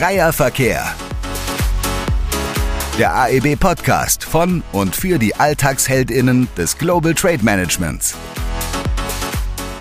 Freier 0.00 0.32
Verkehr. 0.32 0.94
Der 2.98 3.14
AEB 3.14 3.60
Podcast 3.60 4.24
von 4.24 4.62
und 4.72 4.96
für 4.96 5.18
die 5.18 5.34
Alltagsheldinnen 5.34 6.48
des 6.56 6.78
Global 6.78 7.12
Trade 7.12 7.44
Managements. 7.44 8.16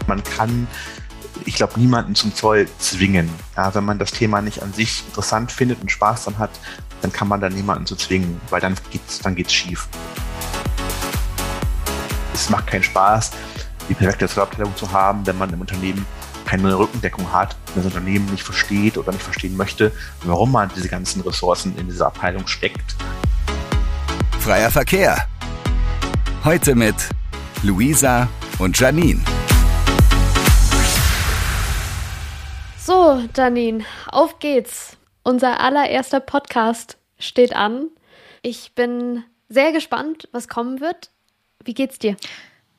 Man 0.08 0.21
kann, 0.26 0.67
ich 1.46 1.55
glaube, 1.55 1.79
niemanden 1.79 2.15
zum 2.15 2.35
Zoll 2.35 2.67
zwingen. 2.79 3.29
Ja, 3.55 3.74
wenn 3.74 3.85
man 3.85 3.97
das 3.97 4.12
Thema 4.12 4.42
nicht 4.42 4.62
an 4.62 4.74
sich 4.74 5.05
interessant 5.08 5.53
findet 5.53 5.79
und 5.79 5.90
Spaß 5.90 6.26
dann 6.26 6.38
hat, 6.38 6.51
dann 7.01 7.13
kann 7.13 7.29
man 7.29 7.40
da 7.40 7.47
niemanden 7.47 7.86
zu 7.86 7.96
zwingen, 7.96 8.42
weil 8.49 8.60
dann 8.60 8.76
geht's, 8.92 9.20
dann 9.20 9.36
geht's 9.36 9.54
schief. 9.54 9.88
Es 12.33 12.49
macht 12.49 12.67
keinen 12.67 12.83
Spaß, 12.83 13.31
die 13.88 13.94
perfekte 13.94 14.28
Zollabteilung 14.28 14.76
zu 14.76 14.92
haben, 14.92 15.26
wenn 15.26 15.38
man 15.38 15.54
im 15.54 15.62
Unternehmen 15.62 16.05
keine 16.50 16.80
Rückendeckung 16.80 17.31
hat, 17.31 17.55
wenn 17.76 17.84
das 17.84 17.94
Unternehmen 17.94 18.26
nicht 18.31 18.41
versteht 18.41 18.98
oder 18.98 19.12
nicht 19.12 19.22
verstehen 19.22 19.55
möchte, 19.55 19.91
warum 20.23 20.52
man 20.52 20.71
diese 20.76 20.90
ganzen 20.90 21.21
Ressourcen 21.21 21.77
in 21.77 21.85
diese 21.85 22.03
Abteilung 22.03 22.48
steckt. 22.48 22.95
Freier 24.40 24.71
Verkehr. 24.71 25.27
Heute 26.43 26.73
mit 26.73 26.95
Luisa 27.62 28.27
und 28.57 28.80
Janine. 28.80 29.21
So, 32.79 33.21
Janine, 33.38 33.84
auf 34.07 34.40
geht's. 34.40 34.98
Unser 35.21 35.59
allererster 35.59 36.20
Podcast 36.20 36.98
steht 37.20 37.55
an. 37.55 37.90
Ich 38.41 38.73
bin 38.73 39.23
sehr 39.49 39.71
gespannt, 39.71 40.27
was 40.31 40.48
kommen 40.48 40.81
wird. 40.81 41.12
Wie 41.63 41.76
geht's 41.76 41.99
dir? 41.99 42.18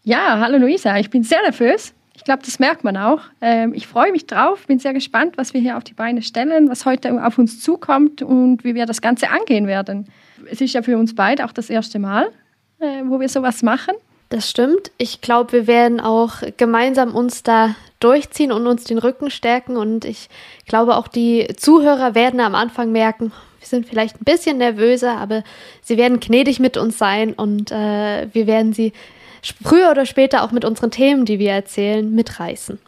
Ja, 0.03 0.41
hallo 0.41 0.59
Luisa, 0.59 0.97
ich 0.97 1.11
bin 1.11 1.23
sehr 1.23 1.43
nervös. 1.43 1.95
Ich 2.21 2.25
glaube, 2.25 2.43
das 2.45 2.59
merkt 2.59 2.85
man 2.85 2.99
auch. 2.99 3.23
Ähm, 3.41 3.73
ich 3.73 3.87
freue 3.87 4.13
mich 4.13 4.27
drauf, 4.27 4.67
bin 4.67 4.79
sehr 4.79 4.93
gespannt, 4.93 5.39
was 5.39 5.55
wir 5.55 5.61
hier 5.63 5.79
auf 5.79 5.85
die 5.85 5.95
Beine 5.95 6.21
stellen, 6.21 6.69
was 6.69 6.85
heute 6.85 7.25
auf 7.25 7.39
uns 7.39 7.63
zukommt 7.63 8.21
und 8.21 8.63
wie 8.63 8.75
wir 8.75 8.85
das 8.85 9.01
Ganze 9.01 9.31
angehen 9.31 9.67
werden. 9.67 10.07
Es 10.51 10.61
ist 10.61 10.75
ja 10.75 10.83
für 10.83 10.99
uns 10.99 11.15
beide 11.15 11.47
auch 11.47 11.53
das 11.53 11.71
erste 11.71 11.99
Mal, 11.99 12.29
äh, 12.79 13.05
wo 13.07 13.21
wir 13.21 13.31
sowas 13.31 13.63
machen. 13.63 13.95
Das 14.29 14.51
stimmt. 14.51 14.93
Ich 14.99 15.23
glaube, 15.23 15.53
wir 15.53 15.67
werden 15.67 15.99
auch 15.99 16.43
gemeinsam 16.59 17.15
uns 17.15 17.43
da 17.43 17.75
durchziehen 18.01 18.53
und 18.53 18.67
uns 18.67 18.85
den 18.85 18.99
Rücken 18.99 19.31
stärken. 19.31 19.79
Und 19.79 20.05
ich 20.05 20.29
glaube, 20.67 20.97
auch 20.97 21.09
die 21.09 21.49
Zuhörer 21.57 22.15
werden 22.15 22.41
am 22.41 22.55
Anfang 22.55 22.93
merken, 22.93 23.33
wir 23.61 23.67
sind 23.67 23.87
vielleicht 23.87 24.21
ein 24.21 24.25
bisschen 24.25 24.59
nervöser, 24.59 25.17
aber 25.17 25.43
sie 25.81 25.97
werden 25.97 26.21
gnädig 26.21 26.61
mit 26.61 26.77
uns 26.77 26.99
sein 26.99 27.33
und 27.33 27.73
äh, 27.73 28.29
wir 28.31 28.47
werden 28.47 28.75
sie 28.75 28.93
früher 29.63 29.91
oder 29.91 30.07
später 30.07 30.43
auch 30.43 30.53
mit 30.53 30.65
unseren 30.65 30.91
Themen, 30.91 31.25
die 31.25 31.39
wir 31.39 31.53
erzählen, 31.53 32.15
mitreißen. 32.15 32.79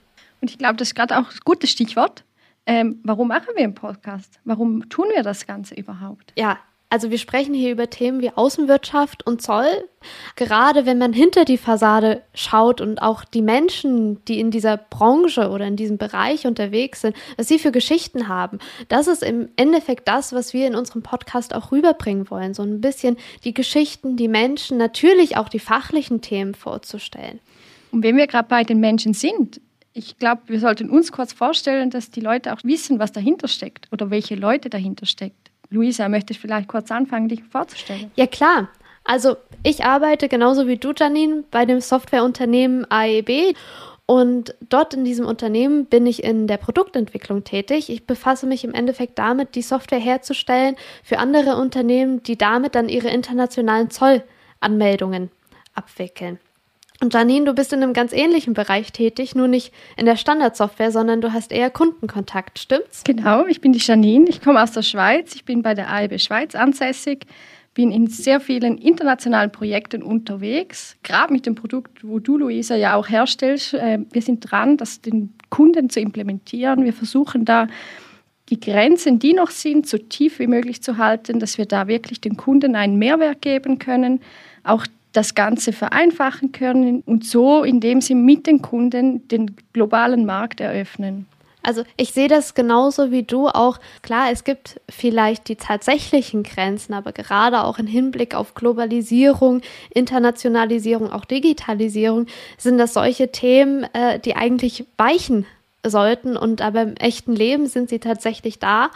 Und 0.41 0.51
ich 0.51 0.59
glaube, 0.59 0.77
das 0.77 0.89
ist 0.89 0.95
gerade 0.95 1.17
auch 1.17 1.31
ein 1.31 1.39
gutes 1.45 1.71
Stichwort. 1.71 2.25
Ähm, 2.67 3.01
warum 3.03 3.29
machen 3.29 3.49
wir 3.55 3.65
einen 3.65 3.75
Podcast? 3.75 4.41
Warum 4.45 4.89
tun 4.89 5.07
wir 5.15 5.23
das 5.23 5.47
Ganze 5.47 5.75
überhaupt? 5.75 6.33
Ja, 6.37 6.59
also 6.93 7.11
wir 7.11 7.17
sprechen 7.17 7.55
hier 7.55 7.73
über 7.73 7.89
Themen 7.89 8.21
wie 8.21 8.29
Außenwirtschaft 8.29 9.27
und 9.27 9.41
Zoll. 9.41 9.89
Gerade 10.37 10.85
wenn 10.85 10.99
man 10.99 11.15
hinter 11.15 11.47
die 11.47 11.57
Fassade 11.57 12.21
schaut 12.35 12.83
und 12.83 13.01
auch 13.01 13.25
die 13.25 13.41
Menschen, 13.41 14.23
die 14.27 14.39
in 14.39 14.51
dieser 14.51 14.77
Branche 14.77 15.49
oder 15.49 15.67
in 15.67 15.77
diesem 15.77 15.97
Bereich 15.97 16.47
unterwegs 16.47 17.01
sind, 17.01 17.17
was 17.39 17.49
sie 17.49 17.59
für 17.59 17.73
Geschichten 17.73 18.29
haben, 18.29 18.59
das 18.89 19.07
ist 19.07 19.23
im 19.23 19.49
Endeffekt 19.57 20.07
das, 20.07 20.35
was 20.35 20.53
wir 20.53 20.67
in 20.67 20.75
unserem 20.75 21.03
Podcast 21.03 21.55
auch 21.55 21.73
rüberbringen 21.73 22.29
wollen. 22.29 22.53
So 22.53 22.63
ein 22.63 22.83
bisschen 22.83 23.17
die 23.43 23.55
Geschichten, 23.55 24.19
die 24.19 24.29
Menschen, 24.29 24.77
natürlich 24.77 25.39
auch 25.39 25.49
die 25.49 25.61
fachlichen 25.61 26.21
Themen 26.21 26.55
vorzustellen. 26.55 27.41
Und 27.91 28.03
wenn 28.03 28.19
wir 28.19 28.27
gerade 28.27 28.49
bei 28.49 28.65
den 28.65 28.81
Menschen 28.81 29.15
sind, 29.15 29.63
ich 29.95 30.19
glaube, 30.19 30.43
wir 30.47 30.61
sollten 30.61 30.91
uns 30.91 31.11
kurz 31.11 31.33
vorstellen, 31.33 31.89
dass 31.89 32.11
die 32.11 32.21
Leute 32.21 32.53
auch 32.53 32.61
wissen, 32.65 32.99
was 32.99 33.13
dahinter 33.13 33.49
steckt 33.49 33.89
oder 33.93 34.11
welche 34.11 34.35
Leute 34.35 34.69
dahinter 34.69 35.07
stecken. 35.07 35.42
Luisa, 35.73 36.09
möchtest 36.09 36.39
du 36.39 36.43
vielleicht 36.43 36.69
kurz 36.69 36.91
anfangen, 36.91 37.29
dich 37.29 37.43
vorzustellen? 37.43 38.11
Ja, 38.15 38.27
klar. 38.27 38.69
Also 39.05 39.37
ich 39.65 39.85
arbeite 39.85 40.29
genauso 40.29 40.69
wie 40.69 40.77
du, 40.77 40.93
Janine, 40.97 41.45
bei 41.51 41.65
dem 41.65 41.81
Softwareunternehmen 41.81 42.87
AEB. 42.91 43.57
Und 44.07 44.55
dort 44.69 44.95
in 44.95 45.05
diesem 45.05 45.27
Unternehmen 45.27 45.87
bin 45.87 46.07
ich 46.07 46.23
in 46.23 46.47
der 46.47 46.59
Produktentwicklung 46.59 47.45
tätig. 47.45 47.89
Ich 47.89 48.07
befasse 48.07 48.47
mich 48.47 48.65
im 48.65 48.75
Endeffekt 48.75 49.19
damit, 49.19 49.55
die 49.55 49.63
Software 49.63 50.01
herzustellen 50.01 50.77
für 51.03 51.19
andere 51.19 51.57
Unternehmen, 51.57 52.23
die 52.23 52.37
damit 52.37 52.75
dann 52.75 52.89
ihre 52.89 53.09
internationalen 53.09 53.91
Zollanmeldungen 53.91 55.31
abwickeln. 55.75 56.39
Und 57.01 57.15
Janine, 57.15 57.47
du 57.47 57.55
bist 57.55 57.73
in 57.73 57.83
einem 57.83 57.95
ganz 57.95 58.13
ähnlichen 58.13 58.55
Bereich 58.55 58.93
tätig, 58.93 59.35
nur 59.35 59.49
nicht 59.49 59.73
in 59.97 60.07
der 60.07 60.17
Standardsoftware, 60.17 60.93
sondern 60.93 61.21
du 61.21 61.33
hast 61.33 61.51
eher 61.51 61.71
Kundenkontakt, 61.71 62.59
stimmt's? 62.59 63.03
Genau, 63.05 63.47
ich 63.47 63.61
bin 63.61 63.73
die 63.73 63.81
Janine, 63.81 64.29
ich 64.29 64.41
komme 64.41 64.63
aus 64.63 64.73
der 64.73 64.83
Schweiz, 64.83 65.35
ich 65.35 65.45
bin 65.45 65.63
bei 65.63 65.75
der 65.75 65.91
AIB 65.91 66.21
Schweiz 66.21 66.55
ansässig, 66.55 67.27
bin 67.75 67.91
in 67.91 68.07
sehr 68.07 68.39
vielen 68.39 68.79
internationalen 68.79 69.51
Projekten 69.51 70.03
unterwegs, 70.03 70.97
gerade 71.03 71.33
mit 71.33 71.47
dem 71.47 71.55
Produkt, 71.55 72.05
wo 72.07 72.19
du, 72.19 72.37
Luisa, 72.37 72.77
ja 72.77 72.95
auch 72.95 73.09
herstellst. 73.09 73.75
Äh, 73.75 74.01
wir 74.13 74.23
sind 74.23 74.51
dran, 74.51 74.77
das 74.77 75.01
den 75.01 75.33
Kunden 75.49 75.91
zu 75.91 76.01
implementieren. 76.01 76.85
Wir 76.85 76.93
versuchen 76.93 77.45
da 77.45 77.67
die 78.49 78.61
Grenzen, 78.61 79.19
die 79.19 79.33
noch 79.33 79.51
sind, 79.51 79.89
so 79.89 79.97
tief 79.97 80.39
wie 80.39 80.47
möglich 80.47 80.83
zu 80.83 80.99
halten, 80.99 81.41
dass 81.41 81.57
wir 81.57 81.65
da 81.65 81.89
wirklich 81.89 82.21
den 82.21 82.37
Kunden 82.37 82.77
einen 82.77 82.99
Mehrwert 82.99 83.41
geben 83.41 83.79
können. 83.79 84.21
Auch 84.63 84.87
das 85.13 85.35
Ganze 85.35 85.73
vereinfachen 85.73 86.53
können 86.53 87.03
und 87.07 87.27
so, 87.27 87.65
indem 87.65 88.01
sie 88.01 88.15
mit 88.15 88.47
den 88.47 88.63
Kunden 88.63 89.27
den 89.29 89.57
globalen 89.73 90.25
Markt 90.25 90.61
eröffnen. 90.61 91.27
Also 91.63 91.85
ich 91.97 92.13
sehe 92.13 92.29
das 92.29 92.55
genauso 92.55 93.13
wie 93.13 93.23
du 93.23 93.47
auch. 93.47 93.79
Klar, 94.03 94.33
es 94.33 94.43
gibt 94.43 94.81
vielleicht 94.89 95.49
die 95.49 95.57
tatsächlichen 95.57 96.43
Grenzen, 96.43 96.93
aber 96.93 97.13
gerade 97.13 97.63
auch 97.63 97.79
im 97.79 97.87
Hinblick 97.87 98.35
auf 98.35 98.55
Globalisierung, 98.55 99.63
Internationalisierung, 99.95 101.13
auch 101.13 101.25
Digitalisierung 101.25 102.27
sind 102.59 102.79
das 102.79 102.95
solche 102.95 103.31
Themen, 103.31 103.85
äh, 103.95 104.19
die 104.19 104.35
eigentlich 104.35 104.85
weichen 104.99 105.47
sollten 105.87 106.37
und 106.37 106.63
aber 106.63 106.83
im 106.83 106.97
echten 106.97 107.35
Leben 107.35 107.67
sind 107.67 107.91
sie 107.91 108.01
tatsächlich 108.01 108.59
da. 108.59 108.91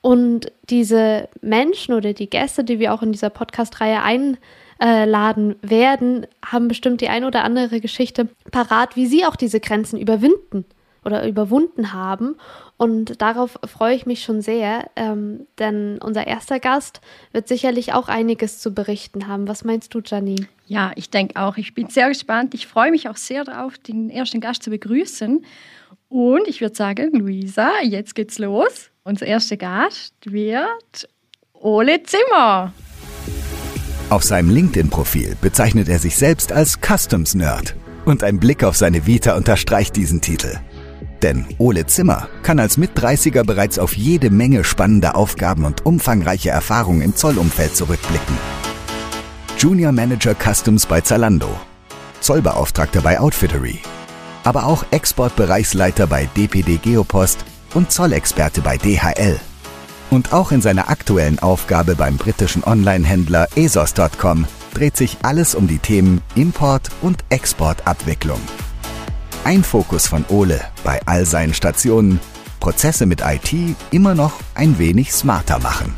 Und 0.00 0.52
diese 0.68 1.28
Menschen 1.40 1.94
oder 1.94 2.12
die 2.12 2.28
Gäste, 2.28 2.62
die 2.62 2.78
wir 2.78 2.92
auch 2.92 3.02
in 3.02 3.12
dieser 3.12 3.30
Podcast-Reihe 3.30 4.02
ein 4.02 4.36
äh, 4.80 5.04
laden 5.04 5.56
werden, 5.62 6.26
haben 6.44 6.68
bestimmt 6.68 7.00
die 7.00 7.08
ein 7.08 7.24
oder 7.24 7.44
andere 7.44 7.80
Geschichte 7.80 8.28
parat, 8.50 8.96
wie 8.96 9.06
sie 9.06 9.24
auch 9.24 9.36
diese 9.36 9.60
Grenzen 9.60 9.98
überwinden 9.98 10.64
oder 11.04 11.26
überwunden 11.26 11.92
haben. 11.92 12.36
Und 12.76 13.20
darauf 13.22 13.58
freue 13.66 13.94
ich 13.94 14.06
mich 14.06 14.22
schon 14.22 14.40
sehr, 14.40 14.90
ähm, 14.96 15.46
denn 15.58 15.98
unser 15.98 16.26
erster 16.26 16.58
Gast 16.58 17.00
wird 17.32 17.46
sicherlich 17.46 17.92
auch 17.92 18.08
einiges 18.08 18.58
zu 18.58 18.74
berichten 18.74 19.28
haben. 19.28 19.46
Was 19.46 19.64
meinst 19.64 19.94
du, 19.94 20.00
Janine? 20.04 20.48
Ja, 20.66 20.92
ich 20.96 21.10
denke 21.10 21.40
auch. 21.40 21.56
Ich 21.56 21.74
bin 21.74 21.88
sehr 21.88 22.08
gespannt. 22.08 22.54
Ich 22.54 22.66
freue 22.66 22.90
mich 22.90 23.08
auch 23.08 23.16
sehr 23.16 23.44
darauf, 23.44 23.78
den 23.78 24.10
ersten 24.10 24.40
Gast 24.40 24.62
zu 24.62 24.70
begrüßen. 24.70 25.44
Und 26.08 26.48
ich 26.48 26.60
würde 26.60 26.74
sagen, 26.74 27.12
Luisa, 27.12 27.70
jetzt 27.82 28.14
geht's 28.14 28.38
los. 28.38 28.90
Unser 29.04 29.26
erster 29.26 29.56
Gast 29.56 30.14
wird 30.24 31.08
Ole 31.52 32.02
Zimmer. 32.02 32.72
Auf 34.10 34.22
seinem 34.22 34.50
LinkedIn-Profil 34.50 35.36
bezeichnet 35.40 35.88
er 35.88 35.98
sich 35.98 36.16
selbst 36.16 36.52
als 36.52 36.78
Customs 36.80 37.34
Nerd. 37.34 37.74
Und 38.04 38.22
ein 38.22 38.38
Blick 38.38 38.62
auf 38.62 38.76
seine 38.76 39.06
Vita 39.06 39.34
unterstreicht 39.34 39.96
diesen 39.96 40.20
Titel. 40.20 40.58
Denn 41.22 41.46
Ole 41.56 41.86
Zimmer 41.86 42.28
kann 42.42 42.58
als 42.58 42.76
Mit-30er 42.76 43.44
bereits 43.44 43.78
auf 43.78 43.96
jede 43.96 44.28
Menge 44.28 44.62
spannender 44.62 45.16
Aufgaben 45.16 45.64
und 45.64 45.86
umfangreiche 45.86 46.50
Erfahrungen 46.50 47.00
im 47.00 47.16
Zollumfeld 47.16 47.74
zurückblicken. 47.74 48.36
Junior 49.58 49.92
Manager 49.92 50.34
Customs 50.34 50.84
bei 50.84 51.00
Zalando, 51.00 51.48
Zollbeauftragter 52.20 53.00
bei 53.00 53.18
Outfittery, 53.18 53.78
aber 54.42 54.66
auch 54.66 54.84
Exportbereichsleiter 54.90 56.06
bei 56.06 56.28
DPD 56.36 56.76
Geopost 56.76 57.42
und 57.72 57.90
Zollexperte 57.90 58.60
bei 58.60 58.76
DHL. 58.76 59.40
Und 60.14 60.32
auch 60.32 60.52
in 60.52 60.62
seiner 60.62 60.90
aktuellen 60.90 61.40
Aufgabe 61.40 61.96
beim 61.96 62.18
britischen 62.18 62.62
Online-Händler 62.62 63.48
ASOS.com 63.56 64.46
dreht 64.72 64.96
sich 64.96 65.16
alles 65.22 65.56
um 65.56 65.66
die 65.66 65.80
Themen 65.80 66.22
Import- 66.36 66.90
und 67.02 67.24
Exportabwicklung. 67.30 68.38
Ein 69.42 69.64
Fokus 69.64 70.06
von 70.06 70.24
Ole 70.28 70.60
bei 70.84 71.00
all 71.04 71.26
seinen 71.26 71.52
Stationen, 71.52 72.20
Prozesse 72.60 73.06
mit 73.06 73.22
IT 73.22 73.52
immer 73.90 74.14
noch 74.14 74.34
ein 74.54 74.78
wenig 74.78 75.12
smarter 75.12 75.58
machen. 75.58 75.92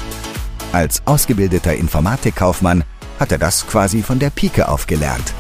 Als 0.73 1.03
ausgebildeter 1.05 1.75
Informatikkaufmann 1.75 2.85
hat 3.21 3.33
er 3.33 3.39
das 3.39 3.67
quasi 3.67 4.03
von 4.03 4.19
der 4.19 4.31
Pike 4.31 4.71
auf 4.71 4.87
gelernt. 4.87 5.35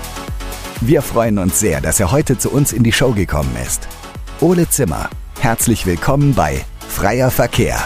Wir 0.82 1.00
freuen 1.00 1.38
uns 1.38 1.58
sehr, 1.58 1.80
dass 1.80 1.98
er 1.98 2.12
heute 2.12 2.36
zu 2.36 2.50
uns 2.50 2.74
in 2.74 2.82
die 2.82 2.92
Show 2.92 3.12
gekommen 3.12 3.56
ist. 3.66 3.88
Ole 4.42 4.68
Zimmer, 4.68 5.08
herzlich 5.40 5.86
willkommen 5.86 6.34
bei 6.34 6.62
Freier 6.86 7.30
Verkehr. 7.30 7.82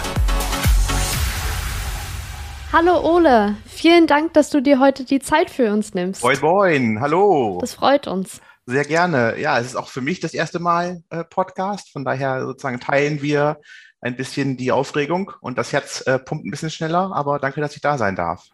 Hallo 2.73 3.01
Ole, 3.01 3.57
vielen 3.67 4.07
Dank, 4.07 4.33
dass 4.35 4.49
du 4.49 4.63
dir 4.63 4.79
heute 4.79 5.05
die 5.05 5.19
Zeit 5.19 5.51
für 5.51 5.73
uns 5.73 5.93
nimmst. 5.93 6.23
Moin, 6.23 6.39
moin, 6.41 7.01
hallo. 7.01 7.59
Das 7.61 7.75
freut 7.75 8.07
uns. 8.07 8.41
Sehr 8.65 8.85
gerne. 8.85 9.37
Ja, 9.41 9.59
es 9.59 9.67
ist 9.67 9.75
auch 9.75 9.89
für 9.89 10.01
mich 10.01 10.21
das 10.21 10.35
erste 10.35 10.61
Mal 10.61 11.03
äh, 11.11 11.25
Podcast. 11.25 11.91
Von 11.93 12.05
daher 12.05 12.43
sozusagen 12.43 12.79
teilen 12.79 13.23
wir 13.23 13.59
ein 14.01 14.15
bisschen 14.15 14.57
die 14.57 14.71
Aufregung 14.71 15.33
und 15.41 15.59
das 15.59 15.73
Herz 15.73 16.03
äh, 16.03 16.21
pumpt 16.21 16.47
ein 16.47 16.53
bisschen 16.53 16.71
schneller. 16.71 17.11
Aber 17.13 17.41
danke, 17.41 17.61
dass 17.61 17.75
ich 17.75 17.83
da 17.83 17.99
sein 17.99 18.15
darf. 18.15 18.47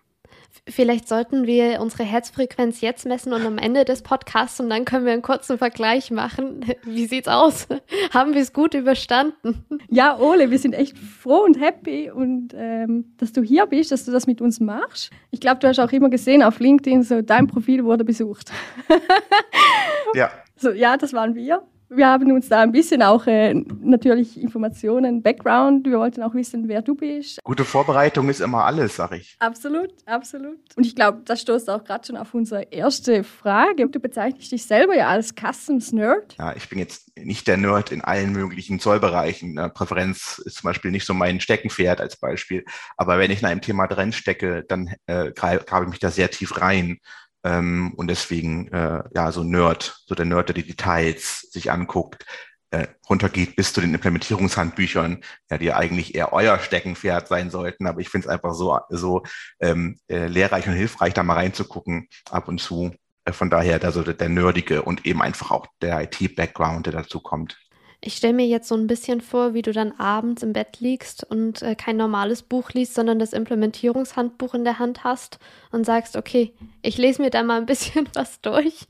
Vielleicht 0.69 1.07
sollten 1.07 1.47
wir 1.47 1.81
unsere 1.81 2.03
Herzfrequenz 2.03 2.81
jetzt 2.81 3.07
messen 3.07 3.33
und 3.33 3.47
am 3.47 3.57
Ende 3.57 3.85
des 3.85 4.03
Podcasts 4.03 4.59
und 4.59 4.69
dann 4.69 4.85
können 4.85 5.05
wir 5.05 5.13
einen 5.13 5.23
kurzen 5.23 5.59
Vergleich 5.59 6.11
machen. 6.11 6.65
Wie 6.83 7.07
sieht's 7.07 7.29
aus? 7.29 7.69
Haben 8.13 8.35
wir 8.35 8.43
es 8.43 8.53
gut 8.53 8.75
überstanden? 8.75 9.65
Ja, 9.89 10.19
Ole, 10.19 10.51
wir 10.51 10.59
sind 10.59 10.73
echt 10.73 10.99
froh 10.99 11.45
und 11.45 11.61
happy 11.61 12.11
und 12.11 12.53
ähm, 12.55 13.13
dass 13.19 13.33
du 13.33 13.43
hier 13.43 13.67
bist, 13.67 13.93
dass 13.93 14.05
du 14.05 14.11
das 14.11 14.27
mit 14.27 14.41
uns 14.41 14.59
machst. 14.59 15.11
Ich 15.31 15.41
glaube, 15.41 15.61
du 15.61 15.69
hast 15.69 15.79
auch 15.79 15.93
immer 15.93 16.11
gesehen 16.11 16.43
auf 16.43 16.59
LinkedIn, 16.59 17.03
so 17.05 17.23
dein 17.23 17.47
Profil 17.47 17.85
wurde 17.85 18.05
besucht. 18.05 18.51
ja. 20.15 20.31
So, 20.57 20.71
ja, 20.71 20.97
das 20.97 21.13
waren 21.13 21.35
wir 21.37 21.63
wir 21.89 22.09
haben 22.09 22.33
uns 22.33 22.49
da 22.49 22.63
ein 22.63 22.73
bisschen 22.73 23.03
auch 23.03 23.27
äh, 23.27 23.55
natürlich 23.55 24.41
Informationen, 24.41 25.23
Background. 25.23 25.87
Wir 25.87 25.99
wollten 25.99 26.23
auch 26.23 26.35
wissen, 26.35 26.69
wer 26.69 26.83
du 26.83 26.95
bist. 26.95 27.39
Gute 27.45 27.65
Vorbereitung 27.65 28.29
ist 28.29 28.41
immer 28.41 28.65
alles, 28.65 28.97
sag 28.97 29.13
ich. 29.13 29.37
Absolut, 29.39 29.91
absolut. 30.05 30.59
Und 30.77 30.87
ich 30.87 30.97
glaube, 30.97 31.23
das 31.25 31.41
stoßt 31.43 31.71
auch 31.71 31.85
gerade 31.85 32.07
schon 32.07 32.17
auf 32.17 32.35
unsere 32.35 32.63
erste 32.65 33.23
Frage. 33.25 33.89
Du 33.89 34.01
bezeichnest 34.01 34.51
dich 34.53 34.65
selber 34.65 34.97
ja 34.97 35.09
als 35.09 35.35
Customs 35.35 35.93
Nerd. 35.93 36.37
Ja, 36.39 36.55
ich 36.57 36.69
bin 36.69 36.79
jetzt 36.79 37.17
nicht 37.17 37.47
der 37.47 37.57
Nerd 37.57 37.93
in 37.93 38.03
allen 38.03 38.33
möglichen 38.33 38.81
Zollbereichen. 38.81 39.57
Präferenz 39.75 40.41
ist 40.45 40.57
zum 40.57 40.69
Beispiel 40.69 40.91
nicht 40.91 41.07
so 41.07 41.15
mein 41.15 41.41
Steckenpferd 41.41 42.01
als 42.01 42.17
Beispiel. 42.17 42.65
Aber 42.97 43.19
wenn 43.19 43.31
ich 43.31 43.41
in 43.41 43.47
einem 43.47 43.61
Thema 43.61 43.87
drin 43.87 44.13
stecke, 44.13 44.65
dann 44.67 44.95
äh, 45.07 45.31
grabe 45.33 45.85
ich 45.85 45.91
mich 45.91 45.99
da 46.01 46.11
sehr 46.11 46.31
tief 46.31 46.61
rein. 46.61 46.99
Ähm, 47.47 47.93
und 47.97 48.09
deswegen, 48.09 48.69
äh, 48.73 49.05
ja, 49.15 49.31
so 49.31 49.45
Nerd, 49.45 50.03
so 50.07 50.17
der 50.17 50.25
Nerd, 50.25 50.49
der 50.49 50.55
die 50.55 50.67
Details 50.67 51.43
sich 51.53 51.71
anguckt, 51.71 52.27
äh, 52.73 52.89
runtergeht 53.09 53.55
bis 53.55 53.73
zu 53.73 53.81
den 53.81 53.95
Implementierungshandbüchern, 53.95 55.23
ja, 55.49 55.59
die 55.59 55.73
eigentlich 55.73 56.17
eher 56.17 56.33
euer 56.33 56.59
Steckenpferd 56.59 57.29
sein 57.29 57.51
sollten. 57.51 57.87
Aber 57.87 58.01
ich 58.01 58.09
finde 58.09 58.27
es 58.27 58.33
einfach 58.33 58.53
so, 58.55 58.81
so 58.91 59.23
ähm, 59.61 60.01
äh, 60.09 60.27
lehrreich 60.27 60.67
und 60.67 60.75
hilfreich, 60.75 61.15
da 61.15 61.23
mal 61.23 61.35
reinzugucken 61.35 62.09
ab 62.31 62.49
und 62.49 62.61
zu. 62.61 62.93
Äh, 63.25 63.33
von 63.33 63.49
daher 63.49 63.79
da 63.79 63.93
so 63.93 64.03
der, 64.03 64.15
der 64.15 64.29
Nerdige 64.29 64.83
und 64.83 65.07
eben 65.07 65.23
einfach 65.23 65.53
auch 65.53 65.67
der 65.81 66.03
IT-Background, 66.03 66.87
der 66.87 66.95
dazu 66.95 67.21
kommt. 67.21 67.57
Ich 68.01 68.15
stelle 68.17 68.35
mir 68.35 68.47
jetzt 68.47 68.69
so 68.69 68.77
ein 68.77 68.87
bisschen 68.87 69.21
vor, 69.21 69.55
wie 69.55 69.63
du 69.63 69.73
dann 69.73 69.93
abends 69.93 70.43
im 70.43 70.53
Bett 70.53 70.81
liegst 70.81 71.25
und 71.25 71.63
äh, 71.63 71.75
kein 71.75 71.97
normales 71.97 72.43
Buch 72.43 72.71
liest, 72.71 72.95
sondern 72.95 73.19
das 73.19 73.33
Implementierungshandbuch 73.33 74.55
in 74.55 74.65
der 74.65 74.79
Hand 74.79 75.05
hast 75.05 75.39
und 75.73 75.85
sagst, 75.85 76.17
okay, 76.17 76.55
ich 76.83 76.99
lese 76.99 77.23
mir 77.23 77.31
da 77.31 77.43
mal 77.43 77.59
ein 77.59 77.67
bisschen 77.67 78.09
was 78.15 78.41
durch. 78.41 78.87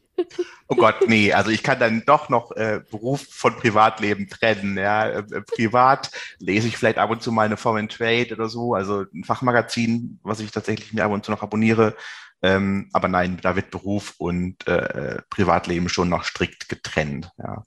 Oh 0.69 0.77
Gott, 0.77 1.09
nee, 1.09 1.33
also 1.33 1.51
ich 1.51 1.63
kann 1.63 1.79
dann 1.79 2.03
doch 2.07 2.31
noch 2.31 2.51
äh, 2.53 2.81
Beruf 2.91 3.27
von 3.29 3.55
Privatleben 3.57 4.29
trennen. 4.29 4.79
Ja. 4.79 5.09
Äh, 5.09 5.19
äh 5.19 5.43
privat 5.43 6.11
lese 6.39 6.69
ich 6.69 6.79
vielleicht 6.79 6.99
ab 6.99 7.11
und 7.11 7.23
zu 7.23 7.33
mal 7.33 7.45
eine 7.45 7.59
Foreign 7.59 7.89
Trade 7.89 8.33
oder 8.33 8.49
so, 8.49 8.75
also 8.75 9.05
ein 9.15 9.25
Fachmagazin, 9.25 10.19
was 10.23 10.41
ich 10.41 10.51
tatsächlich 10.51 10.93
mir 10.95 11.05
ab 11.05 11.13
und 11.13 11.25
zu 11.25 11.31
noch 11.31 11.43
abonniere. 11.43 11.97
Ähm, 12.43 12.89
aber 12.93 13.09
nein, 13.09 13.39
da 13.43 13.57
wird 13.57 13.71
Beruf 13.71 14.15
und 14.19 14.67
äh, 14.67 15.21
Privatleben 15.31 15.89
schon 15.89 16.09
noch 16.09 16.25
strikt 16.25 16.69
getrennt. 16.69 17.31
Ja 17.39 17.63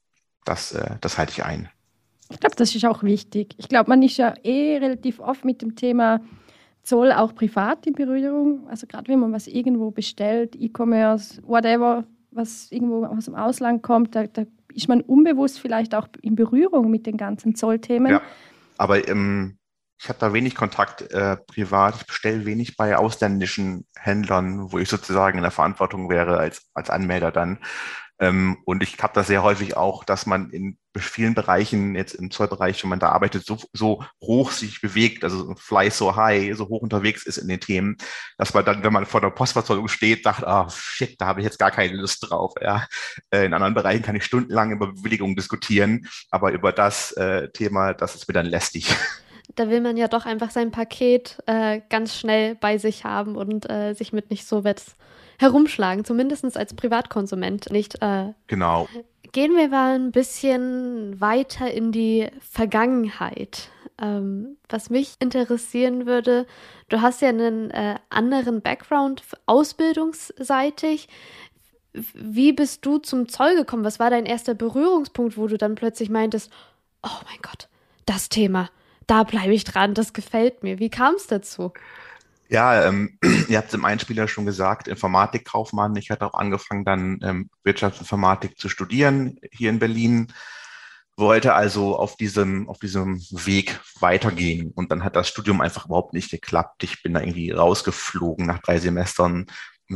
das, 0.49 0.71
äh, 0.73 0.95
das 1.01 1.17
halte 1.17 1.31
ich 1.31 1.45
ein. 1.45 1.69
Ich 2.31 2.39
glaube, 2.39 2.55
das 2.55 2.75
ist 2.75 2.85
auch 2.85 3.03
wichtig. 3.03 3.55
Ich 3.57 3.69
glaube, 3.69 3.89
man 3.89 4.03
ist 4.03 4.17
ja 4.17 4.33
eh 4.43 4.77
relativ 4.77 5.19
oft 5.19 5.45
mit 5.45 5.61
dem 5.61 5.75
Thema 5.75 6.21
Zoll 6.83 7.11
auch 7.11 7.33
privat 7.35 7.85
in 7.87 7.93
Berührung. 7.93 8.67
Also 8.67 8.87
gerade 8.87 9.07
wenn 9.07 9.19
man 9.19 9.31
was 9.31 9.47
irgendwo 9.47 9.91
bestellt, 9.91 10.55
E-Commerce, 10.55 11.41
whatever, 11.45 12.05
was 12.31 12.71
irgendwo 12.71 13.05
aus 13.05 13.25
dem 13.25 13.35
Ausland 13.35 13.83
kommt, 13.83 14.15
da, 14.15 14.27
da, 14.27 14.43
ist 14.73 14.87
man 14.87 15.01
unbewusst 15.01 15.59
vielleicht 15.59 15.95
auch 15.95 16.07
in 16.21 16.35
Berührung 16.35 16.91
mit 16.91 17.07
den 17.07 17.17
ganzen 17.17 17.55
Zollthemen. 17.55 18.11
Ja, 18.11 18.21
aber 18.77 19.07
ähm, 19.07 19.57
ich 19.99 20.07
habe 20.09 20.19
da 20.19 20.31
wenig 20.31 20.55
Kontakt 20.55 21.11
äh, 21.11 21.37
privat. 21.37 21.95
Ich 21.95 22.05
bestelle 22.05 22.45
wenig 22.45 22.77
bei 22.77 22.95
ausländischen 22.95 23.85
Händlern, 23.95 24.71
wo 24.71 24.77
ich 24.77 24.87
sozusagen 24.87 25.39
in 25.39 25.41
der 25.41 25.51
Verantwortung 25.51 26.09
wäre 26.09 26.37
als, 26.37 26.69
als 26.73 26.91
Anmelder 26.91 27.31
dann. 27.31 27.57
Ähm, 28.19 28.57
und 28.65 28.83
ich 28.83 29.01
habe 29.01 29.13
das 29.13 29.27
sehr 29.27 29.43
häufig 29.43 29.77
auch, 29.77 30.03
dass 30.03 30.25
man 30.25 30.49
in 30.49 30.77
vielen 30.97 31.33
Bereichen, 31.33 31.95
jetzt 31.95 32.15
im 32.15 32.31
Zollbereich, 32.31 32.83
wenn 32.83 32.89
man 32.89 32.99
da 32.99 33.09
arbeitet, 33.09 33.45
so, 33.45 33.57
so 33.71 34.03
hoch 34.21 34.51
sich 34.51 34.81
bewegt, 34.81 35.23
also 35.23 35.55
fly 35.55 35.89
so 35.89 36.15
high, 36.15 36.55
so 36.55 36.67
hoch 36.67 36.81
unterwegs 36.81 37.25
ist 37.25 37.37
in 37.37 37.47
den 37.47 37.61
Themen, 37.61 37.97
dass 38.37 38.53
man 38.53 38.65
dann, 38.65 38.83
wenn 38.83 38.91
man 38.91 39.05
vor 39.05 39.21
der 39.21 39.29
Postverzollung 39.29 39.87
steht, 39.87 40.23
sagt, 40.23 40.43
ah, 40.43 40.65
oh, 40.67 40.69
shit, 40.69 41.19
da 41.19 41.27
habe 41.27 41.39
ich 41.39 41.45
jetzt 41.45 41.59
gar 41.59 41.71
keine 41.71 41.95
Lust 41.95 42.29
drauf. 42.29 42.53
Ja. 42.61 42.87
Äh, 43.31 43.45
in 43.45 43.53
anderen 43.53 43.73
Bereichen 43.73 44.03
kann 44.03 44.15
ich 44.15 44.25
stundenlang 44.25 44.71
über 44.71 44.87
Bewilligung 44.87 45.35
diskutieren, 45.35 46.07
aber 46.29 46.51
über 46.51 46.73
das 46.73 47.13
äh, 47.13 47.49
Thema, 47.49 47.93
das 47.93 48.15
ist 48.15 48.27
mir 48.27 48.33
dann 48.33 48.47
lästig. 48.47 48.93
Da 49.55 49.67
will 49.67 49.81
man 49.81 49.97
ja 49.97 50.07
doch 50.07 50.27
einfach 50.27 50.51
sein 50.51 50.69
Paket 50.69 51.41
äh, 51.47 51.81
ganz 51.89 52.15
schnell 52.15 52.53
bei 52.53 52.77
sich 52.77 53.03
haben 53.03 53.35
und 53.35 53.67
äh, 53.67 53.93
sich 53.93 54.13
mit 54.13 54.29
nicht 54.29 54.47
so 54.47 54.63
wetz 54.63 54.95
herumschlagen, 55.39 56.05
zumindest 56.05 56.57
als 56.57 56.73
Privatkonsument 56.73 57.71
nicht. 57.71 58.01
Äh, 58.01 58.33
genau. 58.47 58.87
Gehen 59.31 59.55
wir 59.55 59.69
mal 59.69 59.95
ein 59.95 60.11
bisschen 60.11 61.19
weiter 61.21 61.71
in 61.71 61.91
die 61.91 62.27
Vergangenheit. 62.41 63.69
Ähm, 64.01 64.57
was 64.67 64.89
mich 64.89 65.13
interessieren 65.19 66.05
würde, 66.05 66.45
du 66.89 67.01
hast 67.01 67.21
ja 67.21 67.29
einen 67.29 67.71
äh, 67.71 67.95
anderen 68.09 68.61
Background 68.61 69.23
ausbildungsseitig. 69.45 71.07
Wie 71.93 72.53
bist 72.53 72.85
du 72.85 72.97
zum 72.97 73.29
Zoll 73.29 73.55
gekommen? 73.55 73.83
Was 73.83 73.99
war 73.99 74.09
dein 74.09 74.25
erster 74.25 74.53
Berührungspunkt, 74.53 75.37
wo 75.37 75.47
du 75.47 75.57
dann 75.57 75.75
plötzlich 75.75 76.09
meintest, 76.09 76.51
oh 77.03 77.21
mein 77.25 77.39
Gott, 77.41 77.67
das 78.05 78.29
Thema, 78.29 78.69
da 79.07 79.23
bleibe 79.23 79.53
ich 79.53 79.63
dran, 79.63 79.93
das 79.93 80.13
gefällt 80.13 80.63
mir. 80.63 80.79
Wie 80.79 80.89
kam 80.89 81.15
es 81.15 81.27
dazu? 81.27 81.71
Ja, 82.49 82.85
ähm, 82.87 83.19
ihr 83.47 83.57
habt 83.57 83.69
es 83.69 83.73
im 83.75 83.85
Einspieler 83.85 84.27
schon 84.27 84.45
gesagt, 84.45 84.87
Informatikkaufmann. 84.87 85.95
Ich 85.95 86.09
hatte 86.09 86.25
auch 86.25 86.33
angefangen, 86.33 86.83
dann 86.83 87.19
ähm, 87.23 87.49
Wirtschaftsinformatik 87.63 88.57
zu 88.59 88.69
studieren 88.69 89.39
hier 89.51 89.69
in 89.69 89.79
Berlin, 89.79 90.33
wollte 91.15 91.53
also 91.53 91.97
auf 91.97 92.15
diesem, 92.15 92.67
auf 92.69 92.79
diesem 92.79 93.19
Weg 93.31 93.79
weitergehen. 93.99 94.71
Und 94.73 94.91
dann 94.91 95.03
hat 95.03 95.15
das 95.15 95.27
Studium 95.27 95.61
einfach 95.61 95.85
überhaupt 95.85 96.13
nicht 96.13 96.31
geklappt. 96.31 96.83
Ich 96.83 97.03
bin 97.03 97.13
da 97.13 97.19
irgendwie 97.19 97.51
rausgeflogen 97.51 98.47
nach 98.47 98.59
drei 98.59 98.79
Semestern 98.79 99.45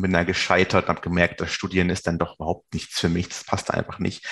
bin 0.01 0.11
da 0.11 0.23
gescheitert 0.23 0.85
und 0.85 0.89
habe 0.89 1.01
gemerkt, 1.01 1.39
das 1.39 1.51
Studieren 1.51 1.89
ist 1.89 2.07
dann 2.07 2.17
doch 2.17 2.35
überhaupt 2.35 2.73
nichts 2.73 2.99
für 2.99 3.09
mich. 3.09 3.29
Das 3.29 3.43
passt 3.45 3.71
einfach 3.71 3.99
nicht. 3.99 4.25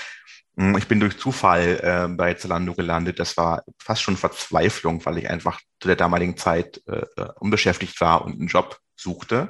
Hm, 0.57 0.77
ich 0.77 0.88
bin 0.88 1.00
durch 1.00 1.18
Zufall 1.18 1.80
äh, 1.81 2.13
bei 2.13 2.33
Zalando 2.33 2.74
gelandet. 2.74 3.19
Das 3.19 3.38
war 3.38 3.63
fast 3.77 4.01
schon 4.01 4.18
Verzweiflung, 4.18 5.06
weil 5.06 5.18
ich 5.18 5.30
einfach 5.30 5.59
zu 5.79 5.88
der 5.88 5.96
damaligen 5.96 6.38
Zeit 6.38 6.81
äh, 6.88 7.05
äh, 7.17 7.29
unbeschäftigt 7.39 8.00
war 8.01 8.25
und 8.25 8.34
einen 8.34 8.48
Job 8.48 8.79
suchte. 8.96 9.50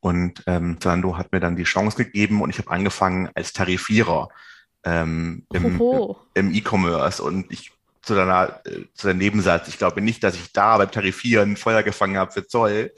Und 0.00 0.42
ähm, 0.46 0.80
Zalando 0.80 1.18
hat 1.18 1.32
mir 1.32 1.40
dann 1.40 1.56
die 1.56 1.64
Chance 1.64 1.96
gegeben 1.96 2.40
und 2.40 2.50
ich 2.50 2.58
habe 2.58 2.70
angefangen 2.70 3.28
als 3.34 3.52
Tarifierer 3.52 4.28
ähm, 4.84 5.46
im, 5.52 5.80
im 6.34 6.54
E-Commerce. 6.54 7.22
Und 7.22 7.52
ich 7.52 7.72
zu 8.02 8.14
deiner, 8.14 8.60
äh, 8.64 8.84
zu 8.94 9.08
deinem 9.08 9.18
Nebensatz, 9.18 9.68
ich 9.68 9.78
glaube 9.78 10.00
nicht, 10.00 10.24
dass 10.24 10.34
ich 10.34 10.52
da 10.52 10.78
beim 10.78 10.90
Tarifieren 10.90 11.56
Feuer 11.56 11.82
gefangen 11.82 12.16
habe 12.16 12.32
für 12.32 12.46
Zoll, 12.46 12.92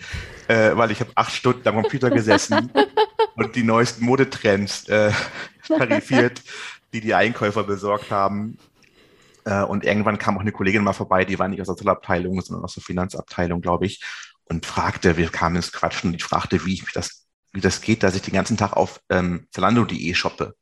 äh, 0.49 0.77
weil 0.77 0.91
ich 0.91 1.01
habe 1.01 1.11
acht 1.17 1.35
Stunden 1.35 1.67
am 1.67 1.83
Computer 1.83 2.11
gesessen 2.11 2.73
und 3.35 3.57
die 3.57 3.65
neuesten 3.65 4.05
Modetrends 4.05 4.89
äh, 4.89 5.11
tarifiert 5.67 6.43
die 6.93 7.01
die 7.01 7.15
Einkäufer 7.15 7.65
besorgt 7.65 8.11
haben. 8.11 8.59
Äh, 9.45 9.63
und 9.63 9.85
irgendwann 9.85 10.19
kam 10.19 10.37
auch 10.37 10.43
eine 10.43 10.53
Kollegin 10.53 10.85
mal 10.85 10.93
vorbei, 10.93 11.25
die 11.25 11.39
war 11.39 11.49
nicht 11.49 11.61
aus 11.61 11.67
der 11.67 11.77
Zollabteilung, 11.77 12.41
sondern 12.43 12.65
aus 12.65 12.75
der 12.75 12.83
Finanzabteilung, 12.83 13.61
glaube 13.61 13.87
ich, 13.87 14.03
und 14.45 14.67
fragte, 14.67 15.17
wir 15.17 15.31
kamen 15.31 15.57
ins 15.57 15.73
Quatschen 15.73 16.11
und 16.11 16.17
ich 16.17 16.25
fragte, 16.25 16.65
wie 16.65 16.75
ich 16.75 16.85
das, 16.93 17.27
wie 17.53 17.61
das 17.61 17.81
geht, 17.81 18.03
dass 18.03 18.15
ich 18.15 18.23
den 18.23 18.35
ganzen 18.35 18.57
Tag 18.57 18.75
auf 18.75 19.01
ähm, 19.09 19.47
Zalando.de 19.51 20.15
shoppe. 20.15 20.55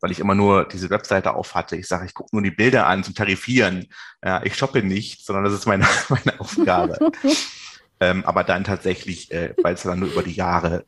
Weil 0.00 0.10
ich 0.10 0.20
immer 0.20 0.34
nur 0.34 0.66
diese 0.68 0.90
Webseite 0.90 1.34
auf 1.34 1.54
hatte. 1.54 1.76
Ich 1.76 1.88
sage, 1.88 2.06
ich 2.06 2.14
gucke 2.14 2.34
nur 2.34 2.42
die 2.42 2.50
Bilder 2.50 2.86
an 2.86 3.02
zum 3.02 3.14
Tarifieren. 3.14 3.86
Ja, 4.22 4.42
ich 4.44 4.56
shoppe 4.56 4.82
nicht, 4.82 5.24
sondern 5.24 5.44
das 5.44 5.54
ist 5.54 5.66
meine, 5.66 5.86
meine 6.08 6.38
Aufgabe. 6.38 7.12
ähm, 8.00 8.24
aber 8.24 8.44
dann 8.44 8.64
tatsächlich, 8.64 9.30
äh, 9.30 9.54
weil 9.62 9.76
Zalando 9.76 10.06
über 10.06 10.22
die 10.22 10.32
Jahre, 10.32 10.84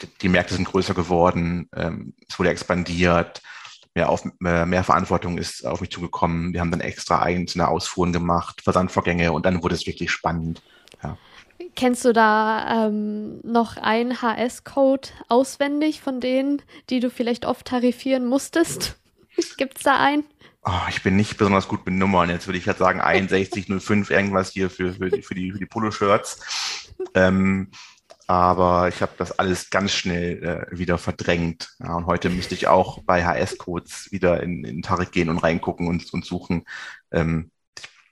die, 0.00 0.08
die 0.20 0.28
Märkte 0.28 0.54
sind 0.54 0.64
größer 0.64 0.94
geworden, 0.94 1.68
ähm, 1.74 2.14
es 2.28 2.38
wurde 2.38 2.50
expandiert, 2.50 3.42
mehr, 3.94 4.08
auf, 4.08 4.24
äh, 4.44 4.64
mehr 4.66 4.84
Verantwortung 4.84 5.38
ist 5.38 5.66
auf 5.66 5.80
mich 5.80 5.90
zugekommen. 5.90 6.52
Wir 6.52 6.60
haben 6.60 6.70
dann 6.70 6.80
extra 6.80 7.22
einzelne 7.22 7.68
Ausfuhren 7.68 8.12
gemacht, 8.12 8.62
Versandvorgänge 8.62 9.32
und 9.32 9.46
dann 9.46 9.62
wurde 9.62 9.74
es 9.74 9.86
wirklich 9.86 10.10
spannend. 10.10 10.62
Ja. 11.02 11.16
Kennst 11.74 12.04
du 12.04 12.12
da 12.12 12.86
ähm, 12.86 13.40
noch 13.42 13.76
einen 13.76 14.20
HS-Code 14.20 15.08
auswendig 15.28 16.00
von 16.00 16.20
denen, 16.20 16.62
die 16.90 17.00
du 17.00 17.10
vielleicht 17.10 17.46
oft 17.46 17.66
tarifieren 17.66 18.26
musstest? 18.26 18.98
Gibt 19.56 19.78
es 19.78 19.84
da 19.84 19.98
einen? 19.98 20.24
Oh, 20.64 20.88
ich 20.88 21.02
bin 21.02 21.16
nicht 21.16 21.38
besonders 21.38 21.66
gut 21.66 21.84
mit 21.86 21.94
Nummern. 21.94 22.30
Jetzt 22.30 22.46
würde 22.46 22.58
ich 22.58 22.66
jetzt 22.66 22.78
sagen 22.78 23.00
6105 23.28 24.10
irgendwas 24.10 24.50
hier 24.52 24.70
für, 24.70 24.92
für 24.92 25.10
die, 25.10 25.22
für 25.22 25.34
die, 25.34 25.52
für 25.52 25.58
die 25.58 25.66
Poloshirts. 25.66 26.92
Ähm, 27.14 27.68
aber 28.26 28.88
ich 28.88 29.02
habe 29.02 29.12
das 29.18 29.38
alles 29.38 29.70
ganz 29.70 29.92
schnell 29.92 30.68
äh, 30.72 30.78
wieder 30.78 30.98
verdrängt. 30.98 31.70
Ja, 31.80 31.94
und 31.94 32.06
heute 32.06 32.30
müsste 32.30 32.54
ich 32.54 32.68
auch 32.68 33.02
bei 33.04 33.24
HS-Codes 33.24 34.08
wieder 34.10 34.42
in, 34.42 34.64
in 34.64 34.82
Tarek 34.82 35.12
gehen 35.12 35.28
und 35.28 35.38
reingucken 35.38 35.88
und, 35.88 36.12
und 36.12 36.24
suchen. 36.24 36.64
Ähm, 37.10 37.50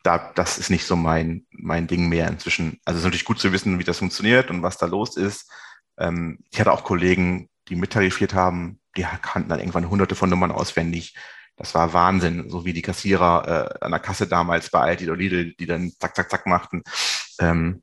da, 0.03 0.33
das 0.35 0.59
ist 0.59 0.71
nicht 0.71 0.87
so 0.87 0.97
mein, 0.97 1.47
mein 1.51 1.87
Ding 1.87 2.09
mehr 2.09 2.29
inzwischen. 2.29 2.81
Also 2.85 2.97
es 2.97 3.03
ist 3.03 3.05
natürlich 3.05 3.25
gut 3.25 3.39
zu 3.39 3.53
wissen, 3.53 3.79
wie 3.79 3.85
das 3.85 3.99
funktioniert 3.99 4.51
und 4.51 4.63
was 4.63 4.79
da 4.79 4.87
los 4.87 5.17
ist. 5.17 5.51
Ähm, 5.99 6.39
ich 6.51 6.61
hatte 6.61 6.73
auch 6.73 6.85
Kollegen, 6.85 7.49
die 7.69 7.77
mittarifiert 7.77 8.35
haben, 8.35 8.81
die 8.97 9.07
kannten 9.23 9.49
dann 9.49 9.61
irgendwann 9.61 9.89
hunderte 9.89 10.15
von 10.15 10.31
Nummern 10.31 10.51
auswendig. 10.51 11.15
Das 11.57 11.75
war 11.75 11.93
Wahnsinn, 11.93 12.49
so 12.49 12.65
wie 12.65 12.73
die 12.73 12.83
Kassierer 12.83 13.79
äh, 13.81 13.85
an 13.85 13.91
der 13.91 14.01
Kasse 14.01 14.27
damals 14.27 14.71
bei 14.71 14.81
Aldi 14.81 15.11
oder 15.11 15.19
Lidl, 15.19 15.55
die 15.55 15.67
dann 15.67 15.93
zack, 15.99 16.17
zack, 16.17 16.31
zack 16.31 16.47
machten. 16.47 16.83
Ähm, 17.39 17.83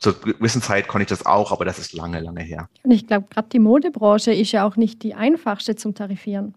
zur 0.00 0.18
gewissen 0.18 0.62
Zeit 0.62 0.88
konnte 0.88 1.02
ich 1.02 1.08
das 1.08 1.26
auch, 1.26 1.52
aber 1.52 1.64
das 1.64 1.78
ist 1.78 1.92
lange, 1.92 2.20
lange 2.20 2.42
her. 2.42 2.68
Und 2.82 2.90
ich 2.90 3.06
glaube, 3.06 3.26
gerade 3.30 3.48
die 3.50 3.58
Modebranche 3.58 4.32
ist 4.32 4.50
ja 4.52 4.66
auch 4.66 4.76
nicht 4.76 5.02
die 5.02 5.14
einfachste 5.14 5.76
zum 5.76 5.94
Tarifieren. 5.94 6.54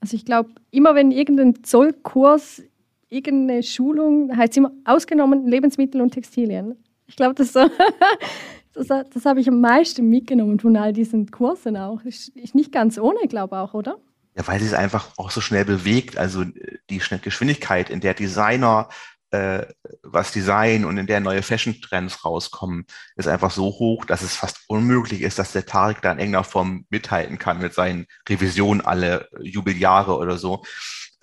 Also 0.00 0.16
ich 0.16 0.24
glaube, 0.24 0.50
immer 0.70 0.94
wenn 0.94 1.10
irgendein 1.10 1.64
Zollkurs, 1.64 2.62
irgendeine 3.08 3.62
Schulung, 3.62 4.36
heißt 4.36 4.56
immer 4.56 4.70
ausgenommen 4.84 5.46
Lebensmittel 5.46 6.00
und 6.00 6.12
Textilien. 6.12 6.76
Ich 7.06 7.16
glaube, 7.16 7.34
das, 7.34 7.52
so, 7.52 7.68
das, 8.74 8.86
das 8.86 9.24
habe 9.24 9.40
ich 9.40 9.48
am 9.48 9.60
meisten 9.60 10.08
mitgenommen 10.08 10.60
von 10.60 10.76
all 10.76 10.92
diesen 10.92 11.30
Kursen 11.30 11.76
auch. 11.76 12.02
Ist, 12.02 12.28
ist 12.36 12.54
nicht 12.54 12.70
ganz 12.70 12.96
ohne, 12.96 13.26
glaube 13.28 13.56
ich 13.56 13.60
auch, 13.60 13.74
oder? 13.74 13.98
Ja, 14.36 14.46
weil 14.46 14.60
sie 14.60 14.66
es 14.66 14.74
einfach 14.74 15.10
auch 15.16 15.30
so 15.30 15.40
schnell 15.40 15.64
bewegt. 15.64 16.16
Also 16.16 16.44
die 16.90 16.98
Geschwindigkeit, 16.98 17.90
in 17.90 18.00
der 18.00 18.14
Designer 18.14 18.88
äh, 19.34 19.66
was 20.02 20.32
Design 20.32 20.84
und 20.84 20.96
in 20.96 21.06
der 21.06 21.20
neue 21.20 21.42
Fashion-Trends 21.42 22.24
rauskommen, 22.24 22.86
ist 23.16 23.26
einfach 23.26 23.50
so 23.50 23.64
hoch, 23.64 24.04
dass 24.04 24.22
es 24.22 24.36
fast 24.36 24.60
unmöglich 24.68 25.22
ist, 25.22 25.38
dass 25.38 25.52
der 25.52 25.66
Tarek 25.66 26.02
da 26.02 26.12
in 26.12 26.18
irgendeiner 26.18 26.44
Form 26.44 26.86
mithalten 26.88 27.38
kann 27.38 27.58
mit 27.60 27.74
seinen 27.74 28.06
Revisionen 28.28 28.84
alle 28.84 29.28
Jubeljahre 29.40 30.16
oder 30.16 30.38
so. 30.38 30.62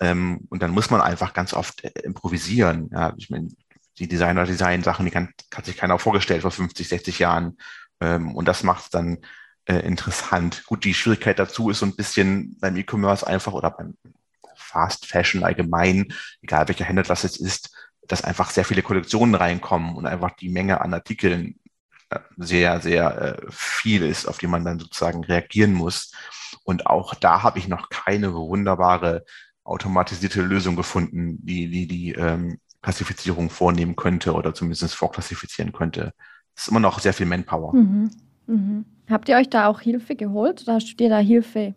Ähm, 0.00 0.40
und 0.50 0.62
dann 0.62 0.72
muss 0.72 0.90
man 0.90 1.00
einfach 1.00 1.32
ganz 1.32 1.54
oft 1.54 1.84
äh, 1.84 1.90
improvisieren. 2.02 2.90
Ja, 2.92 3.14
ich 3.16 3.30
meine, 3.30 3.48
die 3.98 4.08
Designer-Design-Sachen, 4.08 5.06
die 5.06 5.12
kann, 5.12 5.32
hat 5.54 5.64
sich 5.64 5.76
keiner 5.76 5.98
vorgestellt 5.98 6.42
vor 6.42 6.50
50, 6.50 6.88
60 6.88 7.18
Jahren. 7.18 7.56
Ähm, 8.00 8.34
und 8.34 8.46
das 8.46 8.62
macht 8.62 8.84
es 8.84 8.90
dann 8.90 9.18
äh, 9.66 9.78
interessant. 9.86 10.64
Gut, 10.66 10.84
die 10.84 10.94
Schwierigkeit 10.94 11.38
dazu 11.38 11.70
ist 11.70 11.78
so 11.78 11.86
ein 11.86 11.96
bisschen 11.96 12.58
beim 12.60 12.76
E-Commerce 12.76 13.26
einfach 13.26 13.52
oder 13.52 13.70
beim 13.70 13.94
Fast 14.54 15.06
Fashion 15.06 15.44
allgemein, 15.44 16.12
egal 16.40 16.68
welcher 16.68 16.84
Händler 16.84 17.04
das 17.04 17.22
jetzt 17.22 17.40
ist, 17.40 17.70
dass 18.08 18.24
einfach 18.24 18.50
sehr 18.50 18.64
viele 18.64 18.82
Kollektionen 18.82 19.34
reinkommen 19.34 19.96
und 19.96 20.06
einfach 20.06 20.32
die 20.32 20.48
Menge 20.48 20.80
an 20.80 20.94
Artikeln 20.94 21.56
äh, 22.10 22.18
sehr, 22.36 22.80
sehr 22.80 23.38
äh, 23.42 23.46
viel 23.50 24.02
ist, 24.02 24.26
auf 24.26 24.38
die 24.38 24.46
man 24.46 24.64
dann 24.64 24.78
sozusagen 24.78 25.24
reagieren 25.24 25.72
muss. 25.72 26.12
Und 26.64 26.86
auch 26.86 27.14
da 27.14 27.42
habe 27.42 27.58
ich 27.58 27.68
noch 27.68 27.88
keine 27.88 28.34
wunderbare 28.34 29.24
automatisierte 29.64 30.42
Lösung 30.42 30.76
gefunden, 30.76 31.38
die 31.44 31.68
die, 31.68 31.86
die 31.86 32.12
ähm, 32.12 32.58
Klassifizierung 32.82 33.48
vornehmen 33.48 33.96
könnte 33.96 34.34
oder 34.34 34.54
zumindest 34.54 34.94
vorklassifizieren 34.94 35.72
könnte. 35.72 36.12
Es 36.54 36.64
ist 36.64 36.68
immer 36.68 36.80
noch 36.80 36.98
sehr 36.98 37.14
viel 37.14 37.26
Manpower. 37.26 37.74
Mhm. 37.74 38.10
Mhm. 38.46 38.84
Habt 39.08 39.28
ihr 39.28 39.36
euch 39.36 39.48
da 39.48 39.68
auch 39.68 39.80
Hilfe 39.80 40.16
geholt 40.16 40.62
oder 40.62 40.74
hast 40.74 40.90
du 40.90 40.96
dir 40.96 41.08
da 41.08 41.18
Hilfe, 41.18 41.74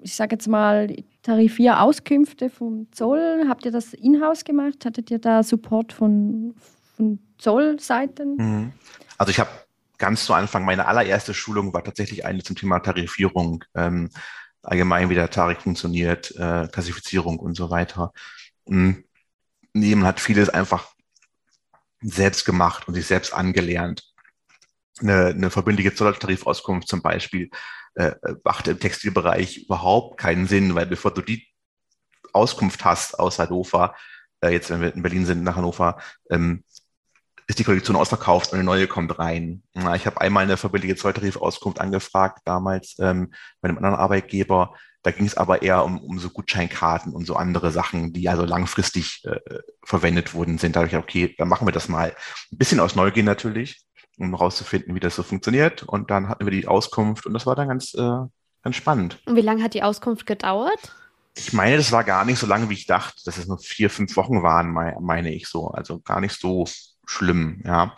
ich 0.00 0.14
sage 0.14 0.34
jetzt 0.34 0.48
mal, 0.48 0.88
Tarifier 1.26 1.80
Auskünfte 1.82 2.50
vom 2.50 2.86
Zoll. 2.92 3.46
Habt 3.48 3.64
ihr 3.64 3.72
das 3.72 3.92
in-house 3.94 4.44
gemacht? 4.44 4.84
Hattet 4.84 5.10
ihr 5.10 5.18
da 5.18 5.42
Support 5.42 5.92
von, 5.92 6.54
von 6.96 7.18
Zollseiten? 7.38 8.36
Mhm. 8.36 8.72
Also 9.18 9.30
ich 9.30 9.40
habe 9.40 9.50
ganz 9.98 10.24
zu 10.24 10.34
Anfang, 10.34 10.64
meine 10.64 10.86
allererste 10.86 11.34
Schulung 11.34 11.74
war 11.74 11.82
tatsächlich 11.82 12.24
eine 12.24 12.44
zum 12.44 12.54
Thema 12.54 12.78
Tarifierung, 12.78 13.64
ähm, 13.74 14.08
allgemein 14.62 15.10
wie 15.10 15.16
der 15.16 15.28
Tarif 15.28 15.58
funktioniert, 15.58 16.30
äh, 16.36 16.68
Klassifizierung 16.68 17.40
und 17.40 17.56
so 17.56 17.70
weiter. 17.70 18.12
Und 18.64 19.02
man 19.72 20.04
hat 20.04 20.20
vieles 20.20 20.48
einfach 20.48 20.94
selbst 22.02 22.44
gemacht 22.44 22.86
und 22.86 22.94
sich 22.94 23.06
selbst 23.06 23.34
angelernt. 23.34 24.14
Eine, 25.00 25.26
eine 25.26 25.50
verbindliche 25.50 25.94
Zolltarifauskunft 25.94 26.88
zum 26.88 27.02
Beispiel 27.02 27.50
äh, 27.96 28.12
macht 28.44 28.68
im 28.68 28.78
Textilbereich 28.78 29.64
überhaupt 29.64 30.18
keinen 30.18 30.46
Sinn, 30.46 30.74
weil 30.74 30.86
bevor 30.86 31.12
du 31.12 31.22
die 31.22 31.46
Auskunft 32.32 32.84
hast 32.84 33.18
aus 33.18 33.38
Hannover, 33.38 33.94
äh, 34.40 34.50
jetzt 34.50 34.70
wenn 34.70 34.80
wir 34.80 34.94
in 34.94 35.02
Berlin 35.02 35.26
sind, 35.26 35.42
nach 35.42 35.56
Hannover, 35.56 35.98
ähm, 36.30 36.64
ist 37.46 37.58
die 37.58 37.64
Kollektion 37.64 37.96
ausverkauft 37.96 38.52
und 38.52 38.58
eine 38.58 38.64
neue 38.64 38.88
kommt 38.88 39.18
rein. 39.18 39.62
Na, 39.72 39.94
ich 39.94 40.06
habe 40.06 40.20
einmal 40.20 40.44
eine 40.44 40.56
verbindliche 40.56 40.96
Zolltarifauskunft 40.96 41.80
angefragt, 41.80 42.40
damals 42.44 42.96
ähm, 42.98 43.32
bei 43.60 43.68
einem 43.68 43.78
anderen 43.78 43.96
Arbeitgeber. 43.96 44.74
Da 45.02 45.12
ging 45.12 45.26
es 45.26 45.36
aber 45.36 45.62
eher 45.62 45.84
um, 45.84 45.98
um 45.98 46.18
so 46.18 46.28
Gutscheinkarten 46.30 47.12
und 47.12 47.24
so 47.24 47.36
andere 47.36 47.70
Sachen, 47.70 48.12
die 48.12 48.28
also 48.28 48.44
langfristig 48.44 49.24
äh, 49.24 49.38
verwendet 49.84 50.34
wurden 50.34 50.58
sind. 50.58 50.74
Da 50.74 50.80
habe 50.80 50.88
ich 50.88 50.92
gedacht, 50.92 51.08
okay, 51.08 51.34
dann 51.38 51.48
machen 51.48 51.68
wir 51.68 51.72
das 51.72 51.88
mal. 51.88 52.16
Ein 52.50 52.58
bisschen 52.58 52.80
aus 52.80 52.96
Neugier 52.96 53.22
natürlich, 53.22 53.80
um 54.18 54.30
herauszufinden, 54.30 54.94
wie 54.94 55.00
das 55.00 55.16
so 55.16 55.22
funktioniert. 55.22 55.82
Und 55.82 56.10
dann 56.10 56.28
hatten 56.28 56.44
wir 56.44 56.50
die 56.50 56.68
Auskunft 56.68 57.26
und 57.26 57.34
das 57.34 57.46
war 57.46 57.54
dann 57.54 57.68
ganz, 57.68 57.94
äh, 57.94 58.18
ganz 58.62 58.76
spannend. 58.76 59.18
Und 59.26 59.36
wie 59.36 59.42
lange 59.42 59.62
hat 59.62 59.74
die 59.74 59.82
Auskunft 59.82 60.26
gedauert? 60.26 60.94
Ich 61.34 61.52
meine, 61.52 61.76
das 61.76 61.92
war 61.92 62.02
gar 62.02 62.24
nicht 62.24 62.38
so 62.38 62.46
lange, 62.46 62.70
wie 62.70 62.74
ich 62.74 62.86
dachte, 62.86 63.22
dass 63.24 63.36
es 63.36 63.46
nur 63.46 63.58
vier, 63.58 63.90
fünf 63.90 64.16
Wochen 64.16 64.42
waren, 64.42 64.72
meine 64.72 65.34
ich 65.34 65.48
so. 65.48 65.68
Also 65.68 66.00
gar 66.00 66.20
nicht 66.20 66.40
so 66.40 66.66
schlimm, 67.06 67.62
ja. 67.64 67.94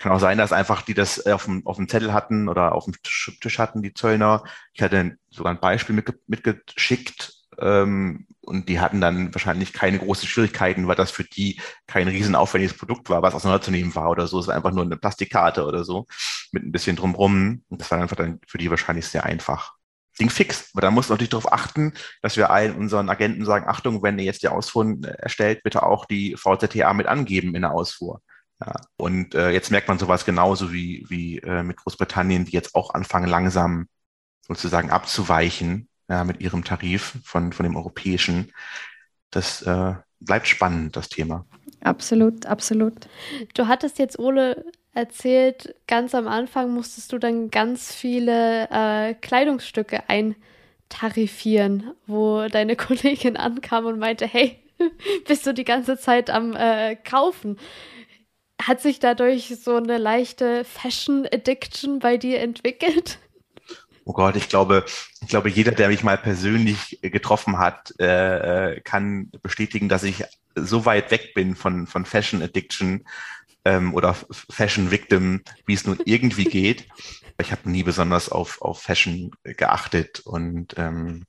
Kann 0.00 0.10
auch 0.10 0.18
sein, 0.18 0.36
dass 0.36 0.52
einfach 0.52 0.82
die 0.82 0.94
das 0.94 1.24
auf 1.26 1.44
dem, 1.44 1.64
auf 1.64 1.76
dem 1.76 1.88
Zettel 1.88 2.12
hatten 2.12 2.48
oder 2.48 2.74
auf 2.74 2.86
dem 2.86 2.94
Tisch 3.04 3.58
hatten, 3.60 3.82
die 3.82 3.94
Zöllner. 3.94 4.42
Ich 4.72 4.82
hatte 4.82 5.16
sogar 5.30 5.52
ein 5.52 5.60
Beispiel 5.60 5.94
mitge 5.94 6.18
mitgeschickt, 6.26 7.34
ähm, 7.58 8.26
und 8.44 8.68
die 8.68 8.80
hatten 8.80 9.00
dann 9.00 9.32
wahrscheinlich 9.34 9.72
keine 9.72 9.98
großen 9.98 10.26
Schwierigkeiten, 10.28 10.88
weil 10.88 10.96
das 10.96 11.10
für 11.10 11.24
die 11.24 11.60
kein 11.86 12.08
riesenaufwendiges 12.08 12.76
Produkt 12.76 13.08
war, 13.08 13.22
was 13.22 13.34
auseinanderzunehmen 13.34 13.94
war 13.94 14.10
oder 14.10 14.26
so. 14.26 14.40
Es 14.40 14.48
war 14.48 14.56
einfach 14.56 14.72
nur 14.72 14.84
eine 14.84 14.96
Plastikkarte 14.96 15.64
oder 15.64 15.84
so 15.84 16.06
mit 16.50 16.64
ein 16.64 16.72
bisschen 16.72 16.96
drumrum. 16.96 17.62
Und 17.68 17.80
das 17.80 17.90
war 17.90 18.00
einfach 18.00 18.16
dann 18.16 18.40
für 18.46 18.58
die 18.58 18.70
wahrscheinlich 18.70 19.06
sehr 19.06 19.24
einfach. 19.24 19.74
Ding 20.18 20.28
fix. 20.28 20.70
Aber 20.72 20.82
da 20.82 20.90
muss 20.90 21.08
man 21.08 21.14
natürlich 21.14 21.30
darauf 21.30 21.52
achten, 21.52 21.94
dass 22.20 22.36
wir 22.36 22.50
allen 22.50 22.74
unseren 22.74 23.08
Agenten 23.08 23.44
sagen, 23.44 23.68
Achtung, 23.68 24.02
wenn 24.02 24.18
ihr 24.18 24.24
jetzt 24.24 24.42
die 24.42 24.48
Ausfuhr 24.48 24.84
äh, 25.04 25.08
erstellt, 25.18 25.62
bitte 25.62 25.84
auch 25.84 26.04
die 26.04 26.36
VZTA 26.36 26.92
mit 26.94 27.06
angeben 27.06 27.54
in 27.54 27.62
der 27.62 27.72
Ausfuhr. 27.72 28.20
Ja. 28.60 28.74
Und 28.96 29.34
äh, 29.34 29.50
jetzt 29.50 29.70
merkt 29.70 29.88
man 29.88 29.98
sowas 29.98 30.24
genauso 30.24 30.72
wie, 30.72 31.06
wie 31.08 31.38
äh, 31.38 31.62
mit 31.62 31.78
Großbritannien, 31.78 32.44
die 32.44 32.52
jetzt 32.52 32.74
auch 32.74 32.92
anfangen, 32.92 33.28
langsam 33.28 33.88
sozusagen 34.46 34.90
abzuweichen 34.90 35.88
ja, 36.12 36.24
mit 36.24 36.40
ihrem 36.40 36.62
Tarif 36.62 37.14
von, 37.24 37.52
von 37.52 37.64
dem 37.64 37.74
europäischen. 37.74 38.52
Das 39.30 39.62
äh, 39.62 39.94
bleibt 40.20 40.46
spannend, 40.46 40.94
das 40.94 41.08
Thema. 41.08 41.46
Absolut, 41.80 42.44
absolut. 42.44 42.94
Du 43.54 43.66
hattest 43.66 43.98
jetzt, 43.98 44.18
Ole, 44.18 44.64
erzählt, 44.92 45.74
ganz 45.86 46.14
am 46.14 46.28
Anfang 46.28 46.70
musstest 46.70 47.12
du 47.12 47.18
dann 47.18 47.50
ganz 47.50 47.94
viele 47.94 48.68
äh, 48.70 49.14
Kleidungsstücke 49.14 50.02
eintarifieren, 50.08 51.92
wo 52.06 52.46
deine 52.46 52.76
Kollegin 52.76 53.38
ankam 53.38 53.86
und 53.86 53.98
meinte, 53.98 54.26
hey, 54.26 54.58
bist 55.26 55.46
du 55.46 55.54
die 55.54 55.64
ganze 55.64 55.96
Zeit 55.96 56.28
am 56.28 56.54
äh, 56.54 56.94
Kaufen? 56.96 57.58
Hat 58.60 58.82
sich 58.82 59.00
dadurch 59.00 59.56
so 59.58 59.76
eine 59.76 59.96
leichte 59.96 60.64
Fashion 60.64 61.26
Addiction 61.32 62.00
bei 62.00 62.18
dir 62.18 62.40
entwickelt? 62.40 63.18
Oh 64.04 64.12
Gott, 64.12 64.36
ich 64.36 64.48
glaube, 64.48 64.84
ich 65.20 65.28
glaube, 65.28 65.48
jeder, 65.48 65.72
der 65.72 65.88
mich 65.88 66.02
mal 66.02 66.18
persönlich 66.18 66.98
getroffen 67.02 67.58
hat, 67.58 67.98
äh, 68.00 68.80
kann 68.82 69.30
bestätigen, 69.42 69.88
dass 69.88 70.02
ich 70.02 70.24
so 70.54 70.84
weit 70.84 71.10
weg 71.10 71.34
bin 71.34 71.54
von, 71.54 71.86
von 71.86 72.04
Fashion 72.04 72.42
Addiction 72.42 73.06
ähm, 73.64 73.94
oder 73.94 74.14
Fashion 74.50 74.90
Victim, 74.90 75.42
wie 75.66 75.74
es 75.74 75.86
nun 75.86 76.00
irgendwie 76.04 76.44
geht. 76.44 76.88
Ich 77.40 77.52
habe 77.52 77.70
nie 77.70 77.82
besonders 77.82 78.28
auf, 78.28 78.60
auf 78.60 78.82
Fashion 78.82 79.30
geachtet 79.44 80.20
und 80.20 80.74
ähm, 80.76 81.24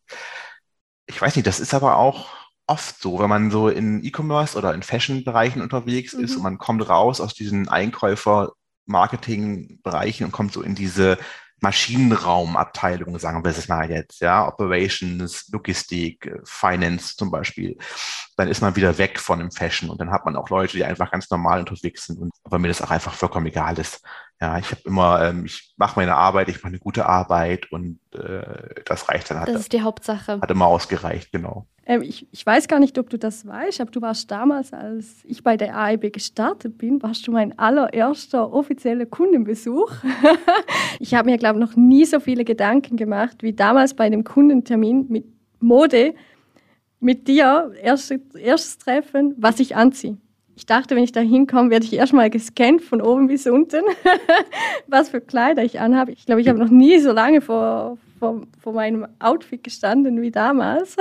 ich 1.06 1.22
weiß 1.22 1.36
nicht, 1.36 1.48
das 1.48 1.60
ist 1.60 1.74
aber 1.74 1.98
auch 1.98 2.30
oft 2.66 3.02
so, 3.02 3.20
wenn 3.20 3.30
man 3.30 3.52
so 3.52 3.68
in 3.68 4.02
E-Commerce 4.04 4.58
oder 4.58 4.74
in 4.74 4.84
Fashion-Bereichen 4.84 5.62
unterwegs 5.62 6.14
mhm. 6.14 6.24
ist 6.24 6.36
und 6.36 6.44
man 6.44 6.58
kommt 6.58 6.88
raus 6.88 7.20
aus 7.22 7.34
diesen 7.34 7.68
Einkäufer-Marketing-Bereichen 7.70 10.26
und 10.26 10.32
kommt 10.32 10.54
so 10.54 10.62
in 10.62 10.76
diese 10.76 11.18
Maschinenraumabteilung, 11.64 13.18
sagen 13.18 13.44
wir 13.44 13.52
es 13.52 13.70
mal 13.70 13.90
jetzt, 13.90 14.20
ja, 14.20 14.46
Operations, 14.46 15.48
Logistik, 15.50 16.30
Finance 16.44 17.16
zum 17.16 17.32
Beispiel, 17.32 17.78
dann 18.36 18.50
ist 18.50 18.62
man 18.62 18.76
wieder 18.76 18.98
weg 18.98 19.18
von 19.18 19.40
dem 19.40 19.50
Fashion 19.50 19.90
und 19.90 20.00
dann 20.02 20.12
hat 20.12 20.26
man 20.26 20.36
auch 20.36 20.50
Leute, 20.50 20.76
die 20.76 20.84
einfach 20.84 21.10
ganz 21.10 21.30
normal 21.30 21.62
unterwegs 21.62 22.06
sind 22.06 22.20
und 22.20 22.32
aber 22.44 22.60
mir 22.60 22.68
das 22.68 22.82
auch 22.82 22.92
einfach 22.92 23.14
vollkommen 23.14 23.46
egal 23.46 23.80
ist. 23.80 24.02
Ja, 24.44 24.58
ich 24.58 24.72
habe 24.72 24.82
immer, 24.84 25.22
ähm, 25.24 25.46
ich 25.46 25.74
mache 25.78 25.98
meine 25.98 26.16
Arbeit, 26.16 26.50
ich 26.50 26.58
mache 26.58 26.68
eine 26.68 26.80
gute 26.80 27.06
Arbeit 27.06 27.72
und 27.72 27.98
äh, 28.14 28.42
das 28.84 29.08
reicht 29.08 29.32
dann. 29.32 29.40
Hat, 29.40 29.48
das 29.48 29.62
ist 29.62 29.72
die 29.72 29.84
Hauptsache. 29.84 30.42
Hat 30.42 30.52
immer 30.52 30.66
ausgereicht, 30.66 31.32
genau. 31.32 31.66
Ähm, 31.86 32.02
ich, 32.02 32.28
ich, 32.30 32.46
weiß 32.46 32.68
gar 32.68 32.82
nicht, 32.82 33.00
ob 33.00 33.10
du 33.10 33.18
das 33.18 33.48
weißt, 33.48 33.80
aber 33.80 33.92
du 33.92 34.02
warst 34.02 34.30
damals, 34.32 34.74
als 34.74 35.24
ich 35.24 35.44
bei 35.44 35.56
der 35.56 35.78
AIB 35.78 36.12
gestartet 36.12 36.78
bin, 36.78 37.02
warst 37.02 37.26
du 37.26 37.32
mein 37.32 37.58
allererster 37.58 38.52
offizieller 38.52 39.06
Kundenbesuch. 39.06 39.90
ich 41.00 41.14
habe 41.14 41.32
mir, 41.32 41.38
glaube 41.38 41.60
ich, 41.60 41.66
noch 41.66 41.78
nie 41.78 42.04
so 42.04 42.20
viele 42.20 42.44
Gedanken 42.44 42.98
gemacht 42.98 43.44
wie 43.44 43.54
damals 43.54 43.94
bei 43.94 44.10
dem 44.10 44.26
Kundentermin 44.26 45.06
mit 45.08 45.24
Mode, 45.62 46.16
mit 47.00 47.30
dir, 47.30 47.72
erstes, 47.82 48.20
erstes 48.36 48.78
Treffen, 48.78 49.36
was 49.38 49.62
ich 49.62 49.78
anziehe. 49.78 50.18
Ich 50.56 50.66
dachte, 50.66 50.96
wenn 50.96 51.04
ich 51.04 51.12
da 51.12 51.20
hinkomme, 51.20 51.72
werde 51.72 51.86
ich 51.86 51.94
erstmal 51.94 52.30
gescannt 52.30 52.82
von 52.82 53.02
oben 53.02 53.28
bis 53.28 53.48
unten, 53.48 53.84
was 54.88 55.10
für 55.10 55.20
Kleider 55.20 55.64
ich 55.64 55.80
anhabe. 55.80 56.12
Ich 56.12 56.26
glaube, 56.26 56.42
ich 56.42 56.48
habe 56.48 56.60
noch 56.60 56.70
nie 56.70 57.00
so 57.00 57.12
lange 57.12 57.42
vor, 57.42 57.98
vor, 58.20 58.44
vor 58.62 58.74
meinem 58.74 59.08
Outfit 59.20 59.64
gestanden 59.64 60.22
wie 60.22 60.30
damals. 60.30 60.96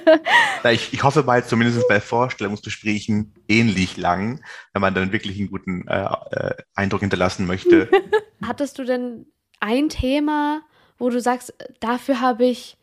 ich, 0.72 0.92
ich 0.92 1.02
hoffe 1.04 1.22
mal 1.22 1.44
zumindest 1.44 1.86
bei 1.88 2.00
Vorstellungsgesprächen 2.00 3.32
ähnlich 3.46 3.96
lang, 3.96 4.42
wenn 4.72 4.82
man 4.82 4.94
dann 4.94 5.12
wirklich 5.12 5.38
einen 5.38 5.50
guten 5.50 5.86
äh, 5.86 6.04
äh 6.30 6.54
Eindruck 6.74 7.00
hinterlassen 7.00 7.46
möchte. 7.46 7.88
Hattest 8.44 8.78
du 8.78 8.84
denn 8.84 9.26
ein 9.60 9.88
Thema, 9.88 10.62
wo 10.98 11.08
du 11.08 11.20
sagst, 11.20 11.54
dafür 11.80 12.20
habe 12.20 12.46
ich 12.46 12.76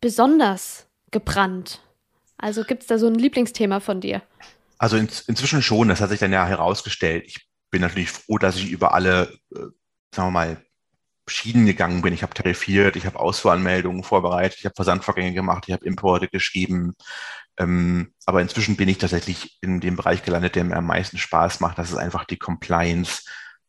besonders 0.00 0.86
gebrannt? 1.10 1.80
Also 2.38 2.62
gibt 2.64 2.82
es 2.82 2.88
da 2.88 2.98
so 2.98 3.06
ein 3.08 3.14
Lieblingsthema 3.14 3.80
von 3.80 4.00
dir? 4.00 4.22
Also 4.78 4.96
in, 4.96 5.08
inzwischen 5.26 5.62
schon, 5.62 5.88
das 5.88 6.00
hat 6.00 6.10
sich 6.10 6.20
dann 6.20 6.32
ja 6.32 6.46
herausgestellt. 6.46 7.24
Ich 7.26 7.46
bin 7.70 7.80
natürlich 7.80 8.10
froh, 8.10 8.38
dass 8.38 8.56
ich 8.56 8.70
über 8.70 8.94
alle, 8.94 9.32
äh, 9.54 9.60
sagen 10.14 10.28
wir 10.28 10.30
mal, 10.30 10.62
Schienen 11.28 11.66
gegangen 11.66 12.02
bin. 12.02 12.12
Ich 12.14 12.22
habe 12.22 12.34
tarifiert, 12.34 12.96
ich 12.96 13.06
habe 13.06 13.18
Ausfuhranmeldungen 13.18 14.04
vorbereitet, 14.04 14.58
ich 14.60 14.64
habe 14.64 14.76
Versandvorgänge 14.76 15.34
gemacht, 15.34 15.64
ich 15.66 15.72
habe 15.72 15.84
Importe 15.84 16.28
geschrieben. 16.28 16.94
Ähm, 17.58 18.12
aber 18.26 18.42
inzwischen 18.42 18.76
bin 18.76 18.88
ich 18.88 18.98
tatsächlich 18.98 19.58
in 19.60 19.80
dem 19.80 19.96
Bereich 19.96 20.22
gelandet, 20.22 20.54
der 20.54 20.64
mir 20.64 20.76
am 20.76 20.86
meisten 20.86 21.18
Spaß 21.18 21.60
macht. 21.60 21.78
Das 21.78 21.90
ist 21.90 21.96
einfach 21.96 22.24
die 22.24 22.38
Compliance, 22.38 23.22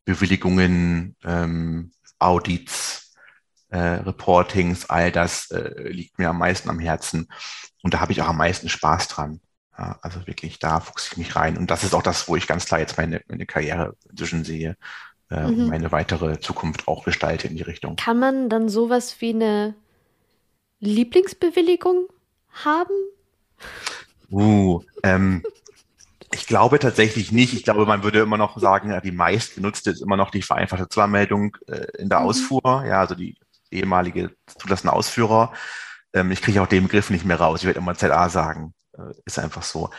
Bewilligungen, 0.05 1.15
ähm, 1.23 1.91
Audits, 2.19 3.13
äh, 3.69 3.77
Reportings, 3.77 4.89
all 4.89 5.11
das 5.11 5.51
äh, 5.51 5.89
liegt 5.89 6.19
mir 6.19 6.29
am 6.29 6.39
meisten 6.39 6.69
am 6.69 6.79
Herzen. 6.79 7.27
Und 7.81 7.93
da 7.93 7.99
habe 7.99 8.11
ich 8.11 8.21
auch 8.21 8.27
am 8.29 8.37
meisten 8.37 8.69
Spaß 8.69 9.07
dran. 9.07 9.41
Also 9.77 10.25
wirklich, 10.25 10.57
da 10.57 10.79
fuchse 10.79 11.09
ich 11.11 11.17
mich 11.17 11.35
rein. 11.35 11.55
Und 11.55 11.69
das 11.69 11.83
ist 11.83 11.93
auch 11.93 12.01
das, 12.01 12.27
wo 12.27 12.35
ich 12.35 12.47
ganz 12.47 12.65
klar 12.65 12.79
jetzt 12.79 12.97
meine, 12.97 13.21
meine 13.27 13.45
Karriere 13.45 13.95
inzwischen 14.09 14.43
sehe, 14.43 14.75
äh, 15.29 15.47
mhm. 15.47 15.67
meine 15.67 15.91
weitere 15.91 16.39
Zukunft 16.39 16.87
auch 16.87 17.05
gestalte 17.05 17.47
in 17.47 17.55
die 17.55 17.61
Richtung. 17.61 17.95
Kann 17.95 18.19
man 18.19 18.49
dann 18.49 18.69
sowas 18.69 19.17
wie 19.19 19.33
eine 19.33 19.75
Lieblingsbewilligung 20.79 22.07
haben? 22.63 22.93
Uh, 24.31 24.81
ähm, 25.03 25.43
ich 26.33 26.47
glaube 26.47 26.79
tatsächlich 26.79 27.31
nicht. 27.31 27.53
Ich 27.53 27.63
glaube, 27.63 27.85
man 27.85 28.03
würde 28.03 28.19
immer 28.19 28.37
noch 28.37 28.57
sagen, 28.57 28.89
ja, 28.89 28.99
die 28.99 29.11
meist 29.11 29.55
genutzte 29.55 29.91
ist 29.91 30.01
immer 30.01 30.17
noch 30.17 30.31
die 30.31 30.41
vereinfachte 30.41 30.89
Zollanmeldung 30.89 31.55
äh, 31.67 31.85
in 31.99 32.09
der 32.09 32.21
mhm. 32.21 32.25
Ausfuhr, 32.25 32.83
ja, 32.87 33.01
also 33.01 33.13
die 33.13 33.37
ehemalige 33.69 34.31
zulassene 34.57 34.91
Ausführer. 34.91 35.53
Ähm, 36.13 36.31
ich 36.31 36.41
kriege 36.41 36.63
auch 36.63 36.67
den 36.67 36.83
Begriff 36.83 37.11
nicht 37.11 37.25
mehr 37.25 37.39
raus. 37.39 37.59
Ich 37.59 37.65
werde 37.67 37.79
immer 37.79 37.95
ZA 37.95 38.29
sagen. 38.29 38.73
Äh, 38.97 39.13
ist 39.25 39.39
einfach 39.39 39.63
so. 39.63 39.89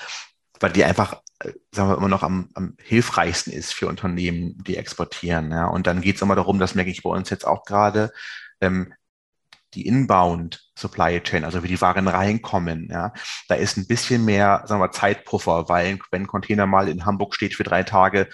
Weil 0.61 0.73
die 0.73 0.85
einfach, 0.85 1.23
äh, 1.40 1.52
sagen 1.73 1.90
wir 1.90 1.97
immer 1.97 2.09
noch 2.09 2.23
am, 2.23 2.50
am 2.55 2.76
hilfreichsten 2.83 3.52
ist 3.52 3.73
für 3.73 3.87
Unternehmen, 3.88 4.62
die 4.64 4.76
exportieren. 4.76 5.50
Ja. 5.50 5.67
Und 5.67 5.87
dann 5.87 6.00
geht 6.00 6.17
es 6.17 6.23
immer 6.23 6.37
darum, 6.37 6.59
das 6.59 6.75
merke 6.75 6.90
ich 6.90 7.02
bei 7.02 7.11
uns 7.11 7.31
jetzt 7.31 7.47
auch 7.47 7.64
gerade, 7.64 8.12
ähm, 8.61 8.93
die 9.75 9.87
Inbound 9.87 10.71
Supply 10.76 11.21
Chain, 11.21 11.45
also 11.45 11.62
wie 11.62 11.69
die 11.69 11.81
Waren 11.81 12.09
reinkommen, 12.09 12.88
ja, 12.90 13.12
da 13.49 13.55
ist 13.55 13.76
ein 13.76 13.87
bisschen 13.87 14.25
mehr, 14.25 14.62
sagen 14.67 14.81
wir, 14.81 14.90
Zeitpuffer, 14.93 15.69
weil 15.69 15.99
wenn 16.11 16.23
ein 16.23 16.26
Container 16.26 16.67
mal 16.67 16.88
in 16.88 17.05
Hamburg 17.05 17.35
steht 17.35 17.55
für 17.55 17.64
drei 17.64 17.83
Tage, 17.83 18.28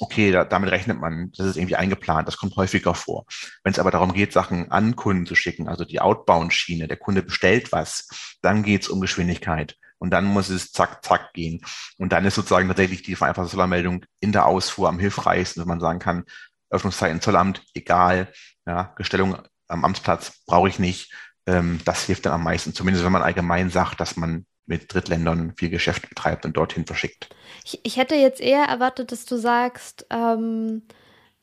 okay, 0.00 0.30
da, 0.32 0.44
damit 0.44 0.70
rechnet 0.70 1.00
man, 1.00 1.32
das 1.36 1.46
ist 1.46 1.56
irgendwie 1.56 1.76
eingeplant, 1.76 2.28
das 2.28 2.36
kommt 2.36 2.56
häufiger 2.56 2.94
vor. 2.94 3.24
Wenn 3.62 3.72
es 3.72 3.78
aber 3.78 3.90
darum 3.90 4.12
geht, 4.12 4.32
Sachen 4.32 4.70
an 4.72 4.96
Kunden 4.96 5.26
zu 5.26 5.34
schicken, 5.34 5.68
also 5.68 5.84
die 5.84 6.00
Outbound-Schiene, 6.00 6.88
der 6.88 6.96
Kunde 6.96 7.22
bestellt 7.22 7.72
was, 7.72 8.08
dann 8.42 8.62
geht 8.62 8.82
es 8.82 8.88
um 8.88 9.00
Geschwindigkeit. 9.00 9.76
Und 9.98 10.10
dann 10.10 10.24
muss 10.24 10.48
es 10.48 10.72
zack, 10.72 11.04
zack 11.04 11.32
gehen. 11.32 11.60
Und 11.98 12.12
dann 12.12 12.24
ist 12.24 12.34
sozusagen 12.34 12.68
tatsächlich 12.68 13.02
die 13.02 13.16
vereinfachte 13.16 13.50
Zollermeldung 13.50 14.04
in 14.20 14.32
der 14.32 14.46
Ausfuhr 14.46 14.88
am 14.88 14.98
hilfreichsten, 14.98 15.62
wenn 15.62 15.68
man 15.68 15.80
sagen 15.80 15.98
kann, 15.98 16.24
Öffnungszeiten 16.70 17.20
Zollamt, 17.20 17.62
egal, 17.74 18.32
ja, 18.66 18.92
Gestellung 18.96 19.38
am 19.68 19.84
Amtsplatz 19.84 20.42
brauche 20.46 20.68
ich 20.68 20.78
nicht. 20.78 21.12
Ähm, 21.46 21.80
das 21.84 22.04
hilft 22.04 22.26
dann 22.26 22.32
am 22.32 22.42
meisten, 22.42 22.74
zumindest 22.74 23.04
wenn 23.04 23.12
man 23.12 23.22
allgemein 23.22 23.70
sagt, 23.70 24.00
dass 24.00 24.16
man 24.16 24.46
mit 24.66 24.92
Drittländern 24.92 25.54
viel 25.56 25.70
Geschäft 25.70 26.08
betreibt 26.08 26.44
und 26.44 26.56
dorthin 26.56 26.86
verschickt. 26.86 27.28
Ich, 27.64 27.80
ich 27.82 27.96
hätte 27.96 28.14
jetzt 28.14 28.40
eher 28.40 28.64
erwartet, 28.64 29.12
dass 29.12 29.26
du 29.26 29.36
sagst, 29.36 30.06
ähm, 30.10 30.82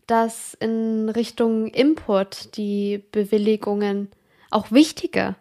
dass 0.08 0.56
in 0.56 1.10
Richtung 1.10 1.68
Import 1.68 2.58
die 2.58 3.04
Bewilligungen 3.12 4.10
auch 4.50 4.72
wichtiger 4.72 5.36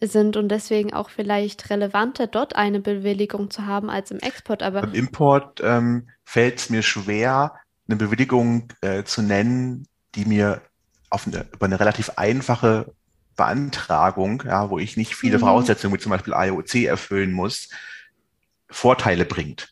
sind 0.00 0.36
und 0.36 0.48
deswegen 0.48 0.92
auch 0.92 1.10
vielleicht 1.10 1.70
relevanter, 1.70 2.26
dort 2.26 2.56
eine 2.56 2.80
Bewilligung 2.80 3.50
zu 3.50 3.66
haben 3.66 3.88
als 3.88 4.10
im 4.10 4.18
Export. 4.18 4.62
Aber 4.62 4.82
Im 4.82 4.94
Import 4.94 5.60
ähm, 5.62 6.08
fällt 6.24 6.58
es 6.58 6.70
mir 6.70 6.82
schwer, 6.82 7.54
eine 7.88 7.96
Bewilligung 7.96 8.68
äh, 8.80 9.04
zu 9.04 9.22
nennen, 9.22 9.86
die 10.14 10.24
mir 10.24 10.60
auf 11.10 11.26
eine, 11.26 11.46
über 11.52 11.66
eine 11.66 11.80
relativ 11.80 12.10
einfache 12.16 12.92
Beantragung, 13.36 14.42
ja, 14.46 14.70
wo 14.70 14.78
ich 14.78 14.96
nicht 14.96 15.14
viele 15.14 15.36
mhm. 15.36 15.42
Voraussetzungen 15.42 15.94
wie 15.94 16.00
zum 16.00 16.10
Beispiel 16.10 16.34
IOC 16.36 16.86
erfüllen 16.86 17.32
muss, 17.32 17.68
Vorteile 18.68 19.24
bringt. 19.24 19.68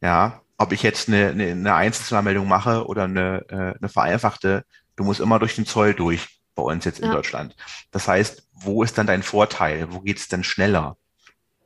Ja, 0.00 0.40
ob 0.56 0.72
ich 0.72 0.82
jetzt 0.82 1.08
eine, 1.08 1.28
eine, 1.28 1.50
eine 1.50 1.74
Einzelzimmermeldung 1.74 2.46
mache 2.46 2.86
oder 2.86 3.04
eine, 3.04 3.44
äh, 3.48 3.78
eine 3.78 3.88
vereinfachte, 3.88 4.64
du 4.96 5.04
musst 5.04 5.20
immer 5.20 5.38
durch 5.38 5.56
den 5.56 5.66
Zoll 5.66 5.94
durch 5.94 6.39
bei 6.64 6.72
uns 6.72 6.84
jetzt 6.84 7.00
in 7.00 7.06
ja. 7.06 7.14
Deutschland. 7.14 7.56
Das 7.90 8.08
heißt, 8.08 8.48
wo 8.52 8.82
ist 8.82 8.98
dann 8.98 9.06
dein 9.06 9.22
Vorteil? 9.22 9.92
Wo 9.92 10.00
geht 10.00 10.18
es 10.18 10.28
denn 10.28 10.44
schneller? 10.44 10.96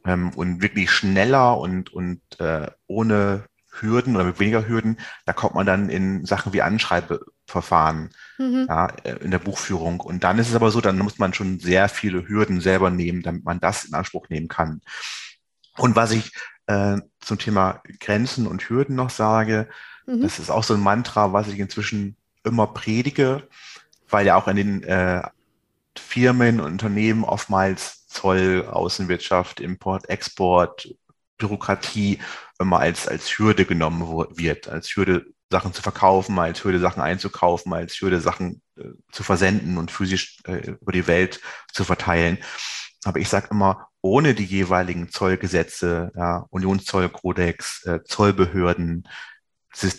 Ähm, 0.05 0.31
und 0.31 0.63
wirklich 0.63 0.91
schneller 0.91 1.59
und, 1.59 1.93
und 1.93 2.21
äh, 2.39 2.71
ohne 2.87 3.45
Hürden 3.81 4.15
oder 4.15 4.25
mit 4.25 4.39
weniger 4.39 4.69
Hürden, 4.69 4.99
da 5.27 5.33
kommt 5.33 5.55
man 5.55 5.67
dann 5.67 5.89
in 5.89 6.25
Sachen 6.25 6.53
wie 6.53 6.63
Anschreibeverfahren 6.63 8.11
mhm. 8.39 8.67
ja, 8.69 8.87
äh, 9.03 9.17
in 9.17 9.31
der 9.31 9.39
Buchführung. 9.39 10.01
Und 10.01 10.25
dann 10.25 10.39
ist 10.39 10.49
es 10.49 10.55
aber 10.55 10.71
so, 10.71 10.81
dann 10.81 10.99
muss 10.99 11.19
man 11.19 11.35
schon 11.35 11.59
sehr 11.59 11.89
viele 11.89 12.29
Hürden 12.29 12.61
selber 12.61 12.91
nehmen, 12.91 13.23
damit 13.23 13.45
man 13.45 13.61
das 13.61 13.85
in 13.85 13.95
Anspruch 13.95 14.29
nehmen 14.29 14.49
kann. 14.49 14.81
Und 15.77 15.97
was 15.97 16.13
ich 16.13 16.33
äh, 16.67 16.99
zum 17.21 17.39
Thema 17.39 17.83
Grenzen 17.99 18.47
und 18.47 18.69
Hürden 18.69 18.95
noch 18.95 19.11
sage, 19.11 19.69
mhm. 20.07 20.23
das 20.23 20.39
ist 20.39 20.51
auch 20.51 20.65
so 20.65 20.75
ein 20.75 20.81
Mantra, 20.81 21.33
was 21.33 21.49
ich 21.49 21.59
inzwischen 21.59 22.17
immer 22.45 22.69
predige 22.69 23.49
weil 24.15 24.27
ja 24.27 24.37
auch 24.37 24.47
in 24.47 24.57
den 24.57 24.83
äh, 24.85 25.23
Firmen 25.99 26.61
und 26.61 26.71
Unternehmen 26.71 27.25
oftmals 27.25 28.07
Zoll, 28.07 28.65
Außenwirtschaft, 28.71 29.59
Import, 29.59 30.09
Export, 30.09 30.89
Bürokratie 31.37 32.21
immer 32.61 32.79
als, 32.79 33.09
als 33.09 33.37
Hürde 33.37 33.65
genommen 33.65 34.07
wird, 34.37 34.69
als 34.69 34.95
Hürde 34.95 35.27
Sachen 35.51 35.73
zu 35.73 35.83
verkaufen, 35.83 36.39
als 36.39 36.63
Hürde 36.63 36.79
Sachen 36.79 37.03
einzukaufen, 37.03 37.73
als 37.73 38.01
Hürde 38.01 38.21
Sachen 38.21 38.63
äh, 38.79 38.85
zu 39.11 39.25
versenden 39.25 39.79
und 39.79 39.91
physisch 39.91 40.39
äh, 40.45 40.77
über 40.81 40.93
die 40.93 41.09
Welt 41.09 41.41
zu 41.73 41.83
verteilen. 41.83 42.39
Aber 43.03 43.19
ich 43.19 43.29
sage 43.29 43.49
immer, 43.51 43.89
ohne 44.01 44.35
die 44.35 44.45
jeweiligen 44.45 45.11
Zollgesetze, 45.11 46.13
ja, 46.15 46.47
Unionszollkodex, 46.51 47.85
äh, 47.87 48.05
Zollbehörden, 48.05 49.09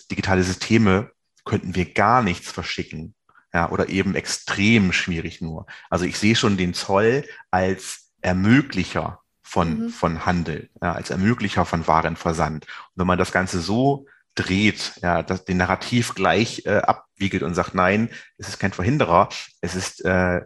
digitale 0.10 0.44
Systeme, 0.44 1.12
könnten 1.44 1.76
wir 1.76 1.92
gar 1.92 2.24
nichts 2.24 2.50
verschicken 2.50 3.14
ja, 3.56 3.70
oder 3.70 3.88
eben 3.88 4.16
extrem 4.16 4.92
schwierig 4.92 5.40
nur. 5.40 5.66
Also 5.90 6.04
ich 6.04 6.20
sehe 6.20 6.36
schon 6.36 6.58
den 6.58 6.74
Zoll 6.74 7.24
als 7.52 8.12
Ermöglicher 8.22 9.22
von, 9.44 9.86
mhm. 9.86 9.90
von 9.90 10.26
Handel, 10.26 10.70
ja, 10.82 10.92
als 10.92 11.10
Ermöglicher 11.10 11.64
von 11.64 11.88
Warenversand. 11.88 12.66
Und 12.66 12.92
wenn 12.96 13.08
man 13.08 13.18
das 13.18 13.32
Ganze 13.32 13.62
so 13.62 14.08
dreht, 14.36 15.00
ja, 15.02 15.24
das, 15.24 15.46
den 15.46 15.56
Narrativ 15.56 16.16
gleich 16.16 16.66
äh, 16.66 16.80
abwiegelt 16.80 17.44
und 17.44 17.56
sagt, 17.56 17.76
nein, 17.76 18.10
es 18.38 18.50
ist 18.50 18.60
kein 18.60 18.74
Verhinderer, 18.74 19.30
es 19.62 19.74
ist 19.74 20.04
äh, 20.04 20.42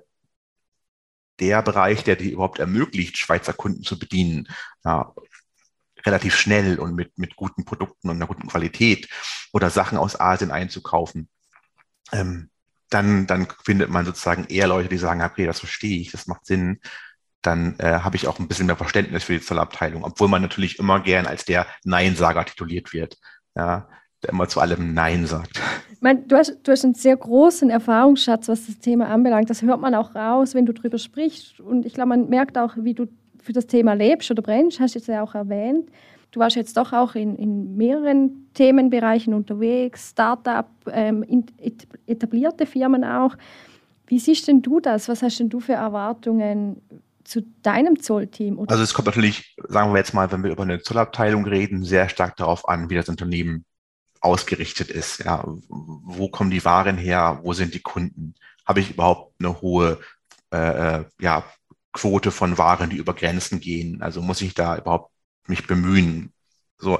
der 1.39 1.63
Bereich, 1.63 2.03
der 2.03 2.15
die 2.15 2.33
überhaupt 2.33 2.59
ermöglicht, 2.59 3.17
Schweizer 3.17 3.53
Kunden 3.53 3.81
zu 3.81 3.97
bedienen, 3.97 4.47
ja, 4.85 5.15
relativ 6.05 6.37
schnell 6.37 6.77
und 6.77 6.93
mit, 6.93 7.17
mit 7.17 7.35
guten 7.35 7.65
Produkten 7.65 8.09
und 8.09 8.17
einer 8.17 8.27
guten 8.27 8.47
Qualität 8.47 9.09
oder 9.51 9.71
Sachen 9.71 9.97
aus 9.97 10.19
Asien 10.19 10.51
einzukaufen. 10.51 11.27
Ähm, 12.11 12.51
dann, 12.89 13.27
dann 13.27 13.47
findet 13.63 13.89
man 13.89 14.05
sozusagen 14.05 14.45
eher 14.45 14.67
Leute, 14.67 14.89
die 14.89 14.97
sagen, 14.97 15.21
okay, 15.21 15.45
das 15.45 15.59
verstehe 15.59 15.99
ich, 15.99 16.11
das 16.11 16.27
macht 16.27 16.45
Sinn. 16.45 16.79
Dann 17.41 17.75
äh, 17.79 17.99
habe 17.99 18.15
ich 18.15 18.27
auch 18.27 18.39
ein 18.39 18.47
bisschen 18.47 18.65
mehr 18.65 18.75
Verständnis 18.75 19.23
für 19.23 19.33
die 19.33 19.41
Zollabteilung, 19.41 20.03
obwohl 20.03 20.27
man 20.27 20.41
natürlich 20.41 20.79
immer 20.79 20.99
gern 20.99 21.25
als 21.25 21.45
der 21.45 21.67
Neinsager 21.85 22.45
tituliert 22.45 22.93
wird. 22.93 23.17
Ja, 23.55 23.87
der 24.23 24.31
immer 24.31 24.47
zu 24.47 24.59
allem 24.59 24.93
Nein 24.93 25.25
sagt. 25.25 25.61
Ich 25.93 26.01
meine, 26.01 26.21
du, 26.21 26.35
hast, 26.35 26.57
du 26.63 26.71
hast 26.71 26.83
einen 26.83 26.93
sehr 26.93 27.15
großen 27.15 27.69
Erfahrungsschatz, 27.69 28.47
was 28.47 28.65
das 28.65 28.79
Thema 28.79 29.07
anbelangt. 29.07 29.49
Das 29.49 29.61
hört 29.61 29.79
man 29.79 29.95
auch 29.95 30.15
raus, 30.15 30.55
wenn 30.55 30.65
du 30.65 30.73
darüber 30.73 30.97
sprichst. 30.97 31.59
Und 31.59 31.85
ich 31.85 31.93
glaube, 31.93 32.09
man 32.09 32.29
merkt 32.29 32.57
auch, 32.57 32.73
wie 32.77 32.93
du 32.93 33.07
für 33.41 33.53
das 33.53 33.67
Thema 33.67 33.93
lebst 33.93 34.29
oder 34.31 34.41
brennst, 34.41 34.79
hast 34.79 34.95
du 34.95 34.99
jetzt 34.99 35.07
ja 35.07 35.23
auch 35.23 35.35
erwähnt. 35.35 35.89
Du 36.31 36.39
warst 36.39 36.55
jetzt 36.55 36.77
doch 36.77 36.93
auch 36.93 37.15
in, 37.15 37.35
in 37.35 37.75
mehreren 37.75 38.49
Themenbereichen 38.53 39.33
unterwegs, 39.33 40.11
Startup, 40.11 40.69
ähm, 40.91 41.25
etablierte 42.05 42.65
Firmen 42.65 43.03
auch. 43.03 43.35
Wie 44.05 44.19
siehst 44.19 44.47
denn 44.47 44.61
du 44.61 44.79
das? 44.79 45.07
Was 45.07 45.23
hast 45.23 45.39
denn 45.39 45.49
du 45.49 45.59
für 45.59 45.73
Erwartungen 45.73 46.81
zu 47.23 47.41
deinem 47.63 47.99
Zollteam? 47.99 48.59
Also 48.67 48.83
es 48.83 48.93
kommt 48.93 49.07
natürlich, 49.07 49.55
sagen 49.67 49.91
wir 49.91 49.97
jetzt 49.97 50.13
mal, 50.13 50.31
wenn 50.31 50.43
wir 50.43 50.51
über 50.51 50.63
eine 50.63 50.81
Zollabteilung 50.81 51.45
reden, 51.45 51.83
sehr 51.83 52.09
stark 52.09 52.35
darauf 52.35 52.67
an, 52.67 52.89
wie 52.89 52.95
das 52.95 53.09
Unternehmen 53.09 53.65
ausgerichtet 54.21 54.89
ist. 54.89 55.19
Ja, 55.19 55.43
wo 55.67 56.29
kommen 56.29 56.51
die 56.51 56.65
Waren 56.65 56.97
her? 56.97 57.39
Wo 57.43 57.53
sind 57.53 57.73
die 57.73 57.81
Kunden? 57.81 58.35
Habe 58.65 58.81
ich 58.81 58.91
überhaupt 58.91 59.33
eine 59.39 59.61
hohe 59.61 59.99
äh, 60.53 60.97
äh 60.97 61.05
ja, 61.21 61.43
Quote 61.93 62.31
von 62.31 62.57
Waren, 62.57 62.89
die 62.89 62.97
über 62.97 63.13
Grenzen 63.13 63.59
gehen? 63.59 64.01
Also 64.01 64.21
muss 64.21 64.41
ich 64.41 64.53
da 64.53 64.77
überhaupt 64.77 65.11
mich 65.49 65.67
bemühen? 65.67 66.31
So, 66.77 66.99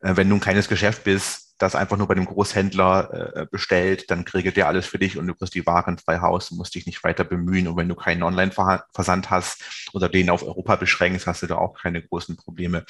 äh, 0.00 0.16
wenn 0.16 0.28
du 0.28 0.36
ein 0.36 0.40
kleines 0.40 0.68
Geschäft 0.68 1.04
bist, 1.04 1.48
das 1.58 1.74
einfach 1.74 1.96
nur 1.96 2.06
bei 2.06 2.14
dem 2.14 2.26
Großhändler 2.26 3.34
äh, 3.34 3.46
bestellt, 3.50 4.10
dann 4.10 4.24
kriegt 4.24 4.56
der 4.56 4.68
alles 4.68 4.86
für 4.86 4.98
dich 4.98 5.18
und 5.18 5.26
du 5.26 5.34
kriegst 5.34 5.54
die 5.54 5.66
Waren 5.66 5.98
frei 5.98 6.20
Haus, 6.20 6.52
musst 6.52 6.74
dich 6.76 6.86
nicht 6.86 7.02
weiter 7.02 7.24
bemühen. 7.24 7.66
Und 7.66 7.76
wenn 7.76 7.88
du 7.88 7.96
keinen 7.96 8.22
Online-Versand 8.22 9.30
hast 9.30 9.90
oder 9.92 10.08
den 10.08 10.30
auf 10.30 10.44
Europa 10.44 10.76
beschränkst, 10.76 11.26
hast 11.26 11.42
du 11.42 11.48
da 11.48 11.56
auch 11.56 11.74
keine 11.74 12.00
großen 12.00 12.36
Probleme. 12.36 12.84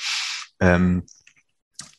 Ähm, 0.60 1.06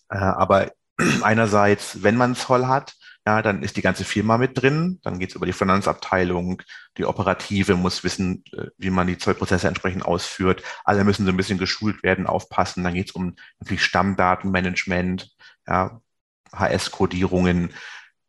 äh, 0.09 0.17
aber 0.17 0.71
einerseits, 1.23 2.03
wenn 2.03 2.15
man 2.15 2.35
Zoll 2.35 2.67
hat, 2.67 2.95
ja, 3.29 3.41
dann 3.43 3.61
ist 3.61 3.77
die 3.77 3.83
ganze 3.83 4.05
Firma 4.05 4.37
mit 4.39 4.59
drin. 4.59 4.99
Dann 5.03 5.19
geht 5.19 5.29
es 5.29 5.35
über 5.35 5.45
die 5.45 5.53
Finanzabteilung, 5.53 6.63
die 6.97 7.05
Operative 7.05 7.75
muss 7.75 8.03
wissen, 8.03 8.43
äh, 8.53 8.67
wie 8.77 8.89
man 8.89 9.05
die 9.05 9.19
Zollprozesse 9.19 9.67
entsprechend 9.67 10.03
ausführt. 10.03 10.63
Alle 10.83 11.03
müssen 11.03 11.25
so 11.25 11.31
ein 11.31 11.37
bisschen 11.37 11.59
geschult 11.59 12.01
werden, 12.01 12.25
aufpassen. 12.25 12.83
Dann 12.83 12.95
geht 12.95 13.09
es 13.09 13.15
um 13.15 13.35
natürlich 13.59 13.83
Stammdatenmanagement, 13.83 15.29
ja, 15.67 16.01
HS-Kodierungen, 16.51 17.71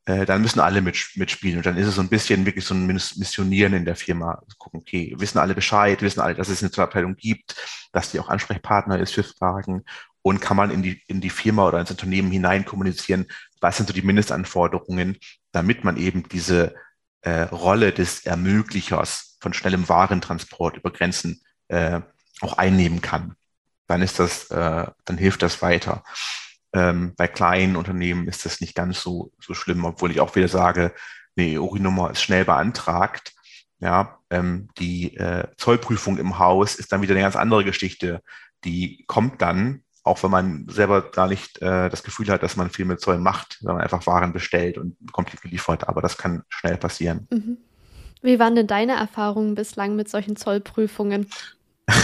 äh, 0.05 0.27
dann 0.27 0.43
müssen 0.43 0.61
alle 0.61 0.83
mit, 0.83 0.99
mitspielen. 1.15 1.59
Und 1.59 1.67
dann 1.67 1.79
ist 1.79 1.87
es 1.87 1.95
so 1.95 2.03
ein 2.03 2.11
bisschen 2.11 2.45
wirklich 2.45 2.67
so 2.67 2.75
ein 2.75 2.87
Missionieren 2.87 3.73
in 3.73 3.87
der 3.87 3.97
Firma. 3.97 4.33
Also 4.33 4.57
gucken, 4.59 4.81
okay, 4.81 5.15
wissen 5.17 5.39
alle 5.39 5.55
Bescheid, 5.55 6.03
wissen 6.03 6.21
alle, 6.21 6.35
dass 6.35 6.51
es 6.51 6.63
eine 6.63 6.85
Abteilung 6.85 7.17
gibt, 7.17 7.57
dass 7.93 8.11
die 8.11 8.21
auch 8.21 8.29
Ansprechpartner 8.29 8.99
ist 8.99 9.15
für 9.15 9.25
Fragen 9.25 9.83
und 10.23 10.41
kann 10.41 10.57
man 10.57 10.71
in 10.71 10.83
die, 10.83 11.03
in 11.07 11.21
die 11.21 11.31
Firma 11.31 11.67
oder 11.67 11.81
ins 11.81 11.91
Unternehmen 11.91 12.31
hinein 12.31 12.65
kommunizieren, 12.65 13.27
was 13.61 13.77
sind 13.77 13.89
so 13.89 13.93
die 13.93 14.03
Mindestanforderungen, 14.03 15.19
damit 15.53 15.85
man 15.85 15.97
eben 15.97 16.29
diese 16.29 16.75
äh, 17.23 17.43
Rolle 17.43 17.93
des 17.93 18.25
Ermöglichers 18.25 19.37
von 19.41 19.53
schnellem 19.53 19.89
Warentransport 19.89 20.77
über 20.77 20.91
Grenzen 20.91 21.43
äh, 21.69 22.01
auch 22.41 22.59
einnehmen 22.59 23.01
kann. 23.01 23.35
Dann 23.87 24.03
ist 24.03 24.19
das, 24.19 24.51
äh, 24.51 24.87
dann 25.05 25.19
hilft 25.19 25.43
das 25.43 25.63
weiter. 25.63 26.05
Ähm, 26.73 27.15
bei 27.17 27.27
kleinen 27.27 27.77
Unternehmen 27.77 28.29
ist 28.29 28.45
das 28.45 28.61
nicht 28.61 28.75
ganz 28.75 29.03
so, 29.03 29.33
so 29.41 29.55
schlimm, 29.55 29.85
obwohl 29.85 30.11
ich 30.11 30.21
auch 30.21 30.35
wieder 30.37 30.49
sage, 30.49 30.95
eine 31.37 31.49
EORI-Nummer 31.49 32.11
ist 32.11 32.23
schnell 32.23 32.45
beantragt. 32.45 33.33
Ja, 33.81 34.19
ähm, 34.31 34.69
die 34.79 35.17
äh, 35.17 35.49
Zollprüfung 35.57 36.19
im 36.19 36.39
Haus 36.39 36.77
ist 36.77 36.93
dann 36.93 37.03
wieder 37.03 37.15
eine 37.15 37.23
ganz 37.23 37.37
andere 37.37 37.65
Geschichte. 37.65 38.23
Die 38.65 39.05
kommt 39.07 39.41
dann, 39.41 39.83
auch 40.03 40.23
wenn 40.23 40.31
man 40.31 40.67
selber 40.69 41.11
gar 41.11 41.29
nicht 41.29 41.61
äh, 41.61 41.89
das 41.89 42.03
Gefühl 42.03 42.29
hat, 42.29 42.43
dass 42.43 42.57
man 42.57 42.71
viel 42.71 42.85
mit 42.85 43.01
Zoll 43.01 43.19
macht, 43.19 43.59
wenn 43.63 43.75
man 43.75 43.83
einfach 43.83 44.07
Waren 44.07 44.33
bestellt 44.33 44.79
und 44.79 44.97
die 45.01 45.37
geliefert. 45.37 45.89
Aber 45.89 46.01
das 46.01 46.17
kann 46.17 46.43
schnell 46.49 46.77
passieren. 46.77 47.29
Mhm. 47.31 47.59
Wie 48.23 48.39
waren 48.39 48.55
denn 48.55 48.67
deine 48.67 48.93
Erfahrungen 48.93 49.55
bislang 49.55 49.97
mit 49.97 50.09
solchen 50.09 50.37
Zollprüfungen? 50.37 51.27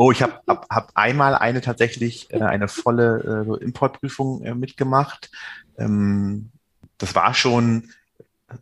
Oh, 0.00 0.12
ich 0.12 0.22
habe 0.22 0.34
hab, 0.46 0.70
hab 0.70 0.92
einmal 0.94 1.34
eine 1.34 1.60
tatsächlich, 1.60 2.32
äh, 2.32 2.40
eine 2.40 2.68
volle 2.68 3.58
äh, 3.60 3.64
Importprüfung 3.64 4.44
äh, 4.44 4.54
mitgemacht. 4.54 5.28
Ähm, 5.76 6.52
das 6.98 7.16
war 7.16 7.34
schon, 7.34 7.90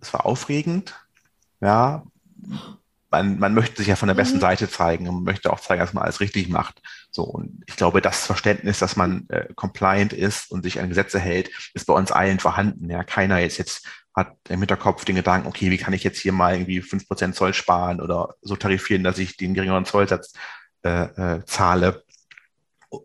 das 0.00 0.14
war 0.14 0.24
aufregend. 0.24 0.94
Ja, 1.60 2.04
man, 3.16 3.38
man 3.38 3.54
möchte 3.54 3.78
sich 3.78 3.88
ja 3.88 3.96
von 3.96 4.08
der 4.08 4.14
besten 4.14 4.36
mhm. 4.36 4.42
Seite 4.42 4.68
zeigen 4.68 5.08
und 5.08 5.24
möchte 5.24 5.52
auch 5.52 5.60
zeigen, 5.60 5.80
dass 5.80 5.94
man 5.94 6.04
alles 6.04 6.20
richtig 6.20 6.48
macht. 6.48 6.80
So, 7.10 7.22
und 7.24 7.62
ich 7.66 7.76
glaube, 7.76 8.02
das 8.02 8.26
Verständnis, 8.26 8.78
dass 8.78 8.96
man 8.96 9.28
äh, 9.28 9.46
compliant 9.54 10.12
ist 10.12 10.50
und 10.50 10.62
sich 10.62 10.80
an 10.80 10.88
Gesetze 10.88 11.18
hält, 11.18 11.50
ist 11.74 11.86
bei 11.86 11.94
uns 11.94 12.12
allen 12.12 12.38
vorhanden. 12.38 12.90
Ja, 12.90 13.04
keiner 13.04 13.38
jetzt 13.38 13.58
jetzt 13.58 13.86
hat 14.14 14.34
im 14.48 14.60
Hinterkopf 14.60 15.04
den 15.04 15.16
Gedanken, 15.16 15.46
okay, 15.46 15.70
wie 15.70 15.76
kann 15.76 15.92
ich 15.92 16.02
jetzt 16.02 16.20
hier 16.20 16.32
mal 16.32 16.54
irgendwie 16.54 16.80
fünf 16.80 17.06
Prozent 17.06 17.34
Zoll 17.34 17.52
sparen 17.52 18.00
oder 18.00 18.34
so 18.40 18.56
tarifieren, 18.56 19.04
dass 19.04 19.18
ich 19.18 19.36
den 19.36 19.52
geringeren 19.52 19.84
Zollsatz 19.84 20.32
äh, 20.82 21.02
äh, 21.36 21.44
zahle, 21.44 22.02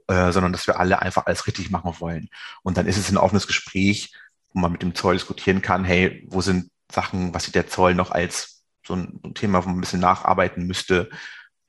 äh, 0.08 0.32
sondern 0.32 0.54
dass 0.54 0.68
wir 0.68 0.80
alle 0.80 1.02
einfach 1.02 1.26
alles 1.26 1.48
richtig 1.48 1.70
machen 1.70 1.96
wollen. 2.00 2.30
Und 2.64 2.78
dann 2.78 2.88
ist 2.88 2.98
es 2.98 3.12
ein 3.12 3.18
offenes 3.18 3.46
Gespräch, 3.46 4.16
wo 4.54 4.60
man 4.60 4.72
mit 4.72 4.82
dem 4.82 4.96
Zoll 4.96 5.16
diskutieren 5.16 5.62
kann, 5.62 5.84
hey, 5.84 6.26
wo 6.30 6.42
sind 6.42 6.72
Sachen, 6.90 7.34
was 7.34 7.44
sieht 7.46 7.56
der 7.56 7.68
Zoll 7.68 7.94
noch 7.94 8.12
als 8.12 8.61
so 8.92 8.96
ein 8.98 9.34
Thema, 9.34 9.64
wo 9.64 9.70
man 9.70 9.78
ein 9.78 9.82
bisschen 9.82 10.00
nacharbeiten 10.00 10.68
müsste. 10.68 11.10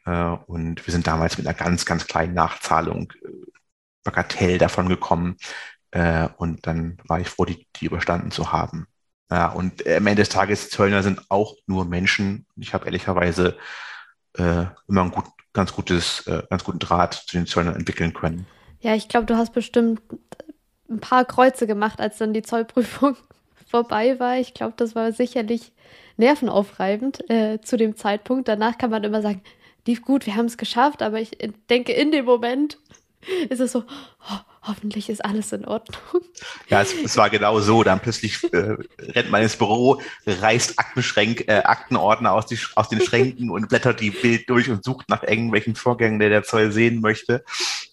Äh, 0.04 0.36
und 0.46 0.86
wir 0.86 0.92
sind 0.92 1.06
damals 1.06 1.38
mit 1.38 1.46
einer 1.46 1.56
ganz, 1.56 1.86
ganz 1.86 2.06
kleinen 2.06 2.34
Nachzahlung 2.34 3.12
äh, 3.22 3.28
Bagatell 4.04 4.58
davon 4.58 4.88
gekommen. 4.88 5.36
Äh, 5.92 6.28
und 6.36 6.66
dann 6.66 6.98
war 7.06 7.20
ich 7.20 7.28
froh, 7.28 7.44
die, 7.44 7.66
die 7.76 7.86
überstanden 7.86 8.30
zu 8.30 8.52
haben. 8.52 8.86
Ja, 9.30 9.46
und 9.46 9.86
am 9.86 10.06
Ende 10.06 10.22
des 10.22 10.28
Tages, 10.28 10.68
Zöllner 10.68 11.02
sind 11.02 11.30
auch 11.30 11.54
nur 11.66 11.86
Menschen. 11.86 12.46
Ich 12.56 12.74
habe 12.74 12.84
ehrlicherweise 12.84 13.56
äh, 14.36 14.66
immer 14.88 15.02
einen 15.02 15.10
gut, 15.10 15.24
ganz 15.54 15.72
äh, 16.26 16.42
ganz 16.50 16.64
guten 16.64 16.78
Draht 16.78 17.14
zu 17.14 17.36
den 17.36 17.46
Zöllnern 17.46 17.76
entwickeln 17.76 18.12
können. 18.12 18.46
Ja, 18.80 18.94
ich 18.94 19.08
glaube, 19.08 19.26
du 19.26 19.36
hast 19.36 19.52
bestimmt 19.54 20.02
ein 20.90 21.00
paar 21.00 21.24
Kreuze 21.24 21.66
gemacht, 21.66 22.00
als 22.00 22.18
dann 22.18 22.34
die 22.34 22.42
Zollprüfung 22.42 23.16
vorbei 23.70 24.18
war. 24.18 24.36
Ich 24.36 24.52
glaube, 24.54 24.74
das 24.76 24.94
war 24.94 25.12
sicherlich 25.12 25.72
nervenaufreibend 26.16 27.28
äh, 27.30 27.60
zu 27.60 27.76
dem 27.76 27.96
Zeitpunkt. 27.96 28.48
Danach 28.48 28.78
kann 28.78 28.90
man 28.90 29.04
immer 29.04 29.22
sagen, 29.22 29.42
lief 29.86 30.02
gut, 30.02 30.26
wir 30.26 30.36
haben 30.36 30.46
es 30.46 30.56
geschafft, 30.56 31.02
aber 31.02 31.20
ich 31.20 31.38
denke, 31.70 31.92
in 31.92 32.10
dem 32.10 32.24
Moment 32.24 32.78
ist 33.48 33.60
es 33.60 33.72
so, 33.72 33.80
oh, 33.80 34.38
hoffentlich 34.62 35.08
ist 35.08 35.24
alles 35.24 35.52
in 35.52 35.64
Ordnung. 35.64 36.22
Ja, 36.68 36.80
es, 36.80 36.94
es 36.94 37.16
war 37.16 37.30
genau 37.30 37.60
so. 37.60 37.82
Dann 37.82 38.00
plötzlich 38.00 38.42
äh, 38.52 38.76
rennt 38.98 39.30
man 39.30 39.42
ins 39.42 39.56
Büro, 39.56 40.00
reißt 40.26 40.78
Aktenschränk, 40.78 41.48
äh, 41.48 41.62
Aktenordner 41.64 42.32
aus, 42.32 42.46
die, 42.46 42.58
aus 42.76 42.88
den 42.88 43.00
Schränken 43.00 43.50
und 43.50 43.68
blättert 43.68 44.00
die 44.00 44.10
Bild 44.10 44.48
durch 44.48 44.70
und 44.70 44.84
sucht 44.84 45.08
nach 45.08 45.22
irgendwelchen 45.22 45.74
Vorgängen, 45.74 46.18
der 46.18 46.28
der 46.28 46.44
Zoll 46.44 46.72
sehen 46.72 47.00
möchte. 47.00 47.44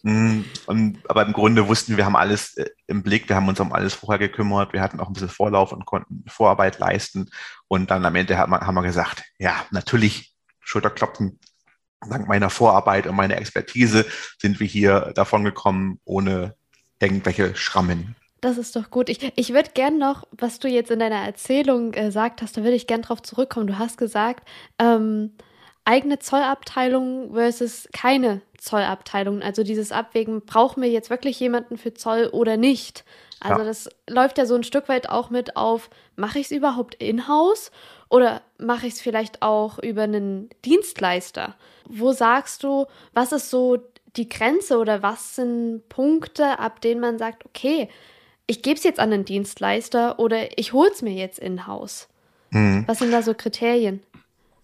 Mm, 0.04 0.42
und, 0.68 1.00
aber 1.10 1.26
im 1.26 1.34
Grunde 1.34 1.68
wussten 1.68 1.98
wir, 1.98 2.06
haben 2.06 2.16
alles 2.16 2.56
äh, 2.58 2.70
im 2.88 3.04
Blick, 3.04 3.28
wir 3.30 3.36
haben 3.36 3.48
uns 3.48 3.60
um 3.60 3.74
alles 3.74 3.96
vorher 3.96 4.20
gekümmert, 4.20 4.74
wir 4.74 4.82
hatten 4.82 5.00
auch 5.00 5.08
ein 5.08 5.14
bisschen 5.14 5.30
Vorlauf 5.30 5.72
und 5.72 5.86
konnten 5.86 6.24
Vorarbeit 6.28 6.80
leisten. 6.80 7.30
Und 7.68 7.92
dann 7.92 8.06
am 8.06 8.16
Ende 8.16 8.38
haben 8.38 8.76
wir 8.76 8.84
gesagt, 8.84 9.24
ja, 9.38 9.56
natürlich 9.72 10.34
Schulterklopfen, 10.60 11.40
dank 12.08 12.28
meiner 12.28 12.50
Vorarbeit 12.50 13.08
und 13.08 13.16
meiner 13.16 13.38
Expertise 13.38 14.06
sind 14.38 14.60
wir 14.60 14.68
hier 14.68 15.12
davon 15.16 15.44
gekommen, 15.44 16.00
ohne 16.06 16.56
irgendwelche 17.00 17.56
Schrammen. 17.56 18.16
Das 18.42 18.58
ist 18.58 18.76
doch 18.76 18.90
gut. 18.90 19.10
Ich, 19.10 19.34
ich 19.36 19.54
würde 19.54 19.72
gern 19.74 19.98
noch, 19.98 20.26
was 20.32 20.60
du 20.60 20.68
jetzt 20.68 20.92
in 20.92 21.00
deiner 21.00 21.24
Erzählung 21.24 21.94
äh, 21.94 22.06
gesagt 22.06 22.42
hast, 22.42 22.56
da 22.56 22.64
würde 22.64 22.76
ich 22.76 22.88
gern 22.88 23.02
drauf 23.02 23.22
zurückkommen. 23.22 23.68
Du 23.68 23.78
hast 23.78 23.98
gesagt, 23.98 24.48
ähm, 24.80 25.32
eigene 25.84 26.20
Zollabteilung 26.20 27.34
versus 27.34 27.90
keine 27.92 28.42
Zollabteilung. 28.58 29.42
Also 29.42 29.64
dieses 29.64 29.92
Abwägen, 29.92 30.46
brauchen 30.46 30.82
wir 30.82 30.90
jetzt 30.90 31.10
wirklich 31.10 31.40
jemanden 31.40 31.78
für 31.78 31.94
Zoll 31.94 32.30
oder 32.32 32.58
nicht? 32.58 33.04
Also 33.40 33.60
ja. 33.60 33.66
das 33.66 33.90
läuft 34.10 34.38
ja 34.38 34.46
so 34.46 34.56
ein 34.56 34.64
Stück 34.64 34.88
weit 34.90 35.10
auch 35.10 35.30
mit 35.30 35.56
auf, 35.56 35.90
mache 36.16 36.40
ich 36.40 36.46
es 36.46 36.52
überhaupt 36.52 36.96
in-house 36.96 37.72
oder 38.10 38.42
mache 38.58 38.88
ich 38.88 38.94
es 38.94 39.02
vielleicht 39.02 39.42
auch 39.42 39.80
über 39.80 40.04
einen 40.04 40.50
Dienstleister? 40.66 41.56
Wo 41.86 42.12
sagst 42.12 42.64
du, 42.64 42.86
was 43.14 43.32
ist 43.32 43.50
so 43.50 43.80
die 44.16 44.30
Grenze 44.30 44.78
oder 44.78 45.04
was 45.04 45.36
sind 45.36 45.88
Punkte, 45.90 46.60
ab 46.60 46.82
denen 46.82 47.02
man 47.02 47.18
sagt, 47.18 47.46
okay, 47.46 47.90
ich 48.48 48.62
gebe 48.62 48.78
es 48.78 48.84
jetzt 48.84 49.00
an 49.00 49.14
einen 49.14 49.26
Dienstleister 49.26 50.20
oder 50.20 50.58
ich 50.58 50.74
hole 50.74 50.90
es 50.92 51.02
mir 51.02 51.14
jetzt 51.14 51.40
in-house? 51.40 52.08
Mhm. 52.52 52.84
Was 52.88 53.00
sind 53.00 53.12
da 53.12 53.22
so 53.22 53.34
Kriterien? 53.34 54.02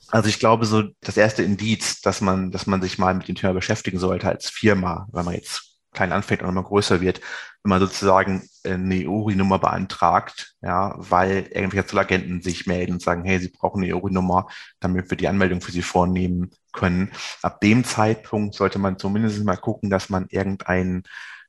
Also 0.10 0.30
ich 0.30 0.40
glaube, 0.40 0.66
so 0.66 0.84
das 1.02 1.18
erste 1.18 1.44
Indiz, 1.44 2.02
dass 2.02 2.22
man, 2.22 2.52
dass 2.52 2.68
man 2.68 2.82
sich 2.82 2.98
mal 2.98 3.14
mit 3.14 3.28
dem 3.28 3.36
Thema 3.36 3.54
beschäftigen 3.54 4.00
sollte 4.00 4.28
als 4.28 4.50
Firma, 4.50 5.08
wenn 5.12 5.26
man 5.26 5.36
jetzt 5.36 5.75
klein 5.96 6.12
anfängt 6.12 6.44
und 6.44 6.50
immer 6.50 6.64
größer 6.64 7.02
wird, 7.02 7.22
wenn 7.64 7.70
man 7.70 7.80
sozusagen 7.80 8.48
eine 8.64 9.08
EURI-Nummer 9.08 9.58
beantragt, 9.58 10.56
ja, 10.62 10.94
weil 10.98 11.48
irgendwelche 11.52 11.88
Zollagenten 11.88 12.42
sich 12.42 12.68
melden 12.68 12.94
und 12.94 13.02
sagen, 13.02 13.24
hey, 13.24 13.40
sie 13.40 13.50
brauchen 13.50 13.84
eine 13.84 13.96
EURI-Nummer, 13.96 14.48
damit 14.80 15.10
wir 15.10 15.18
die 15.18 15.28
Anmeldung 15.28 15.62
für 15.62 15.72
sie 15.72 15.82
vornehmen 15.82 16.52
können. 16.74 17.12
Ab 17.42 17.62
dem 17.62 17.84
Zeitpunkt 17.84 18.54
sollte 18.54 18.78
man 18.78 19.00
zumindest 19.00 19.44
mal 19.44 19.58
gucken, 19.58 19.90
dass 19.90 20.10
man 20.10 20.28
irgendeinen 20.30 21.04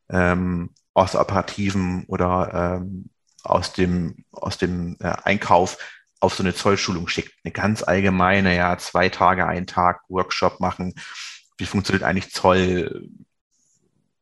ähm, 0.08 0.70
aus 0.94 1.14
operativen 1.14 2.04
oder 2.06 2.80
ähm, 2.80 3.10
aus 3.42 3.72
dem, 3.72 4.24
aus 4.32 4.58
dem 4.58 4.96
äh, 5.00 5.12
Einkauf 5.24 5.78
auf 6.20 6.34
so 6.34 6.42
eine 6.42 6.54
Zollschulung 6.54 7.08
schickt. 7.08 7.34
Eine 7.44 7.52
ganz 7.52 7.82
allgemeine, 7.82 8.56
ja, 8.56 8.78
zwei 8.78 9.08
Tage, 9.08 9.46
ein 9.46 9.66
Tag 9.66 10.00
Workshop 10.08 10.60
machen. 10.60 10.94
Wie 11.58 11.66
funktioniert 11.66 12.04
eigentlich 12.04 12.32
Zoll? 12.32 13.08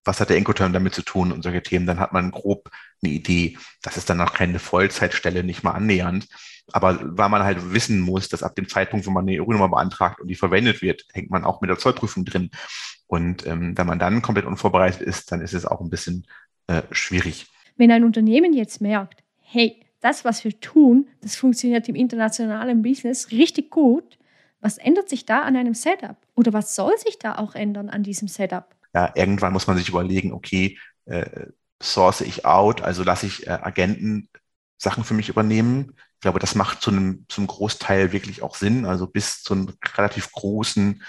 Was 0.04 0.20
hat 0.20 0.30
der 0.30 0.36
Incoterm 0.36 0.72
damit 0.72 0.94
zu 0.94 1.02
tun 1.02 1.32
und 1.32 1.42
solche 1.42 1.62
Themen? 1.62 1.86
Dann 1.86 2.00
hat 2.00 2.12
man 2.12 2.30
grob 2.30 2.70
eine 3.02 3.12
Idee. 3.12 3.56
Das 3.82 3.96
ist 3.96 4.10
dann 4.10 4.20
auch 4.20 4.32
keine 4.32 4.58
Vollzeitstelle, 4.58 5.44
nicht 5.44 5.62
mal 5.62 5.72
annähernd. 5.72 6.28
Aber 6.72 6.98
weil 7.02 7.28
man 7.28 7.42
halt 7.42 7.72
wissen 7.72 8.00
muss, 8.00 8.28
dass 8.28 8.42
ab 8.42 8.54
dem 8.54 8.68
Zeitpunkt, 8.68 9.06
wo 9.06 9.10
man 9.10 9.28
eine 9.28 9.42
EU-Nummer 9.42 9.68
beantragt 9.68 10.20
und 10.20 10.28
die 10.28 10.34
verwendet 10.34 10.82
wird, 10.82 11.04
hängt 11.12 11.30
man 11.30 11.44
auch 11.44 11.60
mit 11.60 11.70
der 11.70 11.78
Zollprüfung 11.78 12.24
drin. 12.24 12.50
Und 13.06 13.46
ähm, 13.46 13.76
wenn 13.76 13.86
man 13.86 13.98
dann 13.98 14.22
komplett 14.22 14.46
unvorbereitet 14.46 15.02
ist, 15.02 15.30
dann 15.30 15.40
ist 15.40 15.52
es 15.52 15.66
auch 15.66 15.80
ein 15.80 15.90
bisschen 15.90 16.26
äh, 16.66 16.82
schwierig. 16.90 17.46
Wenn 17.76 17.90
ein 17.90 18.04
Unternehmen 18.04 18.52
jetzt 18.52 18.80
merkt, 18.80 19.22
hey, 19.40 19.80
das, 20.00 20.24
was 20.24 20.44
wir 20.44 20.58
tun, 20.60 21.08
das 21.22 21.36
funktioniert 21.36 21.88
im 21.88 21.94
internationalen 21.94 22.82
Business 22.82 23.30
richtig 23.30 23.70
gut, 23.70 24.18
was 24.60 24.78
ändert 24.78 25.08
sich 25.08 25.26
da 25.26 25.42
an 25.42 25.56
einem 25.56 25.74
Setup? 25.74 26.16
Oder 26.34 26.52
was 26.52 26.74
soll 26.74 26.96
sich 26.98 27.18
da 27.18 27.36
auch 27.36 27.54
ändern 27.54 27.90
an 27.90 28.02
diesem 28.02 28.28
Setup? 28.28 28.73
Ja, 28.94 29.12
irgendwann 29.14 29.52
muss 29.52 29.66
man 29.66 29.76
sich 29.76 29.88
überlegen, 29.88 30.32
okay, 30.32 30.78
äh, 31.06 31.46
source 31.82 32.20
ich 32.22 32.46
out, 32.46 32.82
also 32.82 33.02
lasse 33.02 33.26
ich 33.26 33.46
äh, 33.46 33.50
Agenten 33.50 34.28
Sachen 34.78 35.04
für 35.04 35.14
mich 35.14 35.28
übernehmen. 35.28 35.94
Ich 36.14 36.20
glaube, 36.20 36.38
das 36.38 36.54
macht 36.54 36.80
zu 36.80 36.90
einem, 36.90 37.26
zum 37.28 37.46
Großteil 37.46 38.12
wirklich 38.12 38.42
auch 38.42 38.54
Sinn. 38.54 38.86
Also 38.86 39.06
bis 39.06 39.42
zu 39.42 39.54
einem 39.54 39.72
relativ 39.96 40.32
großen 40.32 41.02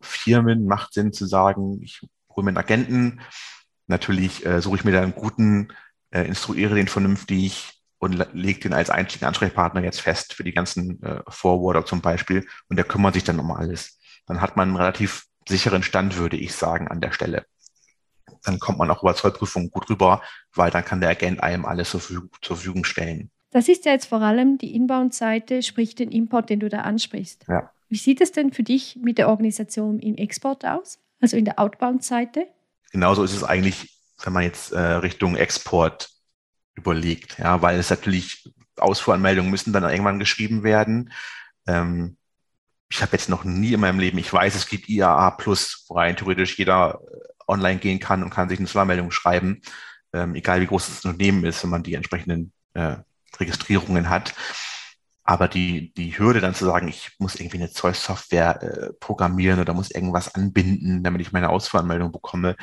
Firmen 0.00 0.66
macht 0.66 0.92
Sinn 0.94 1.12
zu 1.12 1.26
sagen, 1.26 1.80
ich 1.82 2.00
hole 2.28 2.44
mir 2.44 2.50
einen 2.50 2.58
Agenten. 2.58 3.20
Natürlich 3.86 4.44
äh, 4.46 4.60
suche 4.60 4.76
ich 4.76 4.84
mir 4.84 4.92
da 4.92 5.02
einen 5.02 5.14
guten, 5.14 5.72
äh, 6.10 6.22
instruiere 6.22 6.74
den 6.74 6.88
vernünftig 6.88 7.82
und 7.98 8.26
lege 8.34 8.60
den 8.60 8.72
als 8.72 8.90
einzigen 8.90 9.24
Ansprechpartner 9.24 9.82
jetzt 9.82 10.00
fest 10.00 10.34
für 10.34 10.44
die 10.44 10.52
ganzen 10.52 11.02
äh, 11.02 11.22
Forwarder 11.28 11.84
zum 11.86 12.00
Beispiel. 12.00 12.46
Und 12.68 12.76
der 12.76 12.84
kümmert 12.84 13.14
sich 13.14 13.24
dann 13.24 13.38
um 13.38 13.50
alles. 13.52 13.98
Dann 14.26 14.40
hat 14.40 14.56
man 14.56 14.68
einen 14.68 14.76
relativ 14.76 15.24
sicheren 15.48 15.82
Stand, 15.82 16.16
würde 16.16 16.36
ich 16.36 16.54
sagen, 16.54 16.88
an 16.88 17.00
der 17.00 17.12
Stelle. 17.12 17.46
Dann 18.44 18.58
kommt 18.58 18.78
man 18.78 18.90
auch 18.90 19.02
über 19.02 19.14
Zollprüfungen 19.14 19.70
gut 19.70 19.88
rüber, 19.88 20.22
weil 20.54 20.70
dann 20.70 20.84
kann 20.84 21.00
der 21.00 21.10
Agent 21.10 21.42
einem 21.42 21.64
alles 21.64 21.90
zur, 21.90 22.00
Verfügung 22.00 22.84
stellen. 22.84 23.30
Das 23.50 23.68
ist 23.68 23.84
ja 23.84 23.92
jetzt 23.92 24.06
vor 24.06 24.22
allem 24.22 24.58
die 24.58 24.74
Inbound-Seite, 24.74 25.62
sprich 25.62 25.94
den 25.94 26.10
Import, 26.10 26.50
den 26.50 26.60
du 26.60 26.68
da 26.68 26.80
ansprichst. 26.80 27.44
Ja. 27.48 27.70
Wie 27.88 27.98
sieht 27.98 28.20
es 28.20 28.32
denn 28.32 28.52
für 28.52 28.62
dich 28.62 28.96
mit 28.96 29.18
der 29.18 29.28
Organisation 29.28 29.98
im 29.98 30.16
Export 30.16 30.64
aus, 30.64 30.98
also 31.20 31.36
in 31.36 31.44
der 31.44 31.58
Outbound-Seite? 31.58 32.46
Genauso 32.90 33.22
ist 33.22 33.34
es 33.34 33.44
eigentlich, 33.44 34.00
wenn 34.24 34.32
man 34.32 34.44
jetzt 34.44 34.72
äh, 34.72 34.80
Richtung 34.80 35.36
Export 35.36 36.10
überlegt, 36.74 37.38
ja, 37.38 37.60
weil 37.60 37.78
es 37.78 37.90
natürlich 37.90 38.50
Ausfuhranmeldungen 38.76 39.50
müssen 39.50 39.72
dann 39.72 39.84
irgendwann 39.84 40.18
geschrieben 40.18 40.62
werden. 40.62 41.12
Ähm, 41.66 42.16
ich 42.92 43.00
habe 43.00 43.12
jetzt 43.12 43.30
noch 43.30 43.44
nie 43.44 43.72
in 43.72 43.80
meinem 43.80 43.98
Leben, 43.98 44.18
ich 44.18 44.30
weiß, 44.30 44.54
es 44.54 44.66
gibt 44.66 44.88
IAA 44.88 45.30
Plus, 45.32 45.86
wo 45.88 45.94
rein 45.94 46.14
theoretisch 46.14 46.58
jeder 46.58 47.00
äh, 47.00 47.16
online 47.48 47.78
gehen 47.78 47.98
kann 47.98 48.22
und 48.22 48.28
kann 48.28 48.50
sich 48.50 48.58
eine 48.58 48.68
Zollmeldung 48.68 49.10
schreiben, 49.10 49.62
ähm, 50.12 50.34
egal 50.34 50.60
wie 50.60 50.66
groß 50.66 50.86
das 50.86 51.04
Unternehmen 51.06 51.44
ist, 51.44 51.62
wenn 51.62 51.70
man 51.70 51.82
die 51.82 51.94
entsprechenden 51.94 52.52
äh, 52.74 52.96
Registrierungen 53.40 54.10
hat. 54.10 54.34
Aber 55.24 55.48
die, 55.48 55.94
die 55.94 56.18
Hürde 56.18 56.40
dann 56.40 56.54
zu 56.54 56.66
sagen, 56.66 56.88
ich 56.88 57.12
muss 57.18 57.36
irgendwie 57.36 57.58
eine 57.58 57.70
Zollsoftware 57.70 58.62
äh, 58.62 58.92
programmieren 59.00 59.60
oder 59.60 59.72
muss 59.72 59.90
irgendwas 59.90 60.34
anbinden, 60.34 61.02
damit 61.02 61.22
ich 61.22 61.32
meine 61.32 61.48
Ausfuhranmeldung 61.48 62.12
bekomme, 62.12 62.56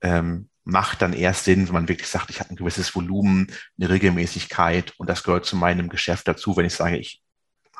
ähm, 0.00 0.48
macht 0.64 1.02
dann 1.02 1.12
erst 1.12 1.44
Sinn, 1.44 1.66
wenn 1.66 1.74
man 1.74 1.88
wirklich 1.88 2.08
sagt, 2.08 2.30
ich 2.30 2.40
habe 2.40 2.50
ein 2.50 2.56
gewisses 2.56 2.94
Volumen, 2.94 3.52
eine 3.78 3.90
Regelmäßigkeit 3.90 4.94
und 4.96 5.10
das 5.10 5.22
gehört 5.22 5.44
zu 5.44 5.54
meinem 5.56 5.90
Geschäft 5.90 6.26
dazu, 6.28 6.56
wenn 6.56 6.64
ich 6.64 6.74
sage, 6.74 6.96
ich 6.96 7.22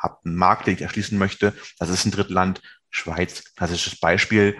habe 0.06 0.18
einen 0.24 0.36
Markt, 0.36 0.66
den 0.66 0.74
ich 0.74 0.82
erschließen 0.82 1.18
möchte, 1.18 1.52
das 1.78 1.90
ist 1.90 2.04
ein 2.04 2.10
Drittland, 2.12 2.62
Schweiz, 2.90 3.54
klassisches 3.54 3.98
Beispiel. 4.00 4.56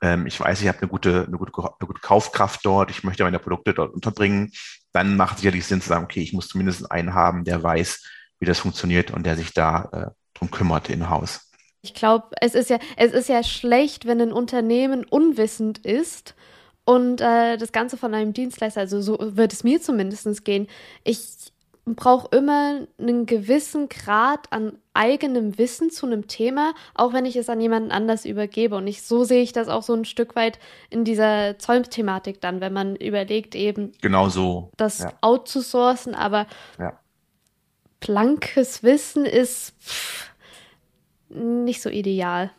Ähm, 0.00 0.26
ich 0.26 0.38
weiß, 0.38 0.60
ich 0.60 0.68
habe 0.68 0.78
eine 0.78 0.88
gute, 0.88 1.24
eine, 1.26 1.36
gute, 1.36 1.52
eine 1.56 1.86
gute 1.86 2.00
Kaufkraft 2.00 2.60
dort, 2.64 2.90
ich 2.90 3.02
möchte 3.02 3.24
meine 3.24 3.38
Produkte 3.38 3.74
dort 3.74 3.94
unterbringen, 3.94 4.52
dann 4.92 5.16
macht 5.16 5.38
sicherlich 5.38 5.66
Sinn 5.66 5.80
zu 5.80 5.88
sagen, 5.88 6.04
okay, 6.04 6.20
ich 6.20 6.32
muss 6.32 6.48
zumindest 6.48 6.90
einen 6.90 7.14
haben, 7.14 7.44
der 7.44 7.62
weiß, 7.62 8.04
wie 8.38 8.46
das 8.46 8.60
funktioniert 8.60 9.10
und 9.10 9.24
der 9.24 9.36
sich 9.36 9.52
da 9.54 9.88
äh, 9.92 10.38
drum 10.38 10.50
kümmert 10.50 10.90
in 10.90 11.08
Haus. 11.08 11.50
Ich 11.82 11.94
glaube, 11.94 12.26
es 12.40 12.54
ist 12.54 12.70
ja, 12.70 12.78
es 12.96 13.12
ist 13.12 13.28
ja 13.28 13.42
schlecht, 13.42 14.06
wenn 14.06 14.20
ein 14.20 14.32
Unternehmen 14.32 15.04
unwissend 15.04 15.78
ist 15.78 16.34
und 16.84 17.20
äh, 17.20 17.56
das 17.56 17.72
Ganze 17.72 17.96
von 17.96 18.14
einem 18.14 18.32
Dienstleister, 18.32 18.80
also 18.80 19.00
so 19.00 19.18
wird 19.20 19.52
es 19.52 19.64
mir 19.64 19.80
zumindest 19.80 20.44
gehen. 20.44 20.68
Ich 21.04 21.51
brauche 21.84 22.36
immer 22.36 22.86
einen 22.98 23.26
gewissen 23.26 23.88
Grad 23.88 24.52
an 24.52 24.78
eigenem 24.94 25.58
Wissen 25.58 25.90
zu 25.90 26.06
einem 26.06 26.28
Thema, 26.28 26.74
auch 26.94 27.12
wenn 27.12 27.24
ich 27.24 27.36
es 27.36 27.48
an 27.48 27.60
jemanden 27.60 27.90
anders 27.90 28.24
übergebe. 28.24 28.76
Und 28.76 28.86
ich, 28.86 29.02
so 29.02 29.24
sehe 29.24 29.42
ich 29.42 29.52
das 29.52 29.68
auch 29.68 29.82
so 29.82 29.94
ein 29.94 30.04
Stück 30.04 30.36
weit 30.36 30.58
in 30.90 31.04
dieser 31.04 31.58
Zollthematik 31.58 32.40
dann, 32.40 32.60
wenn 32.60 32.72
man 32.72 32.96
überlegt, 32.96 33.54
eben 33.54 33.92
genau 34.00 34.28
so 34.28 34.70
das 34.76 35.00
ja. 35.00 35.12
outzusourcen, 35.20 36.14
aber 36.14 36.46
ja 36.78 36.98
blankes 38.02 38.82
Wissen 38.82 39.24
ist 39.24 39.74
pff, 39.80 40.30
nicht 41.30 41.80
so 41.80 41.88
ideal. 41.88 42.50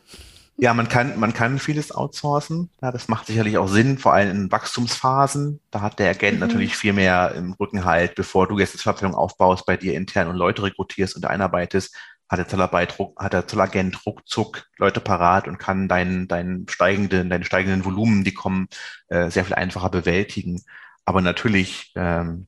Ja, 0.56 0.72
man 0.72 0.88
kann, 0.88 1.18
man 1.18 1.32
kann 1.32 1.58
vieles 1.58 1.90
outsourcen. 1.90 2.70
Ja, 2.80 2.92
das 2.92 3.08
macht 3.08 3.26
sicherlich 3.26 3.58
auch 3.58 3.66
Sinn, 3.66 3.98
vor 3.98 4.14
allem 4.14 4.30
in 4.30 4.52
Wachstumsphasen. 4.52 5.60
Da 5.70 5.80
hat 5.80 5.98
der 5.98 6.10
Agent 6.10 6.34
mhm. 6.34 6.46
natürlich 6.46 6.76
viel 6.76 6.92
mehr 6.92 7.34
im 7.34 7.54
Rücken 7.54 7.84
halt, 7.84 8.14
bevor 8.14 8.46
du 8.46 8.58
jetzt 8.58 8.82
die 8.82 8.88
Abteilung 8.88 9.14
aufbaust, 9.14 9.66
bei 9.66 9.76
dir 9.76 9.94
intern 9.94 10.28
und 10.28 10.36
Leute 10.36 10.62
rekrutierst 10.62 11.16
und 11.16 11.26
einarbeitest, 11.26 11.96
hat 12.28 12.38
der 12.38 12.48
Zollarbeit, 12.48 12.96
hat 13.18 13.32
der 13.32 13.46
Zollagent 13.46 14.06
ruckzuck 14.06 14.66
Leute 14.78 15.00
parat 15.00 15.48
und 15.48 15.58
kann 15.58 15.88
deinen, 15.88 16.28
deinen 16.28 16.68
steigenden, 16.68 17.30
deine 17.30 17.44
steigenden 17.44 17.84
Volumen, 17.84 18.24
die 18.24 18.34
kommen, 18.34 18.68
äh, 19.08 19.30
sehr 19.30 19.44
viel 19.44 19.54
einfacher 19.54 19.90
bewältigen. 19.90 20.62
Aber 21.04 21.20
natürlich, 21.20 21.92
ähm, 21.96 22.46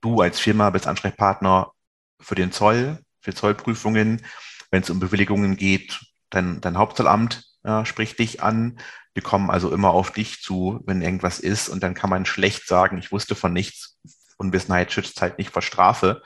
du 0.00 0.20
als 0.20 0.38
Firma 0.38 0.70
bist 0.70 0.86
Ansprechpartner 0.86 1.72
für 2.20 2.34
den 2.34 2.52
Zoll, 2.52 2.98
für 3.20 3.34
Zollprüfungen. 3.34 4.22
Wenn 4.70 4.82
es 4.82 4.90
um 4.90 5.00
Bewilligungen 5.00 5.56
geht, 5.56 6.00
dein, 6.34 6.60
dein 6.60 6.78
Hauptzollamt 6.78 7.44
äh, 7.64 7.84
spricht 7.84 8.18
dich 8.18 8.42
an. 8.42 8.78
Die 9.16 9.20
kommen 9.20 9.50
also 9.50 9.70
immer 9.72 9.90
auf 9.90 10.10
dich 10.10 10.42
zu, 10.42 10.80
wenn 10.86 11.02
irgendwas 11.02 11.40
ist. 11.40 11.68
Und 11.68 11.82
dann 11.82 11.94
kann 11.94 12.10
man 12.10 12.26
schlecht 12.26 12.66
sagen, 12.66 12.98
ich 12.98 13.12
wusste 13.12 13.34
von 13.34 13.52
nichts. 13.52 13.98
Unwissenheit 14.36 14.92
schützt 14.92 15.20
halt 15.22 15.38
nicht 15.38 15.50
vor 15.50 15.62
Strafe. 15.62 16.22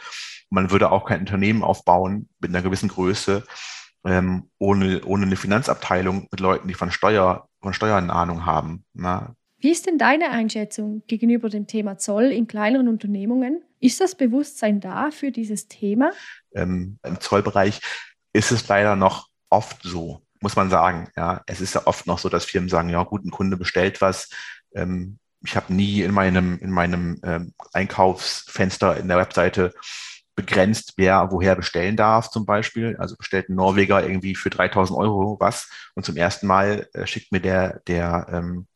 Man 0.51 0.71
würde 0.71 0.91
auch 0.91 1.05
kein 1.05 1.21
Unternehmen 1.21 1.63
aufbauen 1.63 2.29
mit 2.41 2.51
einer 2.51 2.63
gewissen 2.63 2.89
Größe, 2.89 3.45
ähm, 4.05 4.51
ohne, 4.59 5.05
ohne 5.05 5.27
eine 5.27 5.37
Finanzabteilung 5.37 6.27
mit 6.31 6.41
Leuten, 6.41 6.69
die 6.69 6.75
von 6.75 6.91
Steuer, 6.91 7.49
von 7.61 7.75
Steuern 7.75 8.11
Ahnung 8.11 8.47
haben. 8.47 8.85
Na, 8.95 9.35
wie 9.61 9.73
ist 9.73 9.87
denn 9.87 9.99
deine 9.99 10.31
Einschätzung 10.31 11.03
gegenüber 11.09 11.49
dem 11.49 11.67
Thema 11.67 11.99
Zoll 11.99 12.27
in 12.27 12.47
kleineren 12.47 12.87
Unternehmungen? 12.87 13.63
Ist 13.81 14.01
das 14.01 14.15
Bewusstsein 14.15 14.81
da 14.81 15.11
für 15.11 15.33
dieses 15.33 15.67
Thema? 15.67 16.13
Ähm, 16.55 16.99
Im 17.05 17.21
Zollbereich 17.21 17.81
ist 18.33 18.53
es 18.53 18.69
leider 18.69 18.95
noch 18.95 19.28
oft 19.51 19.83
so, 19.83 20.23
muss 20.41 20.57
man 20.57 20.71
sagen. 20.71 21.09
Ja, 21.17 21.43
es 21.47 21.61
ist 21.61 21.75
ja 21.75 21.87
oft 21.87 22.07
noch 22.07 22.19
so, 22.19 22.29
dass 22.29 22.45
Firmen 22.45 22.69
sagen, 22.69 22.89
ja 22.89 23.03
gut, 23.05 23.25
ein 23.25 23.31
Kunde 23.31 23.57
bestellt 23.57 24.01
was. 24.01 24.31
Ähm, 24.75 25.19
ich 25.45 25.57
habe 25.57 25.73
nie 25.73 26.03
in 26.03 26.13
meinem, 26.13 26.59
in 26.59 26.71
meinem 26.71 27.21
ähm, 27.23 27.55
Einkaufsfenster 27.73 28.97
in 28.97 29.09
der 29.09 29.19
Webseite 29.19 29.73
begrenzt, 30.35 30.95
wer 30.97 31.33
woher 31.33 31.57
bestellen 31.57 31.97
darf 31.97 32.31
zum 32.31 32.47
Beispiel. 32.47 32.97
Also 32.99 33.17
bestellt 33.17 33.49
ein 33.49 33.57
Norweger 33.57 34.03
irgendwie 34.03 34.35
für 34.35 34.51
3000 34.51 34.99
Euro 34.99 35.37
was 35.41 35.69
und 35.95 36.05
zum 36.05 36.17
ersten 36.17 36.47
Mal 36.47 36.89
äh, 36.93 37.07
schickt 37.07 37.33
mir 37.33 37.41
der, 37.41 37.81
der 37.87 38.27
ähm, 38.31 38.67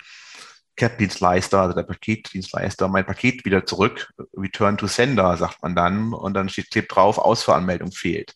CAP-Dienstleister, 0.77 1.61
also 1.61 1.75
der 1.75 1.83
Paketdienstleister, 1.83 2.89
mein 2.89 3.07
Paket 3.07 3.45
wieder 3.45 3.65
zurück. 3.67 4.13
Return 4.37 4.79
to 4.79 4.87
Sender, 4.87 5.37
sagt 5.37 5.63
man 5.63 5.77
dann. 5.77 6.13
Und 6.13 6.35
dann 6.35 6.49
steht 6.49 6.71
klebt 6.71 6.95
drauf, 6.95 7.19
Ausfuhranmeldung 7.19 7.93
fehlt. 7.93 8.35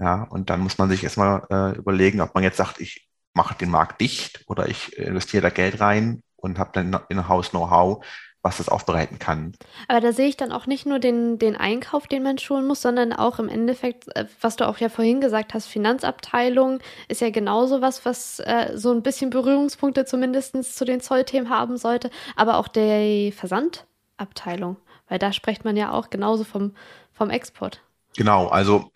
Ja, 0.00 0.26
und 0.30 0.48
dann 0.48 0.60
muss 0.60 0.78
man 0.78 0.88
sich 0.88 1.04
erstmal 1.04 1.46
äh, 1.50 1.76
überlegen, 1.76 2.22
ob 2.22 2.34
man 2.34 2.42
jetzt 2.42 2.56
sagt, 2.56 2.80
ich 2.80 3.06
mache 3.34 3.54
den 3.54 3.70
Markt 3.70 4.00
dicht 4.00 4.42
oder 4.46 4.66
ich 4.66 4.96
investiere 4.96 5.42
da 5.42 5.50
Geld 5.50 5.78
rein 5.78 6.22
und 6.36 6.58
habe 6.58 6.70
dann 6.72 6.98
in-house 7.10 7.50
Know-how, 7.50 8.02
was 8.40 8.56
das 8.56 8.70
aufbereiten 8.70 9.18
kann. 9.18 9.52
Aber 9.88 10.00
da 10.00 10.12
sehe 10.14 10.28
ich 10.28 10.38
dann 10.38 10.52
auch 10.52 10.66
nicht 10.66 10.86
nur 10.86 11.00
den, 11.00 11.38
den 11.38 11.54
Einkauf, 11.54 12.06
den 12.06 12.22
man 12.22 12.38
schulen 12.38 12.66
muss, 12.66 12.80
sondern 12.80 13.12
auch 13.12 13.38
im 13.38 13.50
Endeffekt, 13.50 14.16
äh, 14.16 14.24
was 14.40 14.56
du 14.56 14.66
auch 14.66 14.78
ja 14.78 14.88
vorhin 14.88 15.20
gesagt 15.20 15.52
hast, 15.52 15.66
Finanzabteilung 15.66 16.78
ist 17.08 17.20
ja 17.20 17.28
genauso 17.28 17.82
was, 17.82 18.06
was 18.06 18.40
äh, 18.40 18.72
so 18.76 18.92
ein 18.92 19.02
bisschen 19.02 19.28
Berührungspunkte 19.28 20.06
zumindest 20.06 20.74
zu 20.74 20.86
den 20.86 21.02
Zollthemen 21.02 21.50
haben 21.50 21.76
sollte, 21.76 22.10
aber 22.36 22.56
auch 22.56 22.68
der 22.68 23.32
Versandabteilung, 23.32 24.78
weil 25.10 25.18
da 25.18 25.34
spricht 25.34 25.66
man 25.66 25.76
ja 25.76 25.92
auch 25.92 26.08
genauso 26.08 26.44
vom, 26.44 26.74
vom 27.12 27.28
Export. 27.28 27.82
Genau, 28.16 28.48
also 28.48 28.90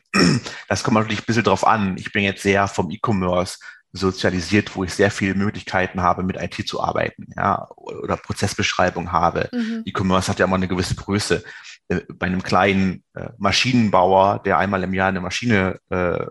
das 0.68 0.82
kommt 0.82 0.96
natürlich 0.96 1.22
ein 1.22 1.26
bisschen 1.26 1.44
drauf 1.44 1.66
an. 1.66 1.96
Ich 1.98 2.12
bin 2.12 2.24
jetzt 2.24 2.42
sehr 2.42 2.68
vom 2.68 2.90
E-Commerce 2.90 3.58
sozialisiert, 3.92 4.74
wo 4.74 4.84
ich 4.84 4.92
sehr 4.92 5.10
viele 5.10 5.34
Möglichkeiten 5.34 6.02
habe, 6.02 6.24
mit 6.24 6.36
IT 6.36 6.66
zu 6.66 6.82
arbeiten, 6.82 7.28
ja, 7.36 7.68
oder 7.76 8.16
Prozessbeschreibung 8.16 9.12
habe. 9.12 9.48
Mhm. 9.52 9.82
E-Commerce 9.84 10.28
hat 10.28 10.40
ja 10.40 10.46
immer 10.46 10.56
eine 10.56 10.68
gewisse 10.68 10.96
Größe. 10.96 11.44
äh, 11.88 12.00
bei 12.08 12.26
einem 12.26 12.42
kleinen 12.42 13.04
äh, 13.14 13.28
Maschinenbauer, 13.38 14.42
der 14.44 14.58
einmal 14.58 14.82
im 14.82 14.94
Jahr 14.94 15.08
eine 15.08 15.20
Maschine 15.20 15.78
äh, 15.90 16.26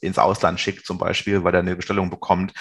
ins 0.00 0.18
Ausland 0.18 0.60
schickt 0.60 0.86
zum 0.86 0.98
Beispiel, 0.98 1.44
weil 1.44 1.54
er 1.54 1.60
eine 1.60 1.76
Bestellung 1.76 2.10
bekommt, 2.10 2.52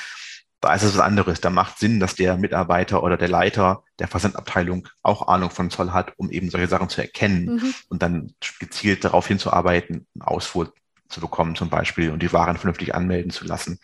da 0.63 0.73
ist 0.73 0.83
es 0.83 0.97
was 0.97 1.03
anderes. 1.03 1.41
Da 1.41 1.49
macht 1.49 1.77
Sinn, 1.77 1.99
dass 1.99 2.15
der 2.15 2.37
Mitarbeiter 2.37 3.03
oder 3.03 3.17
der 3.17 3.27
Leiter 3.27 3.83
der 3.99 4.07
Versandabteilung 4.07 4.87
auch 5.01 5.27
Ahnung 5.27 5.49
von 5.49 5.69
Zoll 5.69 5.91
hat, 5.91 6.13
um 6.17 6.31
eben 6.31 6.49
solche 6.49 6.67
Sachen 6.67 6.89
zu 6.89 7.01
erkennen 7.01 7.55
mhm. 7.55 7.73
und 7.89 8.01
dann 8.01 8.33
gezielt 8.59 9.03
darauf 9.03 9.27
hinzuarbeiten, 9.27 10.07
Ausfuhr 10.21 10.73
zu 11.09 11.19
bekommen 11.19 11.55
zum 11.55 11.69
Beispiel 11.69 12.11
und 12.11 12.23
die 12.23 12.31
Waren 12.31 12.57
vernünftig 12.57 12.95
anmelden 12.95 13.31
zu 13.31 13.45
lassen. 13.45 13.77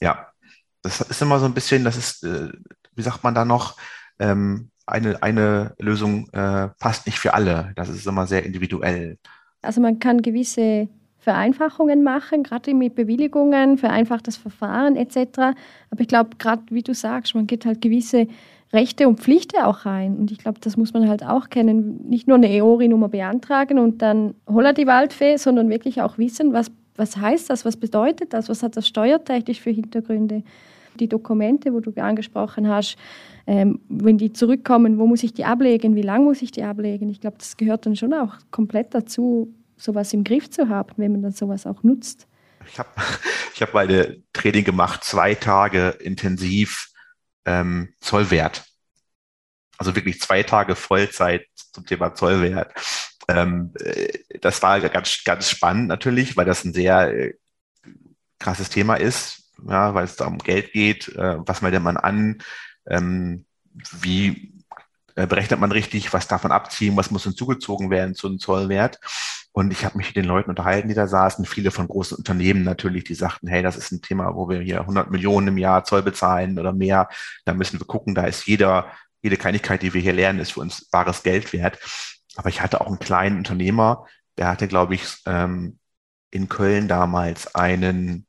Ja, 0.00 0.28
das 0.82 1.00
ist 1.00 1.22
immer 1.22 1.38
so 1.40 1.46
ein 1.46 1.54
bisschen, 1.54 1.84
das 1.84 1.96
ist, 1.96 2.22
äh, 2.22 2.50
wie 2.94 3.02
sagt 3.02 3.24
man 3.24 3.34
da 3.34 3.44
noch, 3.44 3.76
ähm, 4.18 4.70
eine, 4.86 5.22
eine 5.22 5.74
Lösung 5.78 6.28
äh, 6.30 6.68
passt 6.78 7.06
nicht 7.06 7.18
für 7.18 7.34
alle. 7.34 7.72
Das 7.76 7.88
ist 7.88 8.06
immer 8.06 8.26
sehr 8.26 8.44
individuell. 8.44 9.18
Also 9.62 9.80
man 9.80 9.98
kann 9.98 10.22
gewisse 10.22 10.88
Vereinfachungen 11.26 12.04
machen, 12.04 12.44
gerade 12.44 12.72
mit 12.72 12.94
Bewilligungen, 12.94 13.78
vereinfachtes 13.78 14.36
Verfahren 14.36 14.94
etc. 14.94 15.56
Aber 15.90 16.00
ich 16.00 16.06
glaube, 16.06 16.30
gerade 16.38 16.62
wie 16.70 16.84
du 16.84 16.94
sagst, 16.94 17.34
man 17.34 17.48
geht 17.48 17.66
halt 17.66 17.80
gewisse 17.80 18.28
Rechte 18.72 19.08
und 19.08 19.18
Pflichten 19.18 19.60
auch 19.60 19.86
rein. 19.86 20.18
Und 20.18 20.30
ich 20.30 20.38
glaube, 20.38 20.60
das 20.60 20.76
muss 20.76 20.94
man 20.94 21.08
halt 21.08 21.24
auch 21.24 21.50
kennen. 21.50 22.08
Nicht 22.08 22.28
nur 22.28 22.36
eine 22.36 22.48
EORI-Nummer 22.48 23.08
beantragen 23.08 23.80
und 23.80 24.02
dann 24.02 24.34
holla 24.46 24.72
die 24.72 24.86
Waldfee, 24.86 25.36
sondern 25.36 25.68
wirklich 25.68 26.00
auch 26.00 26.16
wissen, 26.16 26.52
was, 26.52 26.70
was 26.94 27.16
heißt 27.16 27.50
das, 27.50 27.64
was 27.64 27.76
bedeutet 27.76 28.32
das, 28.32 28.48
was 28.48 28.62
hat 28.62 28.76
das 28.76 28.86
steuertechnisch 28.86 29.60
für 29.60 29.70
Hintergründe. 29.70 30.44
Die 31.00 31.08
Dokumente, 31.08 31.74
wo 31.74 31.80
du 31.80 31.90
angesprochen 32.00 32.68
hast, 32.68 32.96
ähm, 33.48 33.80
wenn 33.88 34.16
die 34.16 34.32
zurückkommen, 34.32 35.00
wo 35.00 35.08
muss 35.08 35.24
ich 35.24 35.34
die 35.34 35.44
ablegen, 35.44 35.96
wie 35.96 36.02
lange 36.02 36.26
muss 36.26 36.40
ich 36.40 36.52
die 36.52 36.62
ablegen? 36.62 37.08
Ich 37.08 37.20
glaube, 37.20 37.38
das 37.38 37.56
gehört 37.56 37.84
dann 37.84 37.96
schon 37.96 38.14
auch 38.14 38.36
komplett 38.52 38.94
dazu, 38.94 39.52
sowas 39.76 40.12
im 40.12 40.24
Griff 40.24 40.50
zu 40.50 40.68
haben, 40.68 40.94
wenn 40.96 41.12
man 41.12 41.22
dann 41.22 41.32
sowas 41.32 41.66
auch 41.66 41.82
nutzt. 41.82 42.26
Ich 42.68 42.78
habe 42.78 42.88
ich 43.54 43.62
hab 43.62 43.74
meine 43.74 44.22
Training 44.32 44.64
gemacht, 44.64 45.04
zwei 45.04 45.34
Tage 45.34 45.90
intensiv 46.00 46.88
ähm, 47.44 47.94
Zollwert. 48.00 48.64
Also 49.78 49.94
wirklich 49.94 50.20
zwei 50.20 50.42
Tage 50.42 50.74
Vollzeit 50.74 51.46
zum 51.72 51.84
Thema 51.84 52.14
Zollwert. 52.14 52.72
Ähm, 53.28 53.72
äh, 53.80 54.18
das 54.40 54.62
war 54.62 54.80
ganz, 54.80 55.22
ganz 55.24 55.50
spannend 55.50 55.88
natürlich, 55.88 56.36
weil 56.36 56.46
das 56.46 56.64
ein 56.64 56.72
sehr 56.72 57.12
äh, 57.12 57.34
krasses 58.38 58.68
Thema 58.70 58.94
ist, 58.96 59.52
ja, 59.68 59.94
weil 59.94 60.04
es 60.04 60.16
da 60.16 60.26
um 60.26 60.38
Geld 60.38 60.72
geht. 60.72 61.08
Äh, 61.08 61.36
was 61.46 61.62
meldet 61.62 61.82
man 61.82 61.96
an? 61.96 62.38
Ähm, 62.88 63.46
wie 64.00 64.55
äh, 65.16 65.26
berechnet 65.26 65.58
man 65.58 65.72
richtig? 65.72 66.12
Was 66.12 66.28
darf 66.28 66.44
man 66.44 66.52
abziehen? 66.52 66.96
Was 66.96 67.10
muss 67.10 67.24
hinzugezogen 67.24 67.90
werden 67.90 68.14
zu 68.14 68.28
einem 68.28 68.38
Zollwert? 68.38 69.00
Und 69.52 69.72
ich 69.72 69.86
habe 69.86 69.96
mich 69.96 70.08
mit 70.08 70.16
den 70.16 70.26
Leuten 70.26 70.50
unterhalten, 70.50 70.88
die 70.88 70.94
da 70.94 71.06
saßen, 71.06 71.46
viele 71.46 71.70
von 71.70 71.88
großen 71.88 72.18
Unternehmen 72.18 72.62
natürlich, 72.62 73.04
die 73.04 73.14
sagten, 73.14 73.48
hey, 73.48 73.62
das 73.62 73.78
ist 73.78 73.90
ein 73.90 74.02
Thema, 74.02 74.34
wo 74.34 74.50
wir 74.50 74.60
hier 74.60 74.80
100 74.80 75.10
Millionen 75.10 75.48
im 75.48 75.58
Jahr 75.58 75.84
Zoll 75.84 76.02
bezahlen 76.02 76.58
oder 76.58 76.74
mehr. 76.74 77.08
Da 77.46 77.54
müssen 77.54 77.80
wir 77.80 77.86
gucken, 77.86 78.14
da 78.14 78.24
ist 78.24 78.46
jeder, 78.46 78.92
jede 79.22 79.38
Kleinigkeit, 79.38 79.82
die 79.82 79.94
wir 79.94 80.02
hier 80.02 80.12
lernen, 80.12 80.40
ist 80.40 80.52
für 80.52 80.60
uns 80.60 80.84
bares 80.90 81.22
Geld 81.22 81.54
wert. 81.54 81.78
Aber 82.36 82.50
ich 82.50 82.60
hatte 82.60 82.82
auch 82.82 82.86
einen 82.86 82.98
kleinen 82.98 83.38
Unternehmer, 83.38 84.04
der 84.36 84.48
hatte, 84.48 84.68
glaube 84.68 84.94
ich, 84.94 85.06
ähm, 85.24 85.78
in 86.30 86.50
Köln 86.50 86.88
damals 86.88 87.54
einen 87.54 88.26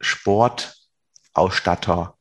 Sportausstatter, 0.00 2.18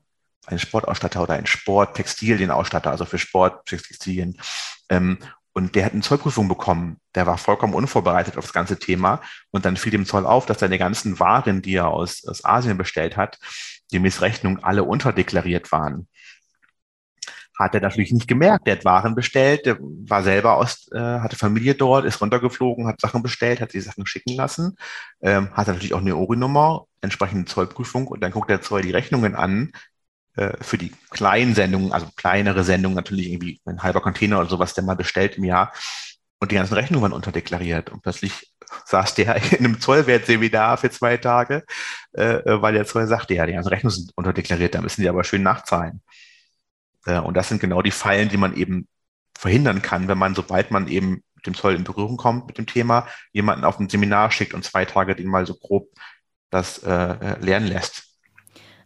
einen 0.48 0.60
Sportausstatter 0.60 1.22
oder 1.24 1.34
einen 1.36 1.48
Sporttextilienausstatter, 1.48 2.92
also 2.92 3.06
für 3.06 3.18
Sporttextilien. 3.18 4.38
Ähm, 4.90 5.20
und 5.54 5.76
der 5.76 5.86
hat 5.86 5.94
eine 5.94 6.02
Zollprüfung 6.02 6.48
bekommen. 6.48 6.98
Der 7.14 7.28
war 7.28 7.38
vollkommen 7.38 7.74
unvorbereitet 7.74 8.38
auf 8.38 8.46
das 8.46 8.54
ganze 8.54 8.80
Thema. 8.80 9.22
Und 9.52 9.66
dann 9.66 9.76
fiel 9.76 9.92
dem 9.92 10.06
Zoll 10.06 10.26
auf, 10.26 10.46
dass 10.46 10.60
seine 10.60 10.78
ganzen 10.78 11.20
Waren, 11.20 11.62
die 11.62 11.76
er 11.76 11.90
aus, 11.90 12.26
aus 12.26 12.46
Asien 12.46 12.78
bestellt 12.78 13.18
hat, 13.18 13.38
gemäß 13.92 14.22
Rechnung 14.22 14.64
alle 14.64 14.84
unterdeklariert 14.84 15.72
waren. 15.72 16.08
Hat 17.60 17.76
er 17.76 17.82
natürlich 17.82 18.14
nicht 18.14 18.30
gemerkt. 18.30 18.66
Der 18.66 18.78
hat 18.78 18.86
Waren 18.86 19.14
bestellt, 19.14 19.66
der 19.66 19.78
war 19.82 20.24
selber 20.24 20.56
aus, 20.56 20.90
äh, 20.94 21.00
hatte 21.00 21.36
Familie 21.36 21.76
dort, 21.76 22.06
ist 22.06 22.22
runtergeflogen, 22.22 22.88
hat 22.88 23.02
Sachen 23.02 23.22
bestellt, 23.22 23.60
hat 23.60 23.74
die 23.74 23.82
Sachen 23.82 24.08
schicken 24.08 24.36
lassen, 24.36 24.78
ähm, 25.22 25.52
hat 25.54 25.68
natürlich 25.68 25.94
auch 25.94 26.00
eine 26.00 26.16
Ori-Nummer, 26.16 26.86
entsprechende 27.02 27.46
Zollprüfung 27.46 28.08
und 28.08 28.22
dann 28.22 28.32
guckt 28.32 28.50
der 28.50 28.62
Zoll 28.62 28.82
die 28.84 28.92
Rechnungen 28.92 29.36
an, 29.36 29.74
für 30.34 30.78
die 30.78 30.94
kleinen 31.10 31.56
Sendungen, 31.56 31.92
also 31.92 32.08
kleinere 32.16 32.64
Sendungen 32.64 32.96
natürlich 32.96 33.28
irgendwie 33.28 33.60
ein 33.66 33.84
halber 33.84 34.00
Container 34.00 34.40
oder 34.40 34.50
sowas, 34.50 34.74
der 34.74 34.84
mal 34.84 34.96
bestellt 34.96 35.38
im 35.38 35.44
Jahr. 35.44 35.74
Und 36.42 36.52
die 36.52 36.56
ganzen 36.56 36.74
Rechnungen 36.74 37.04
waren 37.04 37.14
unterdeklariert. 37.14 37.92
Und 37.92 38.02
plötzlich 38.02 38.52
saß 38.86 39.14
der 39.16 39.36
in 39.52 39.60
einem 39.60 39.80
Zollwertseminar 39.80 40.78
für 40.78 40.90
zwei 40.90 41.18
Tage, 41.18 41.64
äh, 42.14 42.38
äh, 42.38 42.62
weil 42.62 42.74
der 42.74 42.86
Zoll 42.86 43.08
sagte, 43.08 43.36
ja, 43.36 43.46
die 43.46 43.54
ganzen 43.54 43.70
Rechnungen 43.70 43.96
sind 43.96 44.12
unterdeklariert, 44.16 44.74
da 44.74 44.82
müssen 44.82 45.02
die 45.02 45.10
aber 45.10 45.24
schön 45.24 45.44
nachzahlen. 45.44 46.02
Äh, 47.06 47.20
und 47.20 47.36
das 47.36 47.50
sind 47.50 47.62
genau 47.62 47.82
die 47.82 47.92
Fallen, 47.92 48.30
die 48.30 48.38
man 48.38 48.56
eben 48.56 48.88
verhindern 49.38 49.82
kann, 49.82 50.08
wenn 50.08 50.18
man, 50.18 50.36
sobald 50.36 50.72
man 50.72 50.88
eben 50.88 51.24
mit 51.36 51.46
dem 51.46 51.56
Zoll 51.56 51.76
in 51.76 51.84
Berührung 51.84 52.18
kommt 52.18 52.48
mit 52.48 52.58
dem 52.58 52.68
Thema, 52.68 53.08
jemanden 53.34 53.64
auf 53.64 53.80
ein 53.80 53.90
Seminar 53.90 54.32
schickt 54.32 54.54
und 54.54 54.64
zwei 54.64 54.86
Tage 54.86 55.16
den 55.16 55.28
mal 55.28 55.46
so 55.46 55.56
grob 55.56 55.90
das 56.50 56.80
äh, 56.80 56.92
äh 56.92 57.40
lernen 57.40 57.68
lässt. 57.68 58.11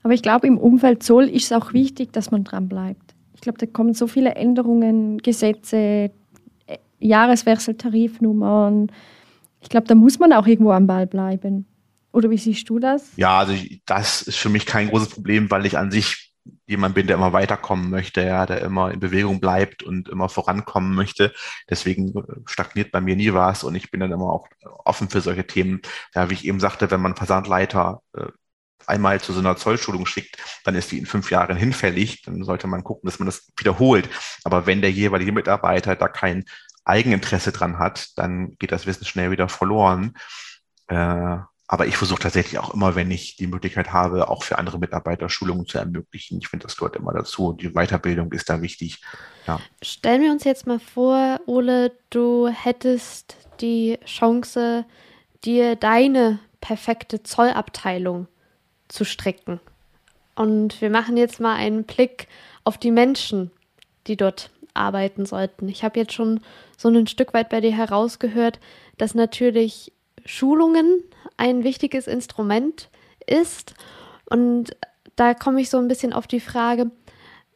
Aber 0.05 0.13
ich 0.13 0.21
glaube, 0.21 0.45
im 0.45 0.59
Umfeld 0.59 1.01
Zoll 1.01 1.27
ist 1.27 1.45
es 1.45 1.51
auch 1.51 1.73
wichtig, 1.73 2.13
dass 2.13 2.29
man 2.29 2.43
dran 2.43 2.69
bleibt. 2.69 3.15
Ich 3.33 3.41
glaube, 3.41 3.57
da 3.57 3.65
kommen 3.65 3.95
so 3.95 4.05
viele 4.05 4.35
Änderungen, 4.35 5.17
Gesetze, 5.17 6.11
äh, 6.67 6.77
Jahreswechseltarifnummern. 6.99 8.91
Ich 9.61 9.69
glaube, 9.69 9.87
da 9.87 9.95
muss 9.95 10.19
man 10.19 10.31
auch 10.31 10.45
irgendwo 10.45 10.73
am 10.73 10.85
Ball 10.85 11.07
bleiben. 11.07 11.65
Oder 12.11 12.29
wie 12.29 12.37
siehst 12.37 12.69
du 12.69 12.77
das? 12.77 13.13
Ja, 13.15 13.39
also 13.39 13.53
ich, 13.53 13.81
das 13.87 14.21
ist 14.21 14.37
für 14.37 14.49
mich 14.49 14.67
kein 14.67 14.89
großes 14.89 15.09
Problem, 15.09 15.49
weil 15.49 15.65
ich 15.65 15.75
an 15.75 15.89
sich 15.89 16.35
jemand 16.67 16.93
bin, 16.93 17.07
der 17.07 17.15
immer 17.15 17.33
weiterkommen 17.33 17.89
möchte, 17.89 18.21
ja, 18.21 18.45
der 18.45 18.61
immer 18.61 18.91
in 18.91 18.99
Bewegung 18.99 19.39
bleibt 19.39 19.81
und 19.81 20.07
immer 20.07 20.29
vorankommen 20.29 20.93
möchte. 20.93 21.33
Deswegen 21.67 22.13
stagniert 22.45 22.91
bei 22.91 23.01
mir 23.01 23.15
nie 23.15 23.33
was 23.33 23.63
und 23.63 23.73
ich 23.73 23.89
bin 23.89 24.01
dann 24.01 24.11
immer 24.11 24.31
auch 24.31 24.47
offen 24.83 25.09
für 25.09 25.21
solche 25.21 25.47
Themen. 25.47 25.81
Ja, 26.13 26.29
wie 26.29 26.35
ich 26.35 26.45
eben 26.45 26.59
sagte, 26.59 26.91
wenn 26.91 27.01
man 27.01 27.15
Versandleiter 27.15 28.03
äh, 28.13 28.27
einmal 28.87 29.21
zu 29.21 29.33
so 29.33 29.39
einer 29.39 29.57
Zollschulung 29.57 30.05
schickt, 30.05 30.37
dann 30.63 30.75
ist 30.75 30.91
die 30.91 30.99
in 30.99 31.05
fünf 31.05 31.31
Jahren 31.31 31.57
hinfällig. 31.57 32.21
Dann 32.23 32.43
sollte 32.43 32.67
man 32.67 32.83
gucken, 32.83 33.07
dass 33.09 33.19
man 33.19 33.25
das 33.25 33.51
wiederholt. 33.57 34.09
Aber 34.43 34.65
wenn 34.65 34.81
der 34.81 34.91
jeweilige 34.91 35.31
Mitarbeiter 35.31 35.95
da 35.95 36.07
kein 36.07 36.45
Eigeninteresse 36.83 37.51
dran 37.51 37.79
hat, 37.79 38.09
dann 38.17 38.55
geht 38.59 38.71
das 38.71 38.85
Wissen 38.85 39.05
schnell 39.05 39.31
wieder 39.31 39.49
verloren. 39.49 40.13
Äh, 40.87 41.37
aber 41.67 41.87
ich 41.87 41.97
versuche 41.97 42.21
tatsächlich 42.21 42.59
auch 42.59 42.75
immer, 42.75 42.93
wenn 42.93 43.09
ich 43.09 43.37
die 43.37 43.47
Möglichkeit 43.47 43.91
habe, 43.91 44.29
auch 44.29 44.43
für 44.43 44.59
andere 44.59 44.77
Mitarbeiter 44.77 45.29
Schulungen 45.29 45.65
zu 45.65 45.79
ermöglichen. 45.79 46.37
Ich 46.37 46.47
finde, 46.47 46.67
das 46.67 46.77
gehört 46.77 46.95
immer 46.95 47.11
dazu. 47.11 47.53
Die 47.53 47.71
Weiterbildung 47.71 48.31
ist 48.33 48.49
da 48.49 48.61
wichtig. 48.61 49.01
Ja. 49.47 49.59
Stellen 49.81 50.21
wir 50.21 50.31
uns 50.31 50.43
jetzt 50.43 50.67
mal 50.67 50.79
vor, 50.79 51.39
Ole, 51.47 51.91
du 52.11 52.47
hättest 52.49 53.35
die 53.61 53.97
Chance, 54.05 54.85
dir 55.43 55.75
deine 55.75 56.39
perfekte 56.61 57.23
Zollabteilung 57.23 58.27
zu 58.95 59.05
stricken. 59.05 59.59
Und 60.35 60.81
wir 60.81 60.89
machen 60.89 61.17
jetzt 61.17 61.39
mal 61.39 61.55
einen 61.55 61.83
Blick 61.83 62.27
auf 62.63 62.77
die 62.77 62.91
Menschen, 62.91 63.51
die 64.07 64.17
dort 64.17 64.49
arbeiten 64.73 65.25
sollten. 65.25 65.69
Ich 65.69 65.83
habe 65.83 65.99
jetzt 65.99 66.13
schon 66.13 66.41
so 66.77 66.89
ein 66.89 67.07
Stück 67.07 67.33
weit 67.33 67.49
bei 67.49 67.61
dir 67.61 67.71
herausgehört, 67.71 68.59
dass 68.97 69.15
natürlich 69.15 69.93
Schulungen 70.25 71.01
ein 71.37 71.63
wichtiges 71.63 72.07
Instrument 72.07 72.89
ist. 73.25 73.75
Und 74.25 74.75
da 75.15 75.33
komme 75.33 75.61
ich 75.61 75.69
so 75.69 75.77
ein 75.77 75.87
bisschen 75.87 76.11
auf 76.11 76.27
die 76.27 76.39
Frage, 76.39 76.91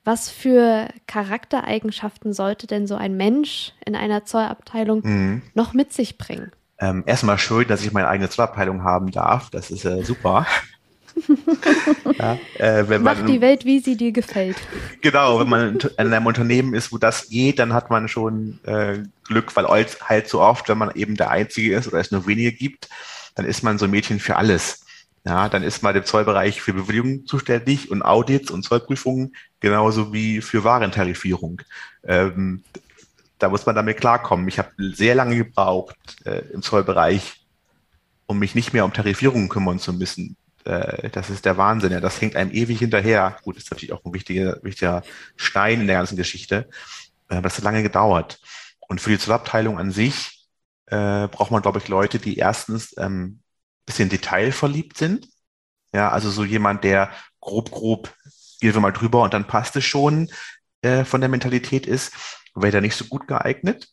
was 0.06 0.30
für 0.30 0.88
Charaktereigenschaften 1.08 2.32
sollte 2.34 2.68
denn 2.68 2.88
so 2.88 2.96
ein 2.96 3.18
Mensch 3.18 3.74
in 3.86 3.96
einer 3.96 4.24
Zollabteilung 4.24 5.02
mhm. 5.04 5.42
noch 5.54 5.74
mit 5.74 5.92
sich 5.92 6.18
bringen? 6.18 6.52
Ähm, 6.80 7.04
erstmal 7.06 7.38
schön, 7.38 7.68
dass 7.68 7.84
ich 7.84 7.92
meine 7.92 8.08
eigene 8.08 8.30
Zollabteilung 8.30 8.84
haben 8.84 9.12
darf. 9.12 9.50
Das 9.50 9.70
ist 9.70 9.84
äh, 9.84 10.04
super 10.04 10.48
ja, 12.18 12.38
äh, 12.56 12.88
wenn 12.88 13.04
Mach 13.04 13.18
man, 13.18 13.28
die 13.28 13.42
Welt, 13.42 13.66
wie 13.66 13.80
sie 13.80 13.96
dir 13.96 14.12
gefällt. 14.12 14.58
Genau, 15.02 15.40
wenn 15.40 15.50
man 15.50 15.78
in 15.78 16.14
einem 16.14 16.26
Unternehmen 16.26 16.74
ist, 16.74 16.92
wo 16.92 16.98
das 16.98 17.30
geht, 17.30 17.60
dann 17.60 17.74
hat 17.74 17.90
man 17.90 18.08
schon 18.08 18.60
äh, 18.64 19.00
Glück, 19.24 19.56
weil 19.56 19.66
halt 19.68 20.28
so 20.28 20.42
oft, 20.42 20.70
wenn 20.70 20.78
man 20.78 20.92
eben 20.96 21.16
der 21.16 21.30
Einzige 21.30 21.76
ist 21.76 21.88
oder 21.88 22.00
es 22.00 22.12
nur 22.12 22.28
wenige 22.28 22.52
gibt, 22.52 22.90
dann 23.36 23.46
ist 23.46 23.64
man 23.64 23.78
so 23.78 23.86
ein 23.86 23.92
Mädchen 23.92 24.20
für 24.20 24.36
alles. 24.36 24.86
Ja, 25.26 25.50
dann 25.50 25.64
ist 25.64 25.84
man 25.84 25.96
im 25.96 26.06
Zollbereich 26.06 26.62
für 26.62 26.74
Bewilligungen 26.74 27.26
zuständig 27.26 27.92
und 27.92 28.02
Audits 28.02 28.52
und 28.52 28.64
Zollprüfungen, 28.64 29.36
genauso 29.60 30.14
wie 30.14 30.42
für 30.42 30.64
Warentarifierung. 30.64 31.62
Ähm, 32.04 32.64
da 33.38 33.50
muss 33.50 33.66
man 33.66 33.76
damit 33.76 33.98
klarkommen. 33.98 34.48
Ich 34.48 34.60
habe 34.60 34.72
sehr 34.78 35.16
lange 35.16 35.36
gebraucht 35.36 35.98
äh, 36.26 36.42
im 36.54 36.62
Zollbereich, 36.62 37.46
um 38.28 38.40
mich 38.40 38.56
nicht 38.56 38.74
mehr 38.74 38.86
um 38.86 38.94
Tarifierungen 38.94 39.50
kümmern 39.50 39.80
zu 39.80 39.94
müssen 39.94 40.36
äh, 40.70 41.10
das 41.10 41.30
ist 41.30 41.46
der 41.46 41.58
Wahnsinn. 41.58 41.92
Ja, 41.92 42.00
das 42.00 42.22
hängt 42.22 42.36
einem 42.36 42.52
ewig 42.52 42.80
hinterher. 42.80 43.38
Gut, 43.44 43.58
ist 43.58 43.72
natürlich 43.72 43.94
auch 43.94 44.04
ein 44.06 44.14
wichtiger, 44.14 44.60
wichtiger 44.64 45.04
Stein 45.36 45.82
in 45.82 45.88
der 45.88 45.98
ganzen 45.98 46.18
Geschichte. 46.18 46.70
Äh, 47.30 47.42
das 47.42 47.58
hat 47.58 47.64
lange 47.64 47.84
gedauert. 47.84 48.40
Und 48.88 49.02
für 49.02 49.12
die 49.12 49.20
Zollabteilung 49.20 49.80
an 49.80 49.92
sich 49.92 50.48
äh, 50.88 51.28
braucht 51.28 51.52
man, 51.52 51.62
glaube 51.62 51.80
ich, 51.80 51.88
Leute, 51.88 52.20
die 52.20 52.38
erstens 52.38 52.96
ähm, 52.98 53.42
bisschen 53.86 54.10
detailverliebt 54.10 54.98
sind. 54.98 55.28
Ja, 55.94 56.10
also 56.10 56.30
so 56.30 56.44
jemand, 56.44 56.84
der 56.84 57.12
grob, 57.42 57.72
grob, 57.72 58.14
gehen 58.60 58.74
wir 58.74 58.82
mal 58.82 58.92
drüber 58.92 59.24
und 59.24 59.34
dann 59.34 59.48
passt 59.48 59.76
es 59.76 59.86
schon 59.86 60.30
äh, 60.82 61.04
von 61.04 61.22
der 61.22 61.30
Mentalität 61.30 61.88
ist, 61.88 62.14
wäre 62.54 62.72
da 62.72 62.82
nicht 62.82 62.96
so 62.96 63.06
gut 63.06 63.28
geeignet. 63.28 63.90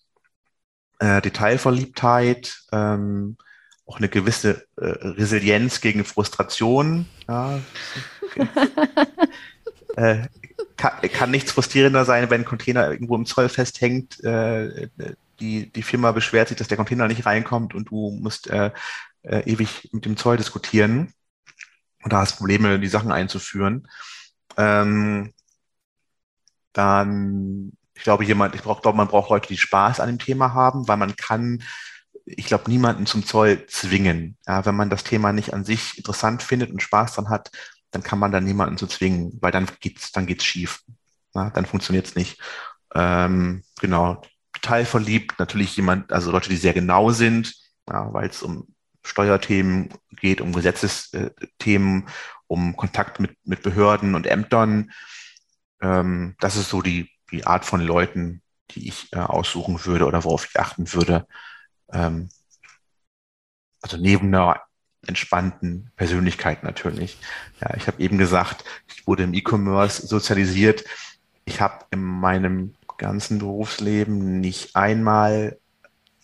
Äh, 0.98 1.22
Detailverliebtheit, 1.22 2.62
ähm, 2.72 3.36
auch 3.86 3.98
eine 3.98 4.08
gewisse 4.08 4.66
äh, 4.76 4.84
Resilienz 4.84 5.80
gegen 5.80 6.04
Frustration. 6.04 7.06
Ja. 7.28 7.60
Okay. 8.22 8.48
äh, 9.96 10.26
kann, 10.76 10.92
kann, 11.12 11.30
nichts 11.30 11.52
frustrierender 11.52 12.04
sein, 12.04 12.28
wenn 12.30 12.42
ein 12.42 12.46
Container 12.46 12.90
irgendwo 12.90 13.16
im 13.16 13.26
Zoll 13.26 13.48
festhängt. 13.48 14.22
Äh, 14.24 14.88
die, 15.40 15.70
die 15.70 15.82
Firma 15.82 16.12
beschwert 16.12 16.48
sich, 16.48 16.56
dass 16.56 16.68
der 16.68 16.76
Container 16.76 17.08
nicht 17.08 17.26
reinkommt 17.26 17.74
und 17.74 17.90
du 17.90 18.10
musst 18.20 18.48
äh, 18.48 18.70
äh, 19.22 19.40
ewig 19.50 19.88
mit 19.92 20.04
dem 20.04 20.16
Zoll 20.16 20.36
diskutieren 20.36 21.12
und 22.02 22.12
da 22.12 22.18
hast 22.18 22.36
Probleme, 22.36 22.78
die 22.78 22.88
Sachen 22.88 23.12
einzuführen. 23.12 23.88
Ähm, 24.56 25.32
dann, 26.72 27.72
ich 27.94 28.02
glaube, 28.02 28.24
jemand, 28.24 28.54
ich 28.54 28.62
brauche, 28.62 28.82
glaube, 28.82 28.96
man 28.96 29.08
braucht 29.08 29.30
Leute, 29.30 29.48
die 29.48 29.56
Spaß 29.56 30.00
an 30.00 30.08
dem 30.08 30.18
Thema 30.18 30.54
haben, 30.54 30.86
weil 30.88 30.98
man 30.98 31.16
kann, 31.16 31.62
ich 32.26 32.46
glaube, 32.46 32.68
niemanden 32.68 33.06
zum 33.06 33.24
Zoll 33.24 33.66
zwingen. 33.68 34.36
Ja, 34.46 34.66
wenn 34.66 34.74
man 34.74 34.90
das 34.90 35.04
Thema 35.04 35.32
nicht 35.32 35.54
an 35.54 35.64
sich 35.64 35.96
interessant 35.96 36.42
findet 36.42 36.70
und 36.70 36.82
Spaß 36.82 37.14
dran 37.14 37.30
hat, 37.30 37.50
dann 37.92 38.02
kann 38.02 38.18
man 38.18 38.32
da 38.32 38.40
niemanden 38.40 38.76
zu 38.76 38.86
zwingen, 38.86 39.38
weil 39.40 39.52
dann 39.52 39.66
geht's, 39.80 40.12
dann 40.12 40.26
geht's 40.26 40.44
schief. 40.44 40.82
Ja, 41.34 41.50
dann 41.50 41.66
funktioniert's 41.66 42.16
nicht. 42.16 42.40
Ähm, 42.94 43.62
genau. 43.80 44.22
Total 44.52 44.84
verliebt, 44.84 45.38
natürlich 45.38 45.76
jemand, 45.76 46.12
also 46.12 46.32
Leute, 46.32 46.48
die 46.48 46.56
sehr 46.56 46.72
genau 46.72 47.10
sind, 47.10 47.54
ja, 47.88 48.12
weil 48.12 48.28
es 48.28 48.42
um 48.42 48.66
Steuerthemen 49.04 49.90
geht, 50.16 50.40
um 50.40 50.52
Gesetzesthemen, 50.52 52.08
um 52.48 52.76
Kontakt 52.76 53.20
mit, 53.20 53.36
mit 53.44 53.62
Behörden 53.62 54.14
und 54.14 54.26
Ämtern. 54.26 54.90
Ähm, 55.80 56.34
das 56.40 56.56
ist 56.56 56.70
so 56.70 56.82
die, 56.82 57.10
die 57.30 57.46
Art 57.46 57.64
von 57.64 57.80
Leuten, 57.80 58.42
die 58.72 58.88
ich 58.88 59.12
äh, 59.12 59.18
aussuchen 59.18 59.84
würde 59.84 60.06
oder 60.06 60.24
worauf 60.24 60.48
ich 60.48 60.58
achten 60.58 60.92
würde. 60.92 61.26
Ähm, 61.92 62.28
also 63.82 63.96
neben 63.96 64.28
einer 64.28 64.60
entspannten 65.06 65.90
Persönlichkeit 65.96 66.64
natürlich. 66.64 67.18
Ja, 67.60 67.74
ich 67.76 67.86
habe 67.86 68.02
eben 68.02 68.18
gesagt, 68.18 68.64
ich 68.88 69.06
wurde 69.06 69.22
im 69.22 69.34
E-Commerce 69.34 70.06
sozialisiert. 70.06 70.84
Ich 71.44 71.60
habe 71.60 71.84
in 71.90 72.02
meinem 72.02 72.74
ganzen 72.98 73.38
Berufsleben 73.38 74.40
nicht 74.40 74.74
einmal 74.74 75.58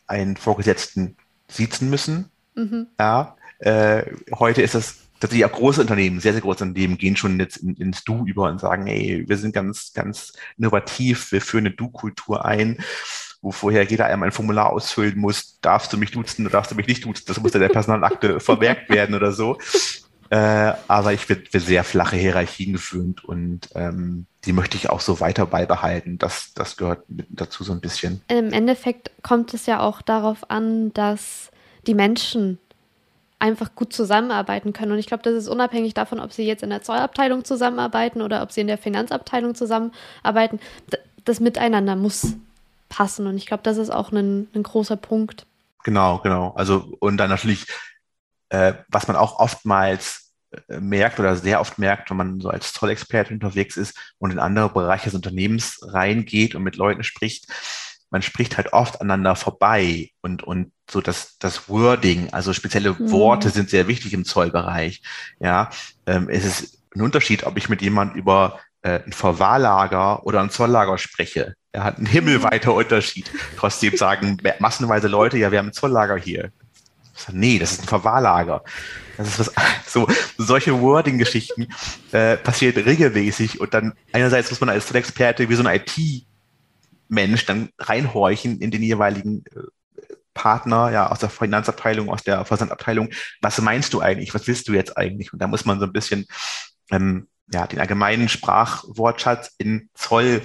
einen 0.07 0.37
Vorgesetzten 0.37 1.17
siezen 1.49 1.91
müssen. 1.91 2.31
Mhm. 2.55 2.89
Ja, 2.99 3.37
äh, 3.61 4.05
heute 4.33 4.63
ist 4.63 4.75
es 4.75 5.03
tatsächlich 5.21 5.45
auch 5.45 5.53
große 5.53 5.81
Unternehmen, 5.81 6.19
sehr, 6.19 6.33
sehr 6.33 6.43
große 6.43 6.65
Unternehmen 6.65 6.99
gehen 6.99 7.17
schon 7.17 7.39
jetzt 7.39 7.59
in, 7.59 7.77
ins 7.77 8.03
Du 8.03 8.27
über 8.27 8.51
und 8.51 8.61
sagen, 8.61 8.89
ey, 8.89 9.25
wir 9.29 9.37
sind 9.37 9.55
ganz, 9.55 9.93
ganz 9.93 10.33
innovativ, 10.59 11.31
wir 11.31 11.41
führen 11.41 11.67
eine 11.67 11.77
Du-Kultur 11.77 12.45
ein, 12.45 12.79
wo 13.43 13.51
vorher 13.51 13.83
jeder 13.83 14.07
einmal 14.07 14.29
ein 14.29 14.33
Formular 14.33 14.71
ausfüllen 14.71 15.19
muss, 15.19 15.59
darfst 15.61 15.93
du 15.93 15.99
mich 15.99 16.13
duzen 16.13 16.47
oder 16.47 16.53
darfst 16.53 16.71
du 16.71 16.77
mich 16.77 16.87
nicht 16.87 17.05
duzen, 17.05 17.25
das 17.27 17.41
muss 17.41 17.55
in 17.55 17.61
der 17.61 17.69
Personalakte 17.69 18.41
vermerkt 18.41 18.89
werden 18.89 19.15
oder 19.15 19.33
so. 19.33 19.59
Äh, 20.31 20.73
aber 20.89 21.13
ich 21.13 21.29
werde 21.29 21.61
sehr 21.61 21.85
flache 21.85 22.17
Hierarchien 22.17 22.73
geführt 22.73 23.23
und 23.25 23.69
ähm, 23.75 24.25
die 24.47 24.55
möchte 24.55 24.79
ich 24.79 24.89
auch 24.89 25.01
so 25.01 25.21
weiter 25.21 25.45
beibehalten. 25.45 26.17
Das, 26.17 26.55
das 26.55 26.77
gehört 26.79 27.05
dazu 27.09 27.65
so 27.65 27.73
ein 27.73 27.81
bisschen. 27.81 28.23
Im 28.29 28.53
Endeffekt 28.53 29.11
kommt 29.23 29.53
es 29.53 29.67
ja 29.67 29.81
auch 29.81 30.01
darauf 30.01 30.51
an, 30.51 30.95
dass 30.95 31.51
die 31.87 31.95
Menschen 31.95 32.59
einfach 33.41 33.75
gut 33.75 33.93
zusammenarbeiten 33.93 34.73
können. 34.73 34.93
Und 34.93 34.99
ich 34.99 35.07
glaube, 35.07 35.25
das 35.25 35.35
ist 35.35 35.49
unabhängig 35.49 35.95
davon, 35.95 36.21
ob 36.21 36.33
sie 36.33 36.47
jetzt 36.47 36.63
in 36.63 36.71
der 36.71 36.83
Zollabteilung 36.83 37.45
zusammenarbeiten 37.45 38.23
oder 38.23 38.43
ob 38.43 38.53
sie 38.53 38.61
in 38.63 38.69
der 38.69 38.79
Finanzabteilung 38.79 39.55
zusammenarbeiten. 39.57 40.61
Das 41.25 41.41
Miteinander 41.41 41.97
muss 41.97 42.37
passen. 42.93 43.27
Und 43.27 43.39
ich 43.39 43.47
glaube, 43.47 43.63
das 43.63 43.79
ist 43.79 43.91
auch 43.91 44.13
ein, 44.13 44.49
ein, 44.55 44.63
großer 44.63 44.97
Punkt. 44.97 45.47
Genau, 45.83 46.19
genau. 46.19 46.53
Also, 46.55 46.95
und 47.01 47.17
dann 47.17 47.31
natürlich, 47.31 47.67
äh, 48.51 48.75
was 48.89 49.09
man 49.09 49.17
auch 49.17 49.39
oftmals 49.39 50.35
äh, 50.69 50.79
merkt 50.79 51.19
oder 51.19 51.35
sehr 51.35 51.61
oft 51.61 51.79
merkt, 51.79 52.11
wenn 52.11 52.19
man 52.19 52.41
so 52.41 52.51
als 52.51 52.75
Zollexperte 52.75 53.33
unterwegs 53.33 53.79
ist 53.79 53.99
und 54.19 54.31
in 54.31 54.39
andere 54.39 54.69
Bereiche 54.69 55.07
des 55.07 55.15
Unternehmens 55.15 55.81
reingeht 55.83 56.55
und 56.55 56.63
mit 56.63 56.77
Leuten 56.77 57.03
spricht, 57.03 57.47
man 58.11 58.21
spricht 58.21 58.59
halt 58.59 58.75
oft 58.75 59.01
aneinander 59.01 59.37
vorbei 59.37 60.11
und, 60.21 60.43
und 60.43 60.71
so 60.91 61.01
das, 61.01 61.39
das 61.39 61.71
Wording, 61.71 62.29
also 62.33 62.53
spezielle 62.53 62.93
mhm. 62.93 63.11
Worte 63.11 63.49
sind 63.49 63.71
sehr 63.71 63.89
wichtig 63.89 64.13
im 64.13 64.27
Zollbereich. 64.27 65.03
Ja, 65.41 65.71
ähm, 66.05 66.29
es 66.29 66.45
ist 66.45 66.79
ein 66.95 67.01
Unterschied, 67.01 67.45
ob 67.45 67.57
ich 67.57 67.71
mit 67.71 67.81
jemand 67.81 68.15
über 68.15 68.61
äh, 68.83 69.01
ein 69.03 69.13
Verwahrlager 69.13 70.27
oder 70.27 70.43
ein 70.43 70.51
Zolllager 70.51 70.99
spreche. 70.99 71.55
Er 71.73 71.85
hat 71.85 71.97
einen 71.97 72.07
himmelweiter 72.07 72.75
Unterschied. 72.75 73.31
Trotzdem 73.57 73.97
sagen 73.97 74.37
massenweise 74.59 75.09
Leute, 75.09 75.39
ja, 75.39 75.51
wir 75.51 75.59
haben 75.59 75.69
ein 75.69 75.73
Zolllager 75.73 76.17
hier. 76.17 76.53
Nee, 77.31 77.59
das 77.59 77.73
ist 77.73 77.83
ein 77.83 77.89
Verwahrlager. 77.89 78.63
Das 79.17 79.29
ist 79.29 79.39
was, 79.39 79.53
so, 79.87 80.07
solche 80.39 80.81
Wording-Geschichten 80.81 81.69
äh, 82.13 82.37
passiert 82.37 82.77
regelmäßig 82.77 83.61
und 83.61 83.73
dann 83.75 83.95
einerseits 84.13 84.51
muss 84.51 84.61
man 84.61 84.69
als 84.69 84.87
Zollexperte 84.87 85.49
wie 85.49 85.55
so 85.55 85.65
ein 85.65 85.75
IT 85.75 86.27
Mensch 87.09 87.45
dann 87.47 87.69
reinhorchen 87.79 88.61
in 88.61 88.71
den 88.71 88.83
jeweiligen 88.83 89.45
äh, 89.55 89.61
Partner, 90.35 90.91
ja, 90.91 91.11
aus 91.11 91.19
der 91.19 91.29
Finanzabteilung, 91.29 92.09
aus 92.09 92.23
der 92.23 92.45
Versandabteilung. 92.45 93.11
Was 93.43 93.61
meinst 93.61 93.93
du 93.93 94.01
eigentlich? 94.01 94.35
Was 94.35 94.47
willst 94.47 94.69
du 94.69 94.73
jetzt 94.73 94.97
eigentlich? 94.97 95.33
Und 95.33 95.41
da 95.41 95.47
muss 95.47 95.67
man 95.67 95.79
so 95.79 95.87
ein 95.87 95.93
bisschen, 95.93 96.27
ähm, 96.91 97.29
ja, 97.53 97.67
den 97.67 97.81
allgemeinen 97.81 98.31
Sprachwortschatz 98.31 99.55
in 99.59 99.91
Zoll 99.95 100.41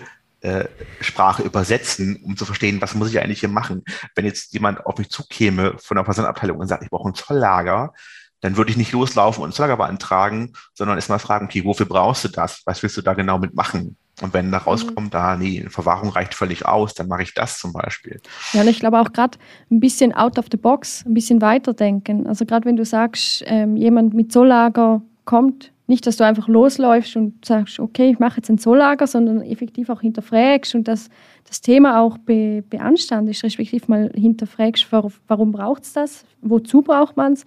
Sprache 1.02 1.44
übersetzen, 1.44 2.22
um 2.24 2.38
zu 2.38 2.46
verstehen, 2.46 2.80
was 2.80 2.96
muss 2.96 3.10
ich 3.10 3.20
eigentlich 3.20 3.40
hier 3.40 3.50
machen. 3.50 3.84
Wenn 4.16 4.26
jetzt 4.26 4.54
jemand 4.54 4.86
auf 4.86 4.98
mich 4.98 5.10
zukäme 5.10 5.76
von 5.80 5.96
der 5.96 6.06
Versandabteilung 6.06 6.60
und 6.60 6.68
sagt, 6.68 6.84
ich 6.84 6.90
brauche 6.90 7.10
ein 7.10 7.16
Zolllager, 7.16 7.94
dann 8.42 8.56
würde 8.56 8.72
ich 8.72 8.78
nicht 8.78 8.92
loslaufen 8.92 9.44
und 9.44 9.50
ein 9.50 9.54
Zolllager 9.54 9.78
beantragen, 9.78 10.54
sondern 10.74 10.98
erstmal 10.98 11.20
fragen, 11.20 11.46
okay, 11.46 11.66
wofür 11.66 11.88
brauchst 11.88 12.24
du 12.24 12.28
das? 12.28 12.62
Was 12.66 12.84
willst 12.84 12.98
du 12.98 13.02
da 13.02 13.14
genau 13.14 13.40
mitmachen? 13.40 13.98
Und 14.22 14.34
wenn 14.34 14.52
da 14.52 14.58
rauskommt, 14.58 15.14
da, 15.14 15.38
nee, 15.38 15.66
Verwahrung 15.70 16.10
reicht 16.10 16.34
völlig 16.34 16.66
aus, 16.66 16.96
dann 16.96 17.08
mache 17.08 17.22
ich 17.22 17.36
das 17.36 17.60
zum 17.60 17.72
Beispiel. 17.72 18.20
Ja, 18.54 18.62
und 18.62 18.68
ich 18.68 18.80
glaube 18.80 19.00
auch 19.00 19.14
gerade 19.14 19.38
ein 19.70 19.80
bisschen 19.80 20.14
out 20.14 20.40
of 20.40 20.46
the 20.52 20.58
box, 20.58 21.04
ein 21.06 21.14
bisschen 21.14 21.40
weiterdenken. 21.42 22.26
Also 22.26 22.46
gerade 22.46 22.66
wenn 22.66 22.78
du 22.78 22.86
sagst, 22.86 23.44
ähm, 23.46 23.76
jemand 23.76 24.16
mit 24.16 24.32
Zolllager 24.32 25.02
kommt, 25.26 25.72
nicht, 25.88 26.06
dass 26.06 26.18
du 26.18 26.26
einfach 26.26 26.48
losläufst 26.48 27.16
und 27.16 27.46
sagst, 27.46 27.80
okay, 27.80 28.12
ich 28.12 28.20
mache 28.20 28.38
jetzt 28.38 28.50
ein 28.50 28.58
Zolllager, 28.58 29.08
sondern 29.08 29.42
effektiv 29.42 29.90
auch 29.90 30.02
hinterfragst 30.02 30.76
und 30.76 30.88
das, 30.88 31.10
das 31.46 31.62
Thema 31.62 32.02
auch 32.02 32.18
be, 32.18 32.64
beanstandest, 32.70 33.44
respektive 33.44 33.86
mal 33.88 34.12
hinterfragst, 34.14 34.86
warum 34.92 35.52
braucht 35.52 35.84
es 35.84 35.94
das, 35.94 36.26
wozu 36.42 36.82
braucht 36.82 37.16
man 37.16 37.34
es 37.34 37.46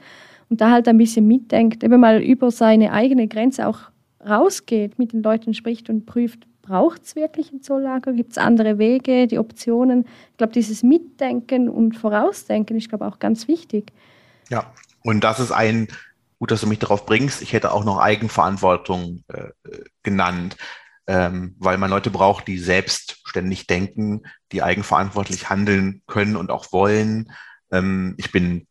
und 0.49 0.61
da 0.61 0.71
halt 0.71 0.89
ein 0.89 0.99
bisschen 0.99 1.27
mitdenkt, 1.27 1.85
eben 1.85 2.01
mal 2.01 2.21
über 2.23 2.51
seine 2.51 2.93
eigene 2.93 3.29
Grenze 3.29 3.69
auch 3.69 3.79
rausgeht, 4.27 4.99
mit 4.99 5.13
den 5.13 5.23
Leuten 5.23 5.55
spricht 5.55 5.91
und 5.91 6.07
prüft, 6.07 6.47
braucht 6.63 7.03
es 7.03 7.17
wirklich 7.17 7.53
ein 7.53 7.63
Zolllager? 7.63 8.13
Gibt 8.13 8.33
es 8.33 8.39
andere 8.39 8.79
Wege, 8.79 9.27
die 9.27 9.39
Optionen? 9.39 10.05
Ich 10.33 10.37
glaube, 10.37 10.53
dieses 10.53 10.83
Mitdenken 10.83 11.69
und 11.69 11.97
Vorausdenken 11.97 12.77
ist, 12.77 12.89
glaube 12.89 13.07
ich, 13.07 13.13
auch 13.13 13.19
ganz 13.19 13.49
wichtig. 13.49 13.93
Ja, 14.51 14.73
und 15.03 15.25
das 15.25 15.41
ist 15.41 15.53
ein, 15.53 15.89
gut, 16.41 16.51
dass 16.51 16.63
du 16.63 16.67
mich 16.67 16.79
darauf 16.79 17.07
bringst, 17.07 17.43
ich 17.43 17.53
hätte 17.53 17.71
auch 17.71 17.85
noch 17.85 17.99
Eigenverantwortung 17.99 19.23
äh, 19.29 19.51
genannt, 20.03 20.57
ähm, 21.07 21.55
weil 21.59 21.77
man 21.77 21.91
Leute 21.91 22.11
braucht, 22.11 22.49
die 22.49 22.59
selbstständig 22.59 23.67
denken, 23.67 24.23
die 24.51 24.63
eigenverantwortlich 24.63 25.51
handeln 25.51 26.03
können 26.07 26.37
und 26.37 26.51
auch 26.51 26.73
wollen. 26.73 27.31
Ähm, 27.71 28.15
ich 28.17 28.33
bin 28.33 28.67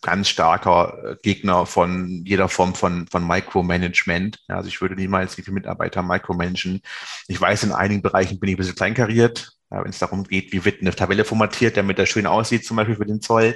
ganz 0.00 0.28
starker 0.30 0.96
äh, 1.04 1.16
Gegner 1.22 1.66
von 1.66 2.24
jeder 2.24 2.48
Form 2.48 2.74
von, 2.74 3.06
von 3.08 3.26
Micromanagement. 3.26 4.38
Also 4.48 4.68
ich 4.68 4.80
würde 4.80 4.94
niemals 4.94 5.36
wie 5.36 5.42
viele 5.42 5.54
Mitarbeiter 5.54 6.02
micromanagen. 6.02 6.80
Ich 7.26 7.38
weiß, 7.38 7.64
in 7.64 7.72
einigen 7.72 8.00
Bereichen 8.00 8.40
bin 8.40 8.48
ich 8.48 8.54
ein 8.54 8.58
bisschen 8.58 8.76
kleinkariert, 8.76 9.52
wenn 9.68 9.90
es 9.90 9.98
darum 9.98 10.24
geht, 10.24 10.50
wie 10.52 10.64
wird 10.64 10.80
eine 10.80 10.94
Tabelle 10.94 11.26
formatiert, 11.26 11.76
damit 11.76 11.98
das 11.98 12.08
schön 12.08 12.26
aussieht, 12.26 12.64
zum 12.64 12.78
Beispiel 12.78 12.96
für 12.96 13.04
den 13.04 13.20
Zoll. 13.20 13.54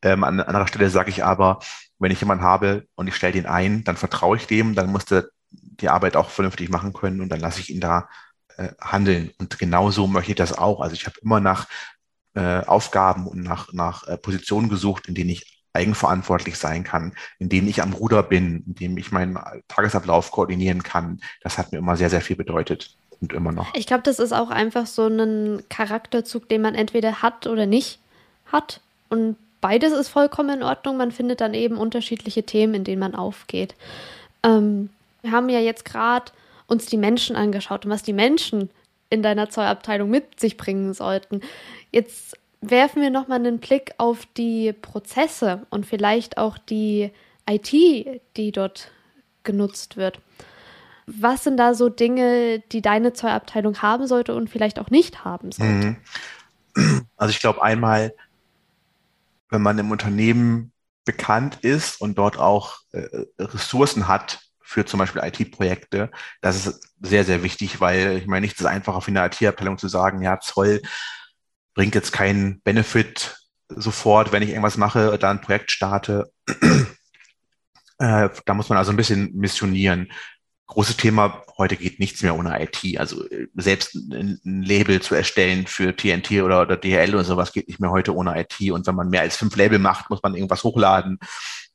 Ähm, 0.00 0.24
an 0.24 0.40
anderer 0.40 0.66
Stelle 0.66 0.88
sage 0.88 1.10
ich 1.10 1.22
aber, 1.22 1.60
wenn 2.02 2.10
ich 2.10 2.20
jemanden 2.20 2.44
habe 2.44 2.86
und 2.96 3.06
ich 3.06 3.14
stelle 3.14 3.34
den 3.34 3.46
ein, 3.46 3.84
dann 3.84 3.96
vertraue 3.96 4.36
ich 4.36 4.48
dem, 4.48 4.74
dann 4.74 4.90
muss 4.90 5.04
der 5.04 5.28
die 5.50 5.88
Arbeit 5.88 6.16
auch 6.16 6.30
vernünftig 6.30 6.68
machen 6.68 6.92
können 6.92 7.20
und 7.20 7.28
dann 7.28 7.40
lasse 7.40 7.60
ich 7.60 7.70
ihn 7.70 7.80
da 7.80 8.08
äh, 8.56 8.68
handeln. 8.80 9.30
Und 9.38 9.58
genauso 9.58 10.06
möchte 10.06 10.32
ich 10.32 10.36
das 10.36 10.56
auch. 10.56 10.80
Also 10.80 10.94
ich 10.94 11.06
habe 11.06 11.16
immer 11.22 11.40
nach 11.40 11.68
äh, 12.34 12.60
Aufgaben 12.64 13.26
und 13.26 13.42
nach, 13.42 13.72
nach 13.72 14.06
äh, 14.08 14.16
Positionen 14.16 14.68
gesucht, 14.68 15.06
in 15.06 15.14
denen 15.14 15.30
ich 15.30 15.60
eigenverantwortlich 15.74 16.58
sein 16.58 16.84
kann, 16.84 17.14
in 17.38 17.48
denen 17.48 17.68
ich 17.68 17.82
am 17.82 17.92
Ruder 17.92 18.22
bin, 18.22 18.64
in 18.66 18.74
dem 18.74 18.96
ich 18.98 19.12
meinen 19.12 19.38
Tagesablauf 19.68 20.30
koordinieren 20.30 20.82
kann. 20.82 21.20
Das 21.40 21.56
hat 21.56 21.72
mir 21.72 21.78
immer 21.78 21.96
sehr, 21.96 22.10
sehr 22.10 22.20
viel 22.20 22.36
bedeutet. 22.36 22.96
und 23.20 23.32
immer 23.32 23.52
noch. 23.52 23.72
Ich 23.74 23.86
glaube, 23.86 24.02
das 24.02 24.18
ist 24.18 24.32
auch 24.32 24.50
einfach 24.50 24.86
so 24.86 25.06
ein 25.06 25.62
Charakterzug, 25.68 26.48
den 26.48 26.62
man 26.62 26.74
entweder 26.74 27.22
hat 27.22 27.46
oder 27.46 27.66
nicht 27.66 28.00
hat. 28.46 28.80
Und 29.08 29.36
beides 29.62 29.94
ist 29.94 30.10
vollkommen 30.10 30.58
in 30.58 30.62
Ordnung. 30.62 30.98
Man 30.98 31.12
findet 31.12 31.40
dann 31.40 31.54
eben 31.54 31.78
unterschiedliche 31.78 32.42
Themen, 32.42 32.74
in 32.74 32.84
denen 32.84 33.00
man 33.00 33.14
aufgeht. 33.14 33.74
Ähm, 34.42 34.90
wir 35.22 35.30
haben 35.30 35.48
ja 35.48 35.60
jetzt 35.60 35.86
gerade 35.86 36.32
uns 36.66 36.84
die 36.84 36.98
Menschen 36.98 37.36
angeschaut 37.36 37.86
und 37.86 37.90
was 37.90 38.02
die 38.02 38.12
Menschen 38.12 38.68
in 39.08 39.22
deiner 39.22 39.48
Zollabteilung 39.48 40.10
mit 40.10 40.38
sich 40.40 40.56
bringen 40.56 40.92
sollten. 40.92 41.40
Jetzt 41.90 42.36
werfen 42.60 43.02
wir 43.02 43.10
nochmal 43.10 43.38
einen 43.38 43.58
Blick 43.58 43.92
auf 43.98 44.26
die 44.36 44.72
Prozesse 44.72 45.66
und 45.70 45.86
vielleicht 45.86 46.38
auch 46.38 46.58
die 46.58 47.10
IT, 47.48 47.72
die 48.36 48.52
dort 48.52 48.90
genutzt 49.44 49.96
wird. 49.96 50.20
Was 51.06 51.44
sind 51.44 51.56
da 51.56 51.74
so 51.74 51.88
Dinge, 51.88 52.60
die 52.72 52.80
deine 52.80 53.12
Zollabteilung 53.12 53.82
haben 53.82 54.06
sollte 54.06 54.34
und 54.34 54.48
vielleicht 54.48 54.78
auch 54.78 54.90
nicht 54.90 55.24
haben 55.24 55.52
sollte? 55.52 55.96
Mhm. 56.74 57.06
Also 57.16 57.32
ich 57.32 57.40
glaube 57.40 57.62
einmal, 57.62 58.14
wenn 59.52 59.62
man 59.62 59.78
im 59.78 59.90
Unternehmen 59.90 60.72
bekannt 61.04 61.58
ist 61.62 62.00
und 62.00 62.16
dort 62.16 62.38
auch 62.38 62.78
äh, 62.92 63.06
Ressourcen 63.38 64.08
hat, 64.08 64.40
für 64.72 64.86
zum 64.86 64.98
Beispiel 64.98 65.22
IT-Projekte. 65.22 66.10
Das 66.40 66.66
ist 66.66 66.94
sehr, 67.00 67.24
sehr 67.24 67.42
wichtig, 67.42 67.80
weil 67.80 68.16
ich 68.16 68.26
meine, 68.26 68.40
nichts 68.40 68.58
ist 68.60 68.66
einfacher 68.66 69.02
für 69.02 69.10
eine 69.10 69.26
IT-Abteilung 69.26 69.76
zu 69.76 69.86
sagen, 69.86 70.22
ja, 70.22 70.40
Zoll 70.40 70.80
bringt 71.74 71.94
jetzt 71.94 72.12
keinen 72.12 72.62
Benefit 72.62 73.36
sofort, 73.68 74.32
wenn 74.32 74.42
ich 74.42 74.48
irgendwas 74.48 74.78
mache, 74.78 75.18
da 75.18 75.30
ein 75.30 75.42
Projekt 75.42 75.70
starte. 75.70 76.32
äh, 77.98 78.28
da 78.46 78.54
muss 78.54 78.70
man 78.70 78.78
also 78.78 78.92
ein 78.92 78.96
bisschen 78.96 79.34
missionieren. 79.34 80.10
Großes 80.72 80.96
Thema, 80.96 81.42
heute 81.58 81.76
geht 81.76 82.00
nichts 82.00 82.22
mehr 82.22 82.34
ohne 82.34 82.62
IT. 82.62 82.98
Also 82.98 83.28
äh, 83.28 83.46
selbst 83.56 83.94
ein, 83.94 84.40
Label 84.42 85.02
zu 85.02 85.14
erstellen 85.14 85.66
für 85.66 85.94
TNT 85.94 86.42
oder, 86.42 86.62
oder 86.62 86.78
DHL 86.78 87.14
oder 87.14 87.24
sowas 87.24 87.52
geht 87.52 87.68
nicht 87.68 87.78
mehr 87.78 87.90
heute 87.90 88.16
ohne 88.16 88.40
IT. 88.40 88.58
Und 88.70 88.86
wenn 88.86 88.94
man 88.94 89.10
mehr 89.10 89.20
als 89.20 89.36
fünf 89.36 89.54
Label 89.54 89.78
macht, 89.78 90.08
muss 90.08 90.22
man 90.22 90.34
irgendwas 90.34 90.64
hochladen. 90.64 91.18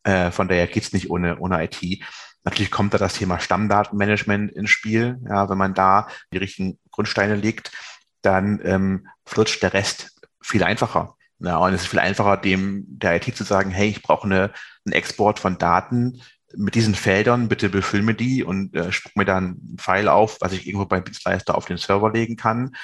Äh, 0.02 0.32
von 0.32 0.48
daher 0.48 0.66
geht's 0.66 0.94
nicht 0.94 1.12
ohne, 1.12 1.38
ohne 1.38 1.64
IT. 1.64 2.04
Natürlich 2.44 2.72
kommt 2.72 2.96
da 2.96 2.98
das 2.98 3.14
Thema 3.14 3.40
Stammdatenmanagement 3.40 4.52
ins 4.54 4.72
Spiel. 4.72 5.20
Ja, 5.30 5.48
wenn 5.48 5.60
man 5.60 5.76
da 5.76 6.08
die 6.34 6.38
richtigen 6.38 6.80
Grundsteine 6.90 7.36
legt, 7.36 7.72
dann 8.24 8.60
ähm, 8.64 9.08
flutscht 9.28 9.62
der 9.62 9.74
Rest 9.74 10.20
viel 10.42 10.64
einfacher. 10.64 11.18
Ja, 11.38 11.58
und 11.58 11.72
es 11.72 11.84
ist 11.84 11.88
viel 11.88 12.00
einfacher, 12.00 12.38
dem 12.38 12.84
der 12.88 13.18
IT 13.18 13.38
zu 13.38 13.44
sagen, 13.44 13.70
hey, 13.70 13.90
ich 13.90 14.02
brauche 14.02 14.26
eine, 14.26 14.52
einen 14.86 14.94
Export 14.94 15.38
von 15.38 15.60
Daten 15.60 16.20
mit 16.56 16.76
diesen 16.76 16.96
Feldern, 16.96 17.50
bitte 17.50 17.70
befüll 17.70 18.02
mir 18.02 18.14
die 18.14 18.44
und 18.44 18.76
äh, 18.76 18.92
spuck 18.92 19.16
mir 19.16 19.26
dann 19.26 19.60
ein 19.74 19.78
Pfeil 19.78 20.08
auf, 20.08 20.38
was 20.40 20.54
ich 20.54 20.66
irgendwo 20.68 20.86
beim 20.86 21.04
Dienstleister 21.04 21.56
auf 21.56 21.66
den 21.66 21.78
Server 21.78 22.12
legen 22.12 22.38
kann. 22.38 22.76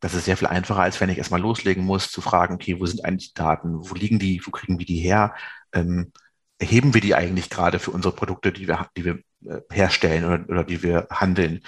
Das 0.00 0.14
ist 0.14 0.24
sehr 0.24 0.36
viel 0.36 0.48
einfacher, 0.48 0.82
als 0.82 1.00
wenn 1.00 1.10
ich 1.10 1.18
erstmal 1.18 1.40
loslegen 1.40 1.84
muss, 1.84 2.10
zu 2.10 2.20
fragen, 2.20 2.54
okay, 2.54 2.80
wo 2.80 2.86
sind 2.86 3.04
eigentlich 3.04 3.34
die 3.34 3.40
Daten, 3.40 3.88
wo 3.88 3.94
liegen 3.94 4.18
die, 4.18 4.40
wo 4.44 4.50
kriegen 4.50 4.78
wir 4.78 4.86
die 4.86 4.98
her? 4.98 5.34
Ähm, 5.72 6.12
erheben 6.58 6.94
wir 6.94 7.00
die 7.00 7.14
eigentlich 7.14 7.50
gerade 7.50 7.78
für 7.78 7.90
unsere 7.90 8.14
Produkte, 8.14 8.52
die 8.52 8.68
wir, 8.68 8.88
die 8.96 9.04
wir 9.04 9.18
äh, 9.46 9.60
herstellen 9.70 10.24
oder, 10.24 10.48
oder 10.48 10.64
die 10.64 10.82
wir 10.82 11.08
handeln? 11.10 11.62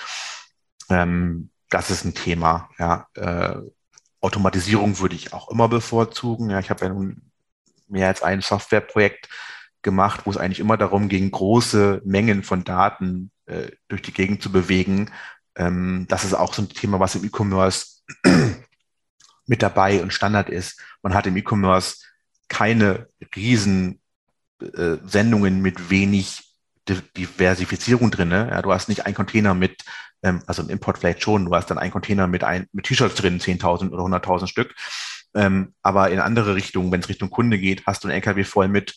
Ähm, 0.89 1.51
das 1.69 1.91
ist 1.91 2.05
ein 2.05 2.15
Thema. 2.15 2.71
Ja. 2.79 3.09
Äh, 3.15 3.57
Automatisierung 4.21 4.99
würde 5.01 5.17
ich 5.17 5.33
auch 5.33 5.51
immer 5.51 5.69
bevorzugen. 5.69 6.51
Ja, 6.51 6.59
ich 6.59 6.71
habe 6.71 6.85
ja 6.85 6.93
nun 6.93 7.31
mehr 7.89 8.09
als 8.09 8.23
ein 8.23 8.41
Softwareprojekt 8.41 9.29
gemacht, 9.85 10.23
wo 10.25 10.31
es 10.31 10.37
eigentlich 10.37 10.59
immer 10.59 10.77
darum 10.77 11.09
ging, 11.09 11.31
große 11.31 12.03
Mengen 12.05 12.43
von 12.43 12.65
Daten 12.65 13.31
äh, 13.47 13.69
durch 13.87 14.03
die 14.03 14.13
Gegend 14.13 14.43
zu 14.43 14.51
bewegen. 14.51 15.11
Ähm, 15.55 16.07
das 16.09 16.25
ist 16.25 16.35
auch 16.35 16.53
so 16.53 16.63
ein 16.63 16.69
Thema, 16.69 16.99
was 16.99 17.15
im 17.15 17.25
E-Commerce 17.25 18.03
mit 19.47 19.63
dabei 19.63 20.03
und 20.03 20.13
Standard 20.13 20.51
ist. 20.51 20.81
Man 21.03 21.15
hat 21.15 21.27
im 21.27 21.37
E-Commerce 21.37 21.99
keine 22.49 23.09
riesen 23.37 24.01
äh, 24.61 24.97
Sendungen 25.05 25.63
mit 25.63 25.91
wenig 25.91 26.43
Diversifizierung 26.89 28.11
drin. 28.11 28.29
Ne? 28.29 28.49
Ja, 28.51 28.63
du 28.63 28.73
hast 28.73 28.89
nicht 28.89 29.07
ein 29.07 29.15
Container 29.15 29.55
mit, 29.55 29.85
ähm, 30.23 30.43
also 30.47 30.63
im 30.63 30.69
Import 30.69 30.99
vielleicht 30.99 31.23
schon, 31.23 31.47
du 31.47 31.55
hast 31.55 31.71
dann 31.71 31.79
ein 31.79 31.91
Container 31.91 32.27
mit, 32.27 32.45
ein, 32.45 32.67
mit 32.73 32.87
T-Shirts 32.87 33.15
drin, 33.15 33.41
10.000 33.41 33.91
oder 33.91 34.03
100.000 34.03 34.47
Stück. 34.47 34.75
Ähm, 35.35 35.75
aber 35.83 36.11
in 36.11 36.21
andere 36.21 36.55
Richtungen, 36.55 36.93
wenn 36.93 37.01
es 37.01 37.09
Richtung 37.09 37.31
Kunde 37.31 37.59
geht, 37.59 37.87
hast 37.87 38.05
du 38.05 38.09
ein 38.09 38.15
LKW 38.15 38.45
voll 38.45 38.69
mit 38.69 38.95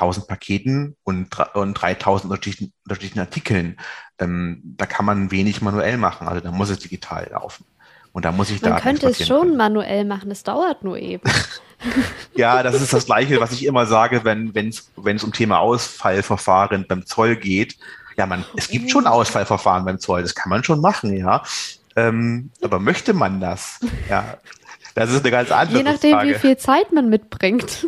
1000 0.00 0.26
Paketen 0.26 0.96
und, 1.04 1.28
und 1.54 1.74
3000 1.74 2.30
unterschiedlichen, 2.30 2.72
unterschiedlichen 2.84 3.20
Artikeln. 3.20 3.78
Ähm, 4.18 4.60
da 4.64 4.86
kann 4.86 5.04
man 5.04 5.30
wenig 5.30 5.60
manuell 5.60 5.98
machen, 5.98 6.26
also 6.28 6.40
da 6.40 6.50
muss 6.50 6.70
es 6.70 6.78
digital 6.78 7.28
laufen. 7.30 7.64
Und 8.12 8.24
da 8.24 8.32
muss 8.32 8.50
ich 8.50 8.60
Man 8.62 8.80
könnte 8.80 9.06
es 9.08 9.24
schon 9.24 9.40
können. 9.48 9.56
manuell 9.56 10.04
machen, 10.04 10.30
es 10.30 10.42
dauert 10.42 10.82
nur 10.82 10.98
eben. 10.98 11.22
ja, 12.34 12.62
das 12.62 12.80
ist 12.80 12.92
das 12.92 13.06
Gleiche, 13.06 13.40
was 13.40 13.52
ich 13.52 13.64
immer 13.64 13.86
sage, 13.86 14.24
wenn 14.24 14.52
es 14.68 14.90
wenn 14.96 15.16
es 15.16 15.22
um 15.24 15.32
Thema 15.32 15.60
Ausfallverfahren 15.60 16.86
beim 16.88 17.06
Zoll 17.06 17.36
geht. 17.36 17.76
Ja, 18.16 18.26
man, 18.26 18.44
es 18.56 18.68
gibt 18.68 18.90
schon 18.90 19.06
Ausfallverfahren 19.06 19.84
beim 19.84 20.00
Zoll, 20.00 20.22
das 20.22 20.34
kann 20.34 20.50
man 20.50 20.64
schon 20.64 20.80
machen, 20.80 21.16
ja. 21.16 21.42
Ähm, 21.96 22.50
aber 22.62 22.80
möchte 22.80 23.14
man 23.14 23.40
das? 23.40 23.80
Ja, 24.08 24.38
das 24.94 25.10
ist 25.10 25.20
eine 25.20 25.30
ganz 25.30 25.52
andere 25.52 25.78
Je 25.78 25.84
nachdem, 25.84 26.12
Frage. 26.12 26.30
wie 26.30 26.34
viel 26.34 26.56
Zeit 26.56 26.92
man 26.92 27.08
mitbringt. 27.08 27.86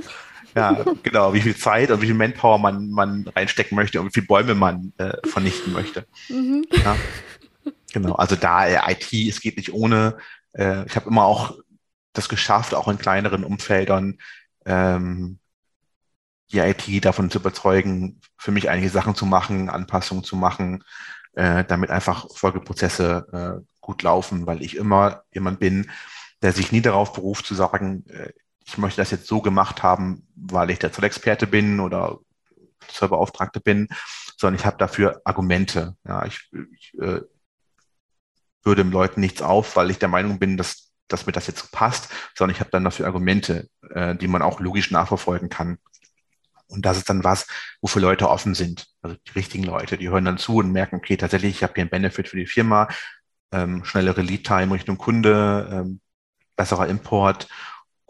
Ja, 0.55 0.85
genau, 1.03 1.33
wie 1.35 1.41
viel 1.41 1.57
Zeit 1.57 1.91
und 1.91 2.03
wie 2.03 2.07
viel 2.07 2.15
Manpower 2.15 2.59
man, 2.59 2.91
man 2.91 3.27
reinstecken 3.35 3.77
möchte 3.77 4.01
und 4.01 4.09
wie 4.09 4.13
viele 4.13 4.27
Bäume 4.27 4.55
man 4.55 4.93
äh, 4.99 5.17
vernichten 5.27 5.73
möchte. 5.73 6.07
Mhm. 6.29 6.65
Ja. 6.71 6.97
Genau, 7.93 8.15
also 8.15 8.37
da 8.37 8.67
äh, 8.67 8.93
IT, 8.93 9.13
es 9.13 9.41
geht 9.41 9.57
nicht 9.57 9.73
ohne. 9.73 10.17
Äh, 10.53 10.87
ich 10.87 10.97
habe 10.97 11.09
immer 11.09 11.25
auch 11.25 11.59
das 12.13 12.29
geschafft, 12.29 12.75
auch 12.75 12.89
in 12.89 12.99
kleineren 12.99 13.45
Umfeldern 13.45 14.19
ähm, 14.65 15.39
die 16.53 16.59
IT 16.59 17.05
davon 17.05 17.31
zu 17.31 17.39
überzeugen, 17.39 18.21
für 18.37 18.51
mich 18.51 18.69
einige 18.69 18.91
Sachen 18.91 19.15
zu 19.15 19.25
machen, 19.25 19.71
Anpassungen 19.71 20.25
zu 20.25 20.37
machen, 20.37 20.85
äh, 21.35 21.65
damit 21.65 21.91
einfach 21.91 22.27
Folgeprozesse 22.35 23.63
äh, 23.63 23.67
gut 23.81 24.03
laufen, 24.03 24.47
weil 24.47 24.63
ich 24.63 24.77
immer 24.77 25.23
jemand 25.33 25.61
bin, 25.61 25.91
der 26.43 26.53
sich 26.53 26.73
nie 26.73 26.83
darauf 26.83 27.13
beruft 27.13 27.47
zu 27.47 27.55
sagen, 27.55 28.05
äh, 28.09 28.33
ich 28.65 28.79
möchte 28.79 29.01
das 29.01 29.11
jetzt 29.11 29.27
so 29.27 29.41
gemacht 29.41 29.83
haben, 29.83 30.27
weil 30.35 30.71
ich 30.71 30.79
der 30.79 30.93
Zollexperte 30.93 31.47
bin 31.47 31.81
oder 31.81 32.19
Serverauftragte 32.91 33.61
bin, 33.61 33.89
sondern 34.37 34.59
ich 34.59 34.67
habe 34.67 34.77
dafür 34.79 35.21
Argumente. 35.25 35.97
Ja, 36.07 36.25
ich, 36.27 36.51
ich 36.75 36.95
äh, 37.01 37.21
würde 38.63 38.85
dem 38.85 38.93
Leuten 38.93 39.21
nichts 39.21 39.43
auf, 39.43 39.77
weil 39.77 39.91
ich 39.91 39.99
der 39.99 40.09
Meinung 40.09 40.39
bin, 40.39 40.57
dass, 40.57 40.93
dass 41.09 41.27
mir 41.27 41.33
das 41.33 41.47
jetzt 41.47 41.61
so 41.61 41.67
passt, 41.71 42.09
sondern 42.35 42.55
ich 42.55 42.61
habe 42.61 42.71
dann 42.71 42.85
dafür 42.85 43.07
Argumente, 43.07 43.69
äh, 43.91 44.15
die 44.17 44.29
man 44.29 44.43
auch 44.43 44.61
logisch 44.61 44.91
nachverfolgen 44.91 45.49
kann. 45.49 45.79
Und 46.69 46.87
das 46.87 46.97
ist 46.97 47.11
dann 47.11 47.23
was, 47.23 47.47
wofür 47.83 48.01
Leute 48.01 48.31
offen 48.31 48.55
sind. 48.55 48.87
Also 49.03 49.17
die 49.27 49.33
richtigen 49.33 49.65
Leute, 49.65 49.99
die 49.99 50.09
hören 50.09 50.25
dann 50.25 50.39
zu 50.39 50.57
und 50.57 50.73
merken, 50.73 50.97
okay, 50.97 51.17
tatsächlich, 51.17 51.57
ich 51.57 51.63
habe 51.63 51.75
hier 51.75 51.83
einen 51.83 51.91
Benefit 51.91 52.29
für 52.29 52.39
die 52.39 52.47
Firma, 52.47 52.89
ähm, 53.53 53.85
schnellere 53.85 54.23
Lead-Time 54.23 54.75
Richtung 54.75 54.97
Kunde, 54.97 55.69
ähm, 55.71 56.01
besserer 56.57 56.89
Import 56.89 57.49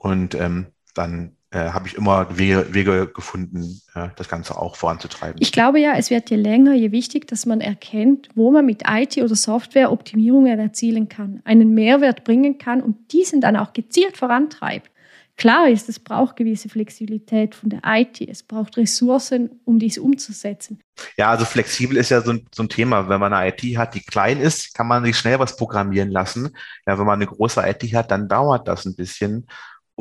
und 0.03 0.34
ähm, 0.34 0.66
dann 0.94 1.36
äh, 1.50 1.70
habe 1.70 1.86
ich 1.86 1.94
immer 1.94 2.26
Wege, 2.36 2.66
Wege 2.70 3.07
gefunden, 3.07 3.80
äh, 3.94 4.09
das 4.16 4.28
Ganze 4.28 4.59
auch 4.59 4.74
voranzutreiben. 4.74 5.36
Ich 5.40 5.53
glaube 5.53 5.78
ja, 5.78 5.94
es 5.96 6.11
wird 6.11 6.30
je 6.30 6.36
länger, 6.36 6.74
je 6.74 6.90
wichtig, 6.90 7.28
dass 7.28 7.46
man 7.46 7.61
erkennt, 7.61 8.28
wo 8.34 8.50
man 8.50 8.66
mit 8.66 8.82
IT 8.88 9.18
oder 9.18 9.36
Software 9.36 9.92
Optimierungen 9.92 10.59
erzielen 10.59 11.09
kann, 11.09 11.40
einen 11.44 11.72
Mehrwert 11.72 12.24
bringen 12.24 12.59
kann 12.59 12.82
und 12.82 13.12
diesen 13.12 13.40
dann 13.40 13.57
auch 13.57 13.72
gezielt 13.72 14.16
vorantreibt. 14.16 14.90
Klar 15.36 15.68
ist, 15.68 15.88
es 15.88 15.98
braucht 15.98 16.36
gewisse 16.36 16.68
Flexibilität 16.68 17.55
von 17.55 17.70
der 17.70 17.80
IT, 17.84 18.20
es 18.20 18.42
braucht 18.42 18.76
Ressourcen, 18.76 19.50
um 19.64 19.78
dies 19.78 19.98
umzusetzen. 19.98 20.80
Ja, 21.16 21.30
also 21.30 21.44
flexibel 21.44 21.96
ist 21.96 22.11
ja 22.11 22.20
so 22.20 22.32
ein, 22.32 22.46
so 22.55 22.62
ein 22.62 22.68
Thema. 22.68 23.09
Wenn 23.09 23.18
man 23.18 23.32
eine 23.32 23.48
IT 23.53 23.76
hat, 23.78 23.94
die 23.94 24.03
klein 24.03 24.40
ist, 24.40 24.74
kann 24.74 24.86
man 24.86 25.05
sich 25.05 25.16
schnell 25.16 25.38
was 25.38 25.57
programmieren 25.57 26.11
lassen. 26.11 26.50
Ja, 26.86 26.98
wenn 26.98 27.07
man 27.07 27.14
eine 27.14 27.26
große 27.26 27.62
IT 27.66 27.82
hat, 27.94 28.11
dann 28.11 28.28
dauert 28.28 28.68
das 28.68 28.84
ein 28.84 28.94
bisschen. 28.94 29.46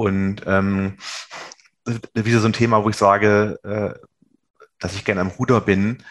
Und 0.02 0.42
ähm, 0.48 0.98
wieder 2.16 2.40
so 2.40 2.48
ein 2.48 2.54
Thema, 2.54 2.84
wo 2.84 2.90
ich 2.90 2.96
sage, 2.96 3.60
äh, 3.64 3.94
dass 4.80 4.96
ich 4.96 5.06
gerne 5.06 5.22
am 5.22 5.28
Ruder 5.28 5.62
bin. 5.62 6.04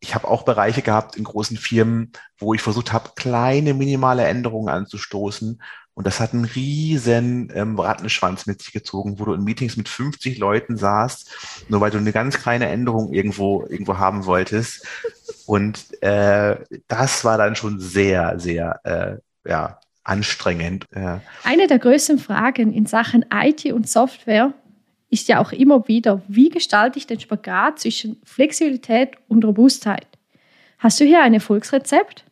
Ich 0.00 0.16
habe 0.16 0.26
auch 0.26 0.42
Bereiche 0.44 0.82
gehabt 0.82 1.16
in 1.16 1.22
großen 1.22 1.56
Firmen, 1.56 2.10
wo 2.36 2.52
ich 2.52 2.62
versucht 2.62 2.92
habe, 2.92 3.12
kleine 3.14 3.74
minimale 3.74 4.24
Änderungen 4.24 4.68
anzustoßen. 4.68 5.62
Und 5.94 6.06
das 6.06 6.18
hat 6.18 6.34
einen 6.34 6.46
riesen 6.46 7.52
ähm, 7.54 7.78
Rattenschwanz 7.78 8.46
mit 8.46 8.60
sich 8.60 8.72
gezogen, 8.72 9.20
wo 9.20 9.24
du 9.24 9.34
in 9.34 9.44
Meetings 9.44 9.76
mit 9.76 9.88
50 9.88 10.38
Leuten 10.38 10.76
saßt, 10.76 11.64
nur 11.68 11.80
weil 11.80 11.92
du 11.92 11.98
eine 11.98 12.12
ganz 12.12 12.38
kleine 12.38 12.68
Änderung 12.68 13.12
irgendwo, 13.12 13.64
irgendwo 13.68 13.98
haben 13.98 14.26
wolltest. 14.26 14.84
Und 15.46 16.02
äh, 16.02 16.56
das 16.88 17.24
war 17.24 17.38
dann 17.38 17.54
schon 17.54 17.78
sehr, 17.78 18.40
sehr 18.40 18.80
äh, 18.84 19.48
ja, 19.48 19.78
anstrengend. 20.06 20.86
Eine 21.42 21.66
der 21.66 21.78
größten 21.78 22.18
Fragen 22.18 22.72
in 22.72 22.86
Sachen 22.86 23.24
IT 23.32 23.64
und 23.66 23.88
Software 23.88 24.54
ist 25.10 25.28
ja 25.28 25.40
auch 25.40 25.52
immer 25.52 25.88
wieder, 25.88 26.22
wie 26.28 26.48
gestalte 26.48 26.98
ich 26.98 27.06
den 27.06 27.20
Spagat 27.20 27.80
zwischen 27.80 28.20
Flexibilität 28.24 29.16
und 29.28 29.44
Robustheit? 29.44 30.06
Hast 30.78 31.00
du 31.00 31.04
hier 31.04 31.22
ein 31.22 31.34
Erfolgsrezept? 31.34 32.24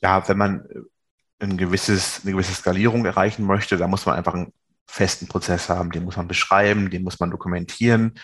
Ja, 0.00 0.26
wenn 0.28 0.38
man 0.38 0.68
ein 1.40 1.56
gewisses, 1.56 2.22
eine 2.22 2.32
gewisse 2.32 2.54
Skalierung 2.54 3.04
erreichen 3.04 3.44
möchte, 3.44 3.76
da 3.76 3.86
muss 3.86 4.06
man 4.06 4.16
einfach 4.16 4.34
einen 4.34 4.52
festen 4.86 5.28
Prozess 5.28 5.68
haben. 5.68 5.90
Den 5.90 6.04
muss 6.04 6.16
man 6.16 6.28
beschreiben, 6.28 6.90
den 6.90 7.02
muss 7.02 7.20
man 7.20 7.30
dokumentieren. 7.30 8.14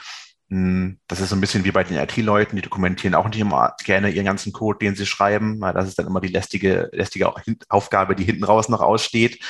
Hm, 0.50 0.98
das 1.08 1.20
ist 1.20 1.30
so 1.30 1.36
ein 1.36 1.40
bisschen 1.40 1.64
wie 1.64 1.70
bei 1.70 1.84
den 1.84 1.98
IT-Leuten, 1.98 2.56
die 2.56 2.62
dokumentieren 2.62 3.14
auch 3.14 3.28
nicht 3.28 3.40
immer 3.40 3.74
gerne 3.84 4.10
ihren 4.10 4.26
ganzen 4.26 4.52
Code, 4.52 4.78
den 4.78 4.94
sie 4.94 5.06
schreiben. 5.06 5.60
Das 5.60 5.88
ist 5.88 5.98
dann 5.98 6.06
immer 6.06 6.20
die 6.20 6.28
lästige, 6.28 6.90
lästige 6.92 7.32
Aufgabe, 7.68 8.14
die 8.14 8.24
hinten 8.24 8.44
raus 8.44 8.68
noch 8.68 8.80
aussteht. 8.80 9.42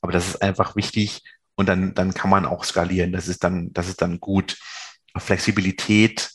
Aber 0.00 0.12
das 0.12 0.28
ist 0.28 0.42
einfach 0.42 0.76
wichtig 0.76 1.22
und 1.56 1.68
dann, 1.68 1.94
dann 1.94 2.14
kann 2.14 2.30
man 2.30 2.46
auch 2.46 2.64
skalieren. 2.64 3.12
Das 3.12 3.28
ist 3.28 3.44
dann, 3.44 3.72
das 3.72 3.88
ist 3.88 4.00
dann 4.00 4.18
gut. 4.18 4.58
Flexibilität 5.16 6.30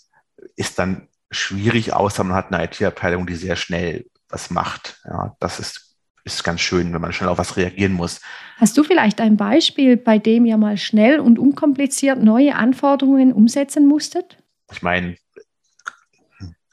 ist 0.55 0.77
dann 0.77 1.07
schwierig, 1.31 1.93
außer 1.93 2.23
man 2.23 2.35
hat 2.35 2.53
eine 2.53 2.63
IT-Abteilung, 2.63 3.25
die 3.25 3.35
sehr 3.35 3.55
schnell 3.55 4.05
was 4.29 4.49
macht. 4.49 5.01
Ja, 5.05 5.35
das 5.39 5.59
ist, 5.59 5.84
ist 6.25 6.43
ganz 6.43 6.59
schön, 6.59 6.93
wenn 6.93 7.01
man 7.01 7.13
schnell 7.13 7.29
auf 7.29 7.37
was 7.37 7.55
reagieren 7.55 7.93
muss. 7.93 8.19
Hast 8.57 8.77
du 8.77 8.83
vielleicht 8.83 9.21
ein 9.21 9.37
Beispiel, 9.37 9.95
bei 9.95 10.17
dem 10.17 10.45
ihr 10.45 10.57
mal 10.57 10.77
schnell 10.77 11.19
und 11.19 11.39
unkompliziert 11.39 12.21
neue 12.21 12.55
Anforderungen 12.55 13.31
umsetzen 13.31 13.87
musstet? 13.87 14.37
Ich 14.71 14.81
meine, 14.81 15.15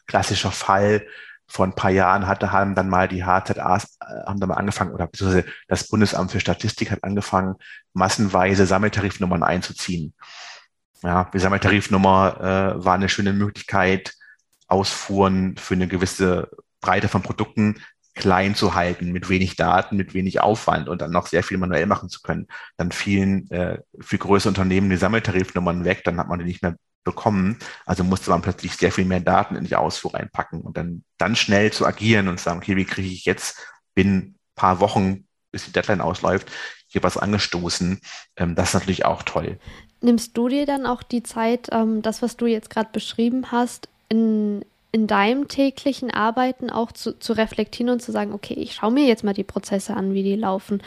klassischer 0.07 0.51
Fall 0.51 1.07
vor 1.47 1.67
ein 1.67 1.75
paar 1.75 1.91
Jahren 1.91 2.27
hatte, 2.27 2.51
haben 2.51 2.75
dann 2.75 2.89
mal 2.89 3.09
die 3.09 3.25
HZAs, 3.25 3.99
äh, 4.01 4.27
haben 4.27 4.41
dann 4.41 4.49
mal 4.49 4.55
angefangen, 4.55 4.93
oder 4.93 5.07
beziehungsweise 5.07 5.45
das 5.69 5.87
Bundesamt 5.89 6.33
für 6.33 6.41
Statistik 6.41 6.91
hat 6.91 7.05
angefangen, 7.05 7.57
massenweise 7.93 8.65
Sammeltarifnummern 8.65 9.43
einzuziehen. 9.43 10.15
Ja, 11.03 11.31
die 11.35 11.39
Sammeltarifnummer 11.39 12.37
äh, 12.79 12.85
war 12.85 12.95
eine 12.95 13.11
schöne 13.11 13.35
Möglichkeit, 13.35 14.15
Ausfuhren 14.67 15.59
für 15.59 15.75
eine 15.75 15.89
gewisse 15.89 16.49
Breite 16.81 17.09
von 17.09 17.23
Produkten 17.23 17.83
klein 18.15 18.55
zu 18.55 18.75
halten, 18.75 19.13
mit 19.13 19.29
wenig 19.29 19.57
Daten, 19.57 19.97
mit 19.97 20.15
wenig 20.15 20.41
Aufwand 20.41 20.89
und 20.89 21.01
dann 21.01 21.11
noch 21.11 21.27
sehr 21.27 21.43
viel 21.43 21.59
manuell 21.59 21.87
machen 21.87 22.09
zu 22.09 22.21
können. 22.21 22.47
Dann 22.77 22.93
fielen 22.93 23.51
äh, 23.51 23.79
für 24.01 24.19
größere 24.19 24.51
Unternehmen 24.51 24.91
die 24.91 24.97
Sammeltarifnummern 24.97 25.85
weg, 25.85 26.03
dann 26.05 26.19
hat 26.19 26.29
man 26.29 26.39
die 26.39 26.45
nicht 26.45 26.63
mehr 26.63 26.77
bekommen. 27.05 27.59
Also 27.87 28.05
musste 28.05 28.31
man 28.31 28.43
plötzlich 28.43 28.77
sehr 28.77 28.93
viel 28.93 29.07
mehr 29.07 29.21
Daten 29.21 29.57
in 29.57 29.65
die 29.65 29.77
Ausfuhr 29.77 30.15
reinpacken 30.15 30.61
und 30.61 30.77
dann, 30.77 31.05
dann 31.19 31.37
schnell 31.37 31.73
zu 31.73 31.87
agieren 31.87 32.29
und 32.29 32.39
sagen, 32.39 32.59
okay, 32.59 32.77
wie 32.77 32.85
kriege 32.85 33.09
ich 33.09 33.25
jetzt 33.25 33.67
binnen 33.95 34.39
paar 34.55 34.81
Wochen, 34.81 35.27
bis 35.51 35.65
die 35.65 35.73
Deadline 35.73 36.01
ausläuft, 36.01 36.51
hier 36.87 37.03
was 37.03 37.17
angestoßen. 37.17 38.01
Ähm, 38.37 38.55
das 38.55 38.69
ist 38.69 38.75
natürlich 38.75 39.05
auch 39.05 39.23
toll. 39.23 39.59
Nimmst 40.01 40.37
du 40.37 40.49
dir 40.49 40.67
dann 40.67 40.87
auch 40.87 41.03
die 41.03 41.23
Zeit, 41.23 41.69
ähm, 41.73 42.03
das, 42.03 42.23
was 42.23 42.37
du 42.37 42.47
jetzt 42.47 42.71
gerade 42.71 42.91
beschrieben 42.93 43.51
hast, 43.51 43.89
in, 44.09 44.65
in 44.93 45.07
deinem 45.07 45.49
täglichen 45.49 46.11
Arbeiten 46.11 46.71
auch 46.71 46.93
zu, 46.93 47.19
zu 47.19 47.33
reflektieren 47.33 47.91
und 47.91 48.03
zu 48.03 48.13
sagen, 48.13 48.33
okay, 48.33 48.55
ich 48.55 48.75
schaue 48.75 48.93
mir 48.93 49.07
jetzt 49.07 49.25
mal 49.25 49.33
die 49.33 49.43
Prozesse 49.43 49.95
an, 49.97 50.13
wie 50.13 50.23
die 50.23 50.37
laufen. 50.37 50.83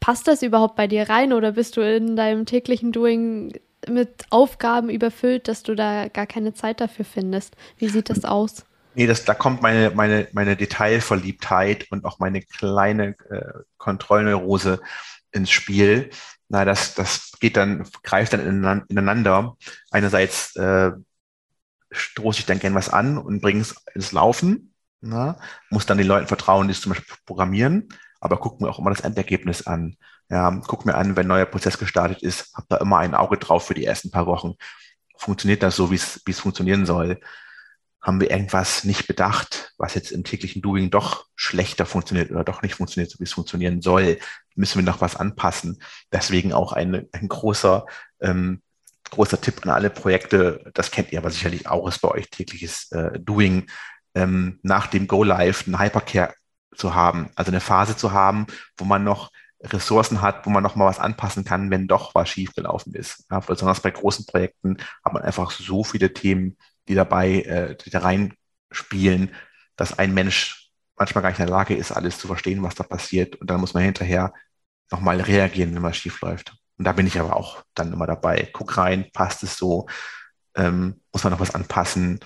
Passt 0.00 0.26
das 0.26 0.42
überhaupt 0.42 0.74
bei 0.74 0.88
dir 0.88 1.08
rein 1.08 1.32
oder 1.32 1.52
bist 1.52 1.76
du 1.76 1.80
in 1.80 2.16
deinem 2.16 2.46
täglichen 2.46 2.90
Doing 2.90 3.58
mit 3.88 4.24
Aufgaben 4.30 4.90
überfüllt, 4.90 5.46
dass 5.46 5.62
du 5.62 5.76
da 5.76 6.08
gar 6.08 6.26
keine 6.26 6.52
Zeit 6.52 6.80
dafür 6.80 7.04
findest? 7.04 7.56
Wie 7.78 7.88
sieht 7.88 8.10
das 8.10 8.24
aus? 8.24 8.64
Nee, 8.94 9.06
das, 9.06 9.24
da 9.24 9.34
kommt 9.34 9.62
meine, 9.62 9.92
meine, 9.94 10.26
meine 10.32 10.56
Detailverliebtheit 10.56 11.86
und 11.90 12.04
auch 12.04 12.18
meine 12.18 12.42
kleine 12.42 13.14
äh, 13.30 13.60
Kontrollneurose 13.76 14.80
ins 15.32 15.50
Spiel. 15.50 16.10
Na, 16.48 16.64
das, 16.64 16.94
das 16.94 17.32
geht 17.38 17.56
dann, 17.56 17.86
greift 18.02 18.32
dann 18.32 18.84
ineinander. 18.88 19.56
Einerseits 19.90 20.56
äh, 20.56 20.92
stoße 21.90 22.40
ich 22.40 22.46
dann 22.46 22.58
gern 22.58 22.74
was 22.74 22.88
an 22.88 23.18
und 23.18 23.40
bringe 23.40 23.60
es 23.60 23.74
ins 23.94 24.12
Laufen. 24.12 24.74
Na, 25.00 25.38
muss 25.70 25.86
dann 25.86 25.98
den 25.98 26.06
Leuten 26.06 26.26
vertrauen, 26.26 26.68
die 26.68 26.72
es 26.72 26.80
zum 26.80 26.92
Beispiel 26.92 27.14
programmieren, 27.26 27.88
aber 28.20 28.38
gucken 28.38 28.64
mir 28.64 28.70
auch 28.70 28.78
immer 28.78 28.90
das 28.90 29.00
Endergebnis 29.00 29.66
an. 29.66 29.96
Ja, 30.28 30.60
guck 30.66 30.86
mir 30.86 30.96
an, 30.96 31.16
wenn 31.16 31.26
ein 31.26 31.28
neuer 31.28 31.46
Prozess 31.46 31.78
gestartet 31.78 32.22
ist, 32.22 32.52
hab 32.54 32.68
da 32.68 32.78
immer 32.78 32.98
ein 32.98 33.14
Auge 33.14 33.36
drauf 33.36 33.66
für 33.66 33.74
die 33.74 33.84
ersten 33.84 34.10
paar 34.10 34.26
Wochen. 34.26 34.54
Funktioniert 35.16 35.62
das 35.62 35.76
so, 35.76 35.90
wie 35.90 35.96
es 35.96 36.22
wie 36.24 36.32
es 36.32 36.40
funktionieren 36.40 36.86
soll? 36.86 37.20
haben 38.06 38.20
wir 38.20 38.30
irgendwas 38.30 38.84
nicht 38.84 39.08
bedacht, 39.08 39.74
was 39.78 39.94
jetzt 39.94 40.12
im 40.12 40.22
täglichen 40.22 40.62
Doing 40.62 40.90
doch 40.90 41.26
schlechter 41.34 41.86
funktioniert 41.86 42.30
oder 42.30 42.44
doch 42.44 42.62
nicht 42.62 42.76
funktioniert, 42.76 43.10
so 43.10 43.18
wie 43.18 43.24
es 43.24 43.32
funktionieren 43.32 43.82
soll, 43.82 44.18
müssen 44.54 44.78
wir 44.78 44.84
noch 44.84 45.00
was 45.00 45.16
anpassen. 45.16 45.82
Deswegen 46.12 46.52
auch 46.52 46.72
ein, 46.72 47.08
ein 47.10 47.26
großer, 47.26 47.84
ähm, 48.20 48.62
großer 49.10 49.40
Tipp 49.40 49.62
an 49.62 49.70
alle 49.70 49.90
Projekte, 49.90 50.70
das 50.74 50.90
kennt 50.90 51.12
ihr 51.12 51.18
aber 51.18 51.30
sicherlich 51.30 51.68
auch, 51.68 51.88
ist 51.88 52.00
bei 52.00 52.08
euch 52.08 52.30
tägliches 52.30 52.90
äh, 52.92 53.18
Doing, 53.18 53.66
ähm, 54.14 54.58
nach 54.62 54.86
dem 54.86 55.06
Go 55.06 55.22
Live 55.22 55.66
einen 55.66 55.78
Hypercare 55.78 56.34
zu 56.74 56.94
haben, 56.94 57.30
also 57.36 57.50
eine 57.50 57.60
Phase 57.60 57.96
zu 57.96 58.12
haben, 58.12 58.46
wo 58.76 58.84
man 58.84 59.04
noch 59.04 59.30
Ressourcen 59.62 60.20
hat, 60.20 60.46
wo 60.46 60.50
man 60.50 60.62
noch 60.62 60.76
mal 60.76 60.86
was 60.86 60.98
anpassen 60.98 61.44
kann, 61.44 61.70
wenn 61.70 61.88
doch 61.88 62.14
was 62.14 62.28
schiefgelaufen 62.28 62.94
ist. 62.94 63.24
Ja, 63.30 63.40
besonders 63.40 63.80
bei 63.80 63.90
großen 63.90 64.26
Projekten 64.26 64.76
hat 65.04 65.12
man 65.12 65.22
einfach 65.22 65.50
so 65.50 65.84
viele 65.84 66.12
Themen, 66.12 66.56
die 66.88 66.94
dabei, 66.94 67.40
äh, 67.42 67.76
die 67.76 67.90
da 67.90 68.00
reinspielen, 68.00 69.34
dass 69.76 69.98
ein 69.98 70.14
Mensch 70.14 70.70
manchmal 70.96 71.22
gar 71.22 71.30
nicht 71.30 71.40
in 71.40 71.46
der 71.46 71.54
Lage 71.54 71.74
ist, 71.74 71.92
alles 71.92 72.18
zu 72.18 72.26
verstehen, 72.26 72.62
was 72.62 72.74
da 72.74 72.84
passiert. 72.84 73.36
Und 73.36 73.50
dann 73.50 73.60
muss 73.60 73.74
man 73.74 73.82
hinterher 73.82 74.32
nochmal 74.90 75.20
reagieren, 75.20 75.74
wenn 75.74 75.82
was 75.82 75.96
schief 75.96 76.20
läuft. 76.20 76.56
Und 76.78 76.84
da 76.84 76.92
bin 76.92 77.06
ich 77.06 77.18
aber 77.18 77.36
auch 77.36 77.62
dann 77.74 77.92
immer 77.92 78.06
dabei. 78.06 78.48
Guck 78.52 78.76
rein, 78.76 79.10
passt 79.12 79.42
es 79.42 79.56
so? 79.56 79.86
Ähm, 80.54 81.00
muss 81.12 81.24
man 81.24 81.32
noch 81.32 81.40
was 81.40 81.54
anpassen? 81.54 82.20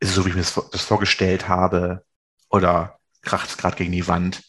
Ist 0.00 0.10
es 0.10 0.14
so, 0.14 0.24
wie 0.24 0.30
ich 0.30 0.34
mir 0.34 0.42
das, 0.42 0.60
das 0.70 0.84
vorgestellt 0.84 1.48
habe? 1.48 2.04
Oder 2.50 2.98
kracht 3.22 3.50
es 3.50 3.58
gerade 3.58 3.76
gegen 3.76 3.92
die 3.92 4.08
Wand? 4.08 4.42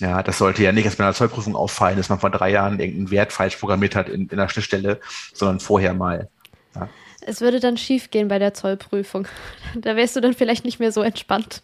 Ja, 0.00 0.22
das 0.22 0.38
sollte 0.38 0.62
ja 0.62 0.72
nicht 0.72 0.86
erst 0.86 0.98
bei 0.98 1.04
einer 1.04 1.14
Zollprüfung 1.14 1.54
auffallen, 1.54 1.96
dass 1.96 2.08
man 2.08 2.18
vor 2.18 2.30
drei 2.30 2.50
Jahren 2.50 2.80
irgendeinen 2.80 3.10
Wert 3.10 3.32
falsch 3.32 3.56
programmiert 3.56 3.94
hat 3.94 4.08
in, 4.08 4.28
in 4.28 4.38
einer 4.38 4.48
Schnittstelle, 4.48 5.00
sondern 5.32 5.60
vorher 5.60 5.94
mal. 5.94 6.28
Ja 6.74 6.88
es 7.26 7.40
würde 7.40 7.60
dann 7.60 7.76
schief 7.76 8.10
gehen 8.10 8.28
bei 8.28 8.38
der 8.38 8.54
Zollprüfung. 8.54 9.26
Da 9.76 9.96
wärst 9.96 10.14
du 10.14 10.20
dann 10.20 10.34
vielleicht 10.34 10.64
nicht 10.64 10.78
mehr 10.78 10.92
so 10.92 11.02
entspannt. 11.02 11.62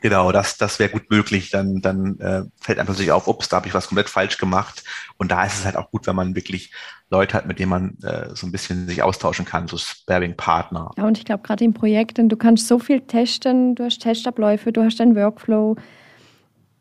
Genau, 0.00 0.32
das, 0.32 0.58
das 0.58 0.78
wäre 0.78 0.90
gut 0.90 1.10
möglich. 1.10 1.50
Dann, 1.50 1.80
dann 1.80 2.18
äh, 2.20 2.42
fällt 2.60 2.78
einfach 2.78 2.94
sich 2.94 3.12
auf, 3.12 3.28
ups, 3.28 3.48
da 3.48 3.56
habe 3.56 3.68
ich 3.68 3.74
was 3.74 3.88
komplett 3.88 4.08
falsch 4.08 4.38
gemacht. 4.38 4.84
Und 5.16 5.30
da 5.30 5.44
ist 5.44 5.58
es 5.58 5.64
halt 5.64 5.76
auch 5.76 5.90
gut, 5.90 6.06
wenn 6.06 6.16
man 6.16 6.34
wirklich 6.34 6.72
Leute 7.10 7.34
hat, 7.34 7.46
mit 7.46 7.58
denen 7.58 7.70
man 7.70 7.98
äh, 8.02 8.34
so 8.34 8.46
ein 8.46 8.52
bisschen 8.52 8.88
sich 8.88 9.02
austauschen 9.02 9.44
kann, 9.44 9.68
so 9.68 9.76
Sparing-Partner. 9.76 10.90
Ja, 10.96 11.04
und 11.04 11.18
ich 11.18 11.24
glaube, 11.24 11.42
gerade 11.42 11.64
in 11.64 11.74
Projekten, 11.74 12.28
du 12.28 12.36
kannst 12.36 12.66
so 12.66 12.78
viel 12.78 13.00
testen, 13.02 13.74
du 13.74 13.84
hast 13.84 14.00
Testabläufe, 14.00 14.72
du 14.72 14.82
hast 14.82 15.00
einen 15.00 15.14
Workflow, 15.14 15.76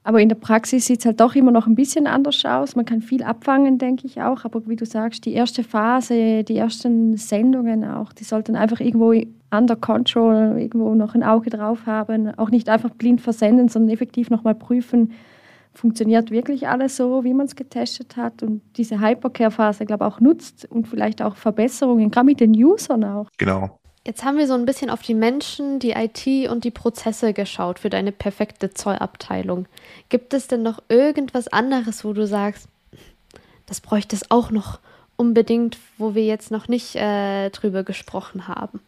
aber 0.03 0.19
in 0.19 0.29
der 0.29 0.35
Praxis 0.35 0.87
sieht 0.87 1.01
es 1.01 1.05
halt 1.05 1.19
doch 1.19 1.35
immer 1.35 1.51
noch 1.51 1.67
ein 1.67 1.75
bisschen 1.75 2.07
anders 2.07 2.43
aus. 2.43 2.75
Man 2.75 2.85
kann 2.85 3.01
viel 3.01 3.21
abfangen, 3.21 3.77
denke 3.77 4.07
ich 4.07 4.21
auch. 4.21 4.45
Aber 4.45 4.67
wie 4.67 4.75
du 4.75 4.85
sagst, 4.85 5.25
die 5.25 5.33
erste 5.33 5.63
Phase, 5.63 6.43
die 6.43 6.57
ersten 6.57 7.17
Sendungen 7.17 7.85
auch, 7.85 8.11
die 8.11 8.23
sollten 8.23 8.55
einfach 8.55 8.79
irgendwo 8.79 9.13
under 9.51 9.75
control, 9.75 10.55
irgendwo 10.57 10.95
noch 10.95 11.13
ein 11.13 11.23
Auge 11.23 11.51
drauf 11.51 11.85
haben. 11.85 12.33
Auch 12.39 12.49
nicht 12.49 12.67
einfach 12.67 12.89
blind 12.89 13.21
versenden, 13.21 13.67
sondern 13.67 13.93
effektiv 13.93 14.31
nochmal 14.31 14.55
prüfen, 14.55 15.11
funktioniert 15.73 16.31
wirklich 16.31 16.67
alles 16.67 16.97
so, 16.97 17.23
wie 17.23 17.33
man 17.33 17.45
es 17.45 17.55
getestet 17.55 18.17
hat. 18.17 18.41
Und 18.41 18.61
diese 18.77 18.99
Hypercare-Phase, 18.99 19.85
glaube 19.85 20.05
ich, 20.05 20.11
auch 20.11 20.19
nutzt 20.19 20.65
und 20.69 20.87
vielleicht 20.87 21.21
auch 21.21 21.35
Verbesserungen, 21.35 22.09
gerade 22.09 22.25
mit 22.25 22.39
den 22.39 22.55
Usern 22.55 23.03
auch. 23.03 23.29
Genau. 23.37 23.80
Jetzt 24.05 24.23
haben 24.23 24.37
wir 24.37 24.47
so 24.47 24.55
ein 24.55 24.65
bisschen 24.65 24.89
auf 24.89 25.03
die 25.03 25.13
Menschen, 25.13 25.79
die 25.79 25.91
IT 25.91 26.49
und 26.49 26.63
die 26.63 26.71
Prozesse 26.71 27.33
geschaut 27.33 27.77
für 27.77 27.91
deine 27.91 28.11
perfekte 28.11 28.73
Zollabteilung. 28.73 29.67
Gibt 30.09 30.33
es 30.33 30.47
denn 30.47 30.63
noch 30.63 30.81
irgendwas 30.89 31.47
anderes, 31.47 32.03
wo 32.03 32.13
du 32.13 32.25
sagst, 32.25 32.67
das 33.67 33.79
bräuchte 33.79 34.15
es 34.15 34.31
auch 34.31 34.49
noch 34.49 34.79
unbedingt, 35.17 35.77
wo 35.99 36.15
wir 36.15 36.25
jetzt 36.25 36.49
noch 36.49 36.67
nicht 36.67 36.95
äh, 36.95 37.51
drüber 37.51 37.83
gesprochen 37.83 38.47
haben? 38.47 38.79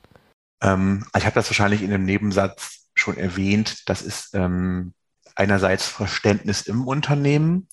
Ähm, 0.62 1.06
ich 1.16 1.26
habe 1.26 1.36
das 1.36 1.48
wahrscheinlich 1.48 1.84
in 1.84 1.94
einem 1.94 2.06
Nebensatz 2.06 2.88
schon 2.96 3.16
erwähnt. 3.16 3.88
Das 3.88 4.02
ist 4.02 4.34
ähm, 4.34 4.94
einerseits 5.36 5.86
Verständnis 5.86 6.64
im 6.64 6.88
Unternehmen 6.88 7.68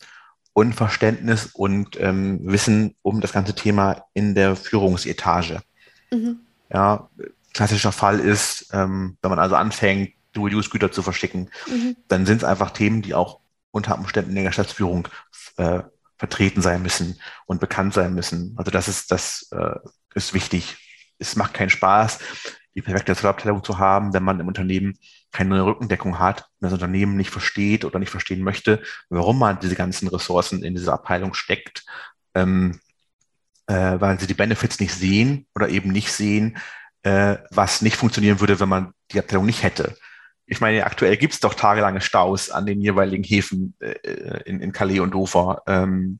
und 0.52 0.74
Verständnis 0.74 1.46
und 1.54 1.98
ähm, 1.98 2.40
Wissen 2.42 2.96
um 3.00 3.22
das 3.22 3.32
ganze 3.32 3.54
Thema 3.54 4.04
in 4.12 4.34
der 4.34 4.56
Führungsetage. 4.56 5.62
Mhm. 6.10 6.40
Ja, 6.72 7.08
klassischer 7.52 7.92
Fall 7.92 8.20
ist, 8.20 8.70
ähm, 8.72 9.16
wenn 9.22 9.30
man 9.30 9.38
also 9.38 9.56
anfängt, 9.56 10.12
Dual-Use-Güter 10.32 10.92
zu 10.92 11.02
verschicken, 11.02 11.50
mhm. 11.66 11.96
dann 12.08 12.26
sind 12.26 12.38
es 12.38 12.44
einfach 12.44 12.70
Themen, 12.70 13.02
die 13.02 13.14
auch 13.14 13.40
unter 13.72 13.98
Umständen 13.98 14.30
in 14.30 14.36
der 14.36 14.44
Geschäftsführung 14.44 15.08
äh, 15.56 15.80
vertreten 16.16 16.62
sein 16.62 16.82
müssen 16.82 17.20
und 17.46 17.60
bekannt 17.60 17.94
sein 17.94 18.14
müssen. 18.14 18.54
Also 18.56 18.70
das 18.70 18.88
ist, 18.88 19.10
das 19.10 19.48
äh, 19.52 19.76
ist 20.14 20.34
wichtig. 20.34 20.76
Es 21.18 21.34
macht 21.36 21.54
keinen 21.54 21.70
Spaß, 21.70 22.18
die 22.74 22.82
perfekte 22.82 23.16
Zollabteilung 23.16 23.64
zu 23.64 23.78
haben, 23.78 24.12
wenn 24.12 24.22
man 24.22 24.38
im 24.38 24.48
Unternehmen 24.48 24.98
keine 25.32 25.64
Rückendeckung 25.64 26.18
hat, 26.18 26.48
wenn 26.60 26.68
das 26.68 26.74
Unternehmen 26.74 27.16
nicht 27.16 27.30
versteht 27.30 27.84
oder 27.84 27.98
nicht 27.98 28.10
verstehen 28.10 28.42
möchte, 28.42 28.82
warum 29.08 29.38
man 29.38 29.60
diese 29.60 29.76
ganzen 29.76 30.08
Ressourcen 30.08 30.62
in 30.62 30.74
diese 30.74 30.92
Abteilung 30.92 31.34
steckt. 31.34 31.84
Ähm, 32.34 32.80
äh, 33.70 34.00
weil 34.00 34.18
sie 34.18 34.26
die 34.26 34.34
Benefits 34.34 34.80
nicht 34.80 34.92
sehen 34.92 35.46
oder 35.54 35.68
eben 35.68 35.92
nicht 35.92 36.12
sehen, 36.12 36.58
äh, 37.02 37.36
was 37.50 37.82
nicht 37.82 37.96
funktionieren 37.96 38.40
würde, 38.40 38.58
wenn 38.58 38.68
man 38.68 38.92
die 39.12 39.18
Abteilung 39.20 39.46
nicht 39.46 39.62
hätte. 39.62 39.96
ich 40.46 40.60
meine, 40.60 40.84
aktuell 40.84 41.16
gibt 41.16 41.34
es 41.34 41.40
doch 41.40 41.54
tagelange 41.54 42.00
Staus 42.00 42.50
an 42.50 42.66
den 42.66 42.80
jeweiligen 42.80 43.22
Häfen 43.22 43.76
äh, 43.78 44.42
in, 44.44 44.60
in 44.60 44.72
Calais 44.72 44.98
und 44.98 45.12
Dover. 45.12 45.62
Ähm, 45.68 46.18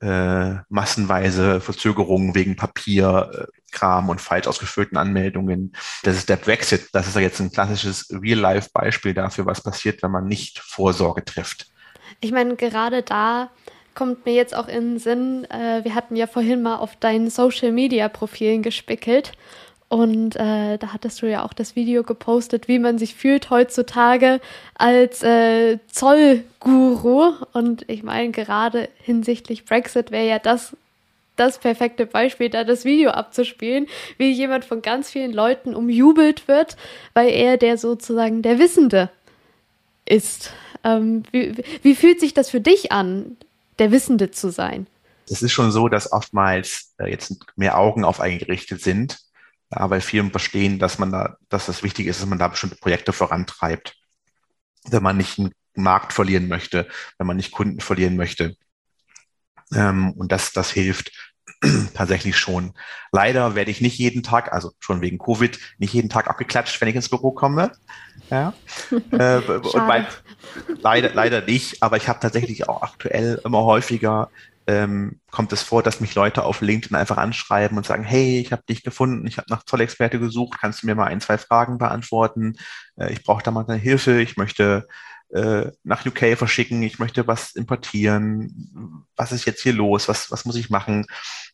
äh, 0.00 0.56
massenweise 0.68 1.60
Verzögerungen 1.60 2.34
wegen 2.34 2.56
Papierkram 2.56 4.08
und 4.08 4.20
falsch 4.20 4.48
ausgefüllten 4.48 4.98
Anmeldungen. 4.98 5.72
Das 6.02 6.16
ist 6.16 6.28
der 6.28 6.36
Brexit. 6.36 6.88
Das 6.92 7.06
ist 7.06 7.14
ja 7.14 7.22
jetzt 7.22 7.40
ein 7.40 7.52
klassisches 7.52 8.08
Real-Life-Beispiel 8.10 9.14
dafür, 9.14 9.46
was 9.46 9.62
passiert, 9.62 10.02
wenn 10.02 10.10
man 10.10 10.26
nicht 10.26 10.58
Vorsorge 10.58 11.24
trifft. 11.24 11.68
Ich 12.20 12.32
meine, 12.32 12.56
gerade 12.56 13.02
da 13.02 13.50
kommt 13.96 14.24
mir 14.24 14.34
jetzt 14.34 14.54
auch 14.54 14.68
in 14.68 14.92
den 14.92 14.98
Sinn, 15.00 15.44
äh, 15.50 15.82
wir 15.82 15.96
hatten 15.96 16.14
ja 16.14 16.28
vorhin 16.28 16.62
mal 16.62 16.76
auf 16.76 16.94
deinen 16.94 17.30
Social-Media-Profilen 17.30 18.62
gespickelt 18.62 19.32
und 19.88 20.34
äh, 20.34 20.78
da 20.78 20.92
hattest 20.92 21.22
du 21.22 21.30
ja 21.30 21.44
auch 21.44 21.52
das 21.52 21.76
Video 21.76 22.02
gepostet, 22.02 22.66
wie 22.66 22.80
man 22.80 22.98
sich 22.98 23.14
fühlt 23.14 23.50
heutzutage 23.50 24.40
als 24.74 25.22
äh, 25.22 25.78
Zollguru. 25.86 27.34
Und 27.52 27.88
ich 27.88 28.02
meine, 28.02 28.32
gerade 28.32 28.88
hinsichtlich 28.98 29.64
Brexit 29.64 30.10
wäre 30.10 30.26
ja 30.26 30.38
das 30.38 30.76
das 31.36 31.58
perfekte 31.58 32.06
Beispiel, 32.06 32.48
da 32.48 32.64
das 32.64 32.86
Video 32.86 33.10
abzuspielen, 33.10 33.88
wie 34.16 34.30
jemand 34.30 34.64
von 34.64 34.80
ganz 34.80 35.10
vielen 35.10 35.34
Leuten 35.34 35.74
umjubelt 35.74 36.48
wird, 36.48 36.78
weil 37.12 37.28
er 37.28 37.58
der 37.58 37.76
sozusagen 37.76 38.40
der 38.40 38.58
Wissende 38.58 39.10
ist. 40.06 40.54
Ähm, 40.82 41.24
wie, 41.32 41.52
wie 41.82 41.94
fühlt 41.94 42.20
sich 42.20 42.32
das 42.32 42.48
für 42.48 42.62
dich 42.62 42.90
an, 42.90 43.36
der 43.78 43.92
Wissende 43.92 44.30
zu 44.30 44.50
sein? 44.50 44.86
Es 45.28 45.42
ist 45.42 45.52
schon 45.52 45.72
so, 45.72 45.88
dass 45.88 46.12
oftmals 46.12 46.94
äh, 46.98 47.10
jetzt 47.10 47.34
mehr 47.56 47.78
Augen 47.78 48.04
auf 48.04 48.20
einen 48.20 48.38
gerichtet 48.38 48.80
sind 48.80 49.18
ja, 49.74 49.90
weil 49.90 50.00
Firmen 50.00 50.30
verstehen, 50.30 50.78
dass 50.78 50.98
man 50.98 51.12
da, 51.12 51.36
dass 51.48 51.66
das 51.66 51.82
wichtig 51.82 52.06
ist, 52.06 52.20
dass 52.20 52.28
man 52.28 52.38
da 52.38 52.48
bestimmte 52.48 52.76
Projekte 52.76 53.12
vorantreibt, 53.12 53.96
wenn 54.88 55.02
man 55.02 55.16
nicht 55.16 55.38
einen 55.38 55.52
Markt 55.74 56.12
verlieren 56.12 56.48
möchte, 56.48 56.88
wenn 57.18 57.26
man 57.26 57.36
nicht 57.36 57.52
Kunden 57.52 57.80
verlieren 57.80 58.16
möchte. 58.16 58.56
Ähm, 59.74 60.12
und 60.12 60.30
das, 60.30 60.52
das 60.52 60.70
hilft 60.70 61.10
tatsächlich 61.94 62.36
schon. 62.36 62.74
Leider 63.10 63.56
werde 63.56 63.70
ich 63.70 63.80
nicht 63.80 63.98
jeden 63.98 64.22
Tag, 64.22 64.52
also 64.52 64.72
schon 64.78 65.00
wegen 65.00 65.18
Covid, 65.18 65.58
nicht 65.78 65.92
jeden 65.92 66.08
Tag 66.08 66.28
abgeklatscht, 66.28 66.80
wenn 66.80 66.88
ich 66.88 66.94
ins 66.94 67.08
Büro 67.08 67.32
komme. 67.32 67.72
Ja. 68.30 68.54
äh, 69.10 69.38
und 69.38 69.86
bei, 69.88 70.06
leider, 70.80 71.10
leider 71.14 71.42
nicht, 71.42 71.82
aber 71.82 71.96
ich 71.96 72.08
habe 72.08 72.20
tatsächlich 72.20 72.68
auch 72.68 72.82
aktuell 72.82 73.40
immer 73.44 73.64
häufiger 73.64 74.30
ähm, 74.66 75.20
kommt 75.30 75.52
es 75.52 75.62
vor, 75.62 75.82
dass 75.82 76.00
mich 76.00 76.14
Leute 76.14 76.42
auf 76.42 76.60
LinkedIn 76.60 76.96
einfach 76.96 77.18
anschreiben 77.18 77.76
und 77.76 77.86
sagen, 77.86 78.02
hey, 78.02 78.40
ich 78.40 78.52
habe 78.52 78.64
dich 78.68 78.82
gefunden, 78.82 79.26
ich 79.26 79.38
habe 79.38 79.46
nach 79.48 79.64
Zollexperte 79.64 80.18
gesucht, 80.18 80.58
kannst 80.60 80.82
du 80.82 80.86
mir 80.86 80.96
mal 80.96 81.06
ein, 81.06 81.20
zwei 81.20 81.38
Fragen 81.38 81.78
beantworten? 81.78 82.56
Äh, 82.96 83.12
ich 83.12 83.22
brauche 83.22 83.42
da 83.42 83.50
mal 83.50 83.64
deine 83.64 83.78
Hilfe, 83.78 84.20
ich 84.20 84.36
möchte 84.36 84.88
äh, 85.32 85.70
nach 85.84 86.04
UK 86.04 86.36
verschicken, 86.36 86.82
ich 86.82 86.98
möchte 86.98 87.26
was 87.26 87.52
importieren, 87.52 89.06
was 89.16 89.32
ist 89.32 89.44
jetzt 89.44 89.62
hier 89.62 89.72
los, 89.72 90.08
was, 90.08 90.30
was 90.32 90.44
muss 90.44 90.56
ich 90.56 90.68
machen? 90.68 91.06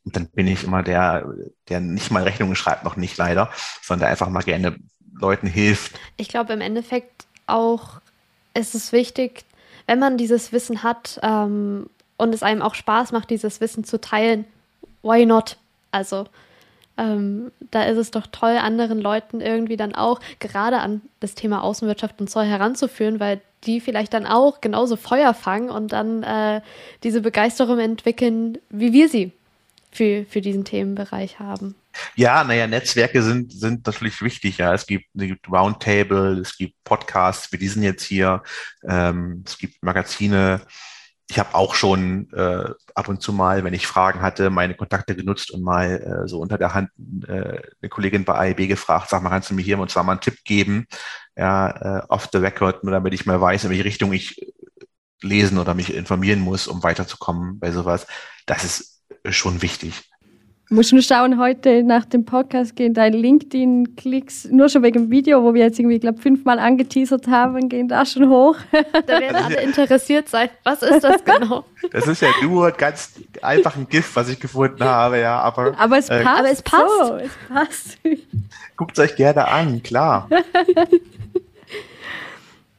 Und 0.05 0.17
dann 0.17 0.31
bin 0.31 0.47
ich 0.47 0.65
immer 0.65 0.83
der, 0.83 1.27
der 1.69 1.81
nicht 1.81 2.11
mal 2.11 2.23
Rechnungen 2.23 2.57
schreibt, 2.57 2.85
noch 2.85 2.97
nicht 2.97 3.19
leider, 3.19 3.51
sondern 3.83 4.07
der 4.07 4.11
einfach 4.11 4.31
mal 4.31 4.43
gerne 4.43 4.77
Leuten 5.15 5.47
hilft. 5.47 6.01
Ich 6.17 6.29
glaube 6.29 6.55
im 6.55 6.63
Endeffekt 6.63 7.27
auch 7.47 8.01
ist 8.55 8.75
es 8.75 8.93
wichtig, 8.93 9.45
wenn 9.87 9.99
man 9.99 10.17
dieses 10.17 10.53
Wissen 10.53 10.83
hat, 10.83 11.19
ähm, 11.23 11.87
und 12.23 12.33
es 12.35 12.45
einem 12.45 12.63
auch 12.63 12.75
Spaß 12.75 13.11
macht, 13.11 13.31
dieses 13.31 13.61
Wissen 13.61 13.83
zu 13.83 14.01
teilen, 14.01 14.45
why 15.03 15.27
not? 15.27 15.57
Also 15.91 16.27
ähm, 16.97 17.51
da 17.73 17.83
ist 17.83 17.99
es 17.99 18.13
doch 18.13 18.27
toll, 18.29 18.57
anderen 18.59 19.01
Leuten 19.01 19.41
irgendwie 19.41 19.77
dann 19.77 19.95
auch 19.95 20.21
gerade 20.39 20.79
an 20.79 21.03
das 21.19 21.35
Thema 21.35 21.65
Außenwirtschaft 21.65 22.21
und 22.21 22.31
Zoll 22.31 22.45
heranzuführen, 22.45 23.19
weil 23.19 23.41
die 23.65 23.81
vielleicht 23.81 24.15
dann 24.15 24.27
auch 24.27 24.61
genauso 24.61 24.97
Feuer 24.97 25.35
fangen 25.35 25.69
und 25.71 25.93
dann 25.93 26.23
äh, 26.23 26.61
diese 27.03 27.23
Begeisterung 27.23 27.81
entwickeln, 27.81 28.59
wie 28.71 28.93
wir 28.93 29.09
sie 29.09 29.33
für, 29.93 30.25
für 30.25 30.41
diesen 30.41 30.65
Themenbereich 30.65 31.39
haben. 31.39 31.75
Ja, 32.17 32.43
naja, 32.43 32.67
Netzwerke 32.67 33.23
sind, 33.23 33.53
sind 33.53 33.87
natürlich 33.87 34.23
wichtig. 34.23 34.59
Ja, 34.59 34.73
es 34.73 34.87
gibt, 34.87 35.07
es 35.15 35.23
gibt 35.23 35.49
Roundtable, 35.51 36.41
es 36.41 36.57
gibt 36.57 36.83
Podcasts 36.85 37.53
wie 37.53 37.59
diesen 37.59 37.83
jetzt 37.83 38.03
hier, 38.03 38.43
ähm, 38.89 39.45
es 39.47 39.59
gibt 39.59 39.83
Magazine, 39.83 40.63
ich 41.31 41.39
habe 41.39 41.55
auch 41.55 41.75
schon 41.75 42.31
äh, 42.33 42.71
ab 42.95 43.09
und 43.09 43.23
zu 43.23 43.33
mal, 43.33 43.65
wenn 43.65 43.75
ich 43.75 43.87
Fragen 43.87 44.21
hatte, 44.21 44.51
meine 44.51 44.75
Kontakte 44.75 45.15
genutzt 45.15 45.51
und 45.51 45.63
mal 45.63 46.25
äh, 46.25 46.29
so 46.29 46.41
unter 46.41 46.59
der 46.59 46.75
Hand 46.75 46.91
äh, 47.27 47.61
eine 47.81 47.89
Kollegin 47.89 48.25
bei 48.25 48.35
AIB 48.35 48.69
gefragt, 48.69 49.11
sag 49.11 49.23
mal, 49.23 49.31
kannst 49.31 49.51
du 49.51 49.55
mir 49.55 49.63
hier 49.63 49.79
und 49.79 49.91
zwar 49.91 50.05
mal 50.05 50.13
einen 50.13 50.21
Tipp 50.21 50.45
geben, 50.45 50.87
ja, 51.37 52.01
äh, 52.01 52.03
off 52.09 52.29
the 52.33 52.39
record, 52.39 52.85
nur 52.85 52.93
damit 52.93 53.15
ich 53.15 53.27
mal 53.27 53.41
weiß, 53.41 53.65
in 53.65 53.71
welche 53.71 53.85
Richtung 53.85 54.13
ich 54.13 54.53
lesen 55.23 55.59
oder 55.59 55.75
mich 55.75 55.95
informieren 55.95 56.41
muss, 56.41 56.67
um 56.67 56.83
weiterzukommen 56.83 57.59
bei 57.59 57.71
sowas. 57.71 58.07
Das 58.47 58.65
ist 58.65 58.92
schon 59.31 59.63
wichtig. 59.63 59.93
Musst 60.73 60.91
du 60.91 61.03
schauen, 61.03 61.39
heute 61.39 61.83
nach 61.83 62.07
dem 62.07 62.25
Podcast 62.25 62.77
gehen 62.77 62.95
deine 62.95 63.15
LinkedIn-Klicks, 63.15 64.49
nur 64.51 64.71
schon 64.71 64.83
wegen 64.83 65.03
dem 65.03 65.11
Video, 65.11 65.43
wo 65.43 65.53
wir 65.53 65.65
jetzt 65.65 65.79
irgendwie, 65.79 65.99
glaube 65.99 66.19
fünfmal 66.19 66.59
angeteasert 66.59 67.29
haben, 67.29 67.69
gehen 67.69 67.89
da 67.89 68.07
schon 68.07 68.31
hoch. 68.31 68.57
Da 69.07 69.21
werden 69.21 69.37
alle 69.37 69.61
interessiert 69.61 70.31
sein. 70.31 70.49
Was 70.65 70.83
ist 70.83 71.05
das 71.05 71.23
genau? 71.25 71.67
Das 71.91 72.09
ist 72.09 72.23
ja 72.23 72.31
nur 72.41 72.71
ganz 72.71 73.13
einfach 73.43 73.77
ein 73.77 73.87
Gift, 73.87 74.17
was 74.17 74.31
ich 74.31 74.41
gefunden 74.41 74.83
habe, 74.83 75.21
ja. 75.21 75.41
Aber, 75.41 75.79
aber 75.79 75.99
es 75.99 76.09
äh, 76.09 76.23
passt. 76.23 76.39
Aber 76.39 76.51
es 76.51 76.63
passt. 76.63 77.07
So, 77.07 77.17
es 77.17 77.33
passt. 77.49 77.99
Guckt 78.79 78.99
es 78.99 79.05
euch 79.05 79.17
gerne 79.17 79.49
an, 79.49 79.83
klar. 79.83 80.31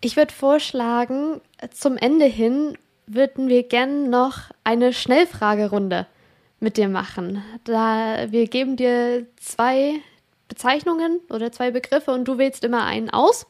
Ich 0.05 0.17
würde 0.17 0.34
vorschlagen, 0.34 1.39
zum 1.71 1.95
Ende 1.95 2.25
hin 2.25 2.77
würden 3.07 3.47
wir 3.47 3.63
gerne 3.63 4.09
noch 4.09 4.49
eine 4.65 4.91
Schnellfragerunde 4.91 6.07
mit 6.64 6.78
dir 6.78 6.89
machen. 6.89 7.43
Da 7.66 8.32
wir 8.32 8.47
geben 8.47 8.76
dir 8.78 9.28
zwei 9.38 9.99
Bezeichnungen 10.47 11.20
oder 11.30 11.51
zwei 11.51 11.72
Begriffe 11.72 12.11
und 12.11 12.26
du 12.26 12.38
wählst 12.38 12.64
immer 12.64 12.86
einen 12.86 13.09
aus. 13.09 13.45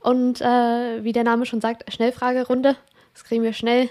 Und 0.00 0.40
äh, 0.40 1.04
wie 1.04 1.12
der 1.12 1.24
Name 1.24 1.46
schon 1.46 1.60
sagt, 1.60 1.90
Schnellfragerunde. 1.92 2.76
Das 3.12 3.24
kriegen 3.24 3.42
wir 3.42 3.52
schnell 3.52 3.88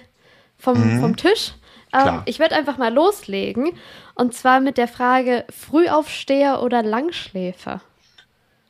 vom, 0.58 0.98
mhm. 0.98 1.00
vom 1.00 1.16
Tisch. 1.16 1.54
Ähm, 1.94 2.22
ich 2.26 2.40
werde 2.40 2.56
einfach 2.56 2.78
mal 2.78 2.94
loslegen. 2.94 3.72
Und 4.16 4.34
zwar 4.34 4.60
mit 4.60 4.78
der 4.78 4.88
Frage: 4.88 5.46
Frühaufsteher 5.50 6.62
oder 6.62 6.84
Langschläfer? 6.84 7.82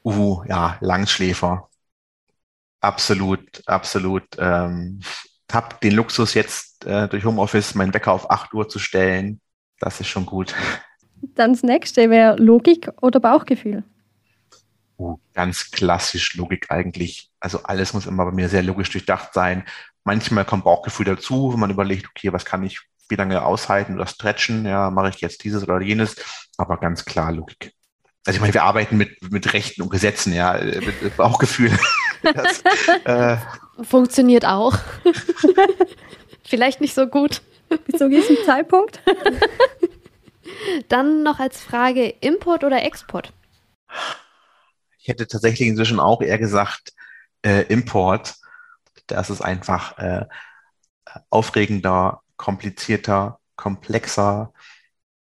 Uh, 0.03 0.43
ja, 0.47 0.77
Langschläfer. 0.81 1.69
Absolut, 2.81 3.61
absolut. 3.65 4.23
Ähm, 4.37 4.99
ich 5.01 5.55
habe 5.55 5.75
den 5.81 5.93
Luxus 5.93 6.33
jetzt 6.33 6.85
äh, 6.85 7.07
durch 7.07 7.23
Homeoffice 7.23 7.75
meinen 7.75 7.93
Wecker 7.93 8.11
auf 8.11 8.29
8 8.29 8.53
Uhr 8.53 8.67
zu 8.67 8.79
stellen. 8.79 9.39
Das 9.83 9.99
ist 9.99 10.07
schon 10.07 10.25
gut. 10.25 10.55
Dann 11.35 11.51
das 11.51 11.61
nächste 11.61 12.09
wäre 12.09 12.37
Logik 12.37 12.89
oder 13.01 13.19
Bauchgefühl. 13.19 13.83
Uh, 14.97 15.17
ganz 15.33 15.71
klassisch 15.71 16.35
Logik 16.35 16.67
eigentlich. 16.69 17.29
Also 17.41 17.63
alles 17.63 17.93
muss 17.93 18.05
immer 18.05 18.23
bei 18.23 18.31
mir 18.31 18.47
sehr 18.47 18.63
logisch 18.63 18.91
durchdacht 18.91 19.33
sein. 19.33 19.65
Manchmal 20.05 20.45
kommt 20.45 20.63
Bauchgefühl 20.63 21.05
dazu, 21.05 21.51
wenn 21.51 21.59
man 21.59 21.69
überlegt, 21.69 22.07
okay, 22.07 22.31
was 22.31 22.45
kann 22.45 22.63
ich 22.63 22.79
wie 23.09 23.15
lange 23.15 23.43
aushalten 23.43 23.95
oder 23.95 24.07
stretchen? 24.07 24.65
Ja, 24.65 24.89
mache 24.89 25.09
ich 25.09 25.19
jetzt 25.19 25.43
dieses 25.43 25.63
oder 25.63 25.81
jenes? 25.81 26.15
Aber 26.57 26.77
ganz 26.77 27.03
klar 27.03 27.33
Logik. 27.33 27.73
Also 28.25 28.37
ich 28.37 28.41
meine, 28.41 28.53
wir 28.53 28.63
arbeiten 28.63 28.95
mit, 28.95 29.21
mit 29.31 29.51
Rechten 29.51 29.81
und 29.81 29.89
Gesetzen, 29.89 30.31
ja, 30.31 30.53
mit 30.63 31.17
Bauchgefühl. 31.17 31.77
das, 32.23 32.63
äh, 33.03 33.37
Funktioniert 33.83 34.45
auch. 34.45 34.77
Vielleicht 36.45 36.79
nicht 36.79 36.93
so 36.93 37.05
gut. 37.07 37.41
Bis 37.85 37.99
zu 37.99 38.09
diesem 38.09 38.37
Zeitpunkt. 38.45 39.01
Dann 40.89 41.23
noch 41.23 41.39
als 41.39 41.61
Frage 41.61 42.07
Import 42.21 42.63
oder 42.63 42.83
Export? 42.83 43.33
Ich 44.99 45.07
hätte 45.07 45.27
tatsächlich 45.27 45.67
inzwischen 45.67 45.99
auch 45.99 46.21
eher 46.21 46.37
gesagt 46.37 46.93
äh, 47.43 47.63
Import. 47.63 48.35
Das 49.07 49.29
ist 49.29 49.41
einfach 49.41 49.97
äh, 49.97 50.25
aufregender, 51.29 52.21
komplizierter, 52.37 53.39
komplexer. 53.55 54.53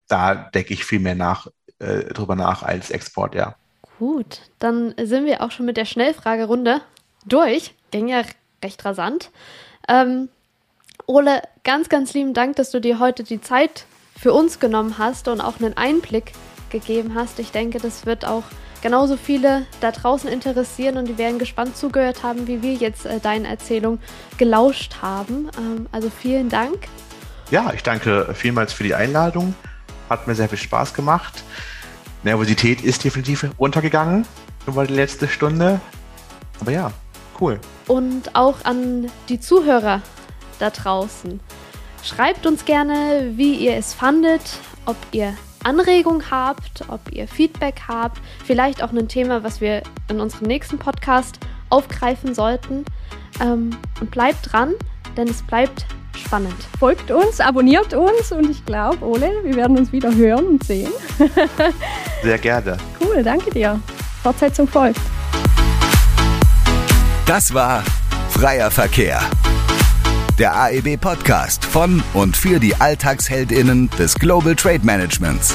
Da 0.07 0.35
denke 0.35 0.73
ich 0.73 0.85
viel 0.85 0.99
mehr 0.99 1.15
nach, 1.15 1.47
äh, 1.79 2.05
drüber 2.13 2.35
nach 2.35 2.63
als 2.63 2.91
Export, 2.91 3.35
ja. 3.35 3.55
Gut, 3.99 4.41
dann 4.59 4.93
sind 5.01 5.25
wir 5.25 5.41
auch 5.41 5.51
schon 5.51 5.65
mit 5.65 5.77
der 5.77 5.85
Schnellfragerunde 5.85 6.81
durch. 7.25 7.75
Ging 7.91 8.07
ja 8.07 8.23
recht 8.63 8.83
rasant. 8.83 9.31
Ähm, 9.87 10.29
Ole, 11.05 11.41
ganz, 11.63 11.89
ganz 11.89 12.13
lieben 12.13 12.33
Dank, 12.33 12.55
dass 12.55 12.71
du 12.71 12.79
dir 12.79 12.99
heute 12.99 13.23
die 13.23 13.41
Zeit 13.41 13.85
für 14.17 14.33
uns 14.33 14.59
genommen 14.59 14.97
hast 14.97 15.27
und 15.27 15.41
auch 15.41 15.59
einen 15.59 15.75
Einblick 15.75 16.31
gegeben 16.69 17.13
hast. 17.15 17.39
Ich 17.39 17.51
denke, 17.51 17.79
das 17.79 18.05
wird 18.05 18.25
auch 18.25 18.43
genauso 18.81 19.17
viele 19.17 19.65
da 19.81 19.91
draußen 19.91 20.29
interessieren 20.29 20.97
und 20.97 21.07
die 21.07 21.17
werden 21.17 21.39
gespannt 21.39 21.75
zugehört 21.75 22.23
haben, 22.23 22.47
wie 22.47 22.61
wir 22.61 22.73
jetzt 22.73 23.05
äh, 23.05 23.19
deine 23.19 23.47
Erzählung 23.47 23.99
gelauscht 24.37 24.97
haben. 25.01 25.49
Ähm, 25.57 25.87
also 25.91 26.09
vielen 26.09 26.49
Dank. 26.49 26.87
Ja, 27.51 27.71
ich 27.73 27.83
danke 27.83 28.33
vielmals 28.33 28.71
für 28.71 28.83
die 28.83 28.95
Einladung. 28.95 29.55
Hat 30.09 30.27
mir 30.27 30.35
sehr 30.35 30.49
viel 30.49 30.57
Spaß 30.57 30.93
gemacht. 30.93 31.43
Nervosität 32.23 32.81
ist 32.81 33.03
definitiv 33.03 33.45
runtergegangen 33.59 34.25
über 34.65 34.87
die 34.87 34.93
letzte 34.93 35.27
Stunde. 35.27 35.81
Aber 36.61 36.71
ja, 36.71 36.91
Cool. 37.39 37.59
Und 37.87 38.35
auch 38.35 38.63
an 38.63 39.09
die 39.29 39.39
Zuhörer 39.39 40.01
da 40.63 40.69
draußen. 40.69 41.39
Schreibt 42.03 42.45
uns 42.45 42.65
gerne, 42.65 43.31
wie 43.35 43.55
ihr 43.55 43.75
es 43.75 43.93
fandet, 43.93 44.41
ob 44.85 44.95
ihr 45.11 45.33
Anregung 45.63 46.23
habt, 46.29 46.83
ob 46.89 46.99
ihr 47.11 47.27
Feedback 47.27 47.81
habt, 47.87 48.19
vielleicht 48.45 48.83
auch 48.83 48.91
ein 48.91 49.07
Thema, 49.07 49.43
was 49.43 49.61
wir 49.61 49.83
in 50.09 50.19
unserem 50.19 50.47
nächsten 50.47 50.77
Podcast 50.77 51.39
aufgreifen 51.69 52.33
sollten. 52.33 52.85
Ähm, 53.41 53.71
und 53.99 54.11
bleibt 54.11 54.51
dran, 54.51 54.73
denn 55.17 55.27
es 55.27 55.41
bleibt 55.41 55.85
spannend. 56.15 56.55
Folgt 56.79 57.09
uns, 57.09 57.39
abonniert 57.39 57.93
uns 57.93 58.31
und 58.31 58.49
ich 58.49 58.63
glaube, 58.65 59.03
Ole, 59.03 59.31
wir 59.43 59.55
werden 59.55 59.77
uns 59.77 59.91
wieder 59.91 60.13
hören 60.13 60.45
und 60.45 60.63
sehen. 60.63 60.91
Sehr 62.23 62.37
gerne. 62.37 62.77
Cool, 63.01 63.23
danke 63.23 63.49
dir. 63.49 63.79
Fortsetzung 64.21 64.67
folgt. 64.67 65.01
Das 67.25 67.53
war 67.53 67.83
Freier 68.29 68.69
Verkehr. 68.69 69.21
Der 70.39 70.55
AEB 70.55 70.99
Podcast 70.99 71.63
von 71.63 72.01
und 72.15 72.35
für 72.35 72.59
die 72.59 72.73
Alltagsheldinnen 72.73 73.91
des 73.99 74.15
Global 74.15 74.55
Trade 74.55 74.83
Managements. 74.83 75.53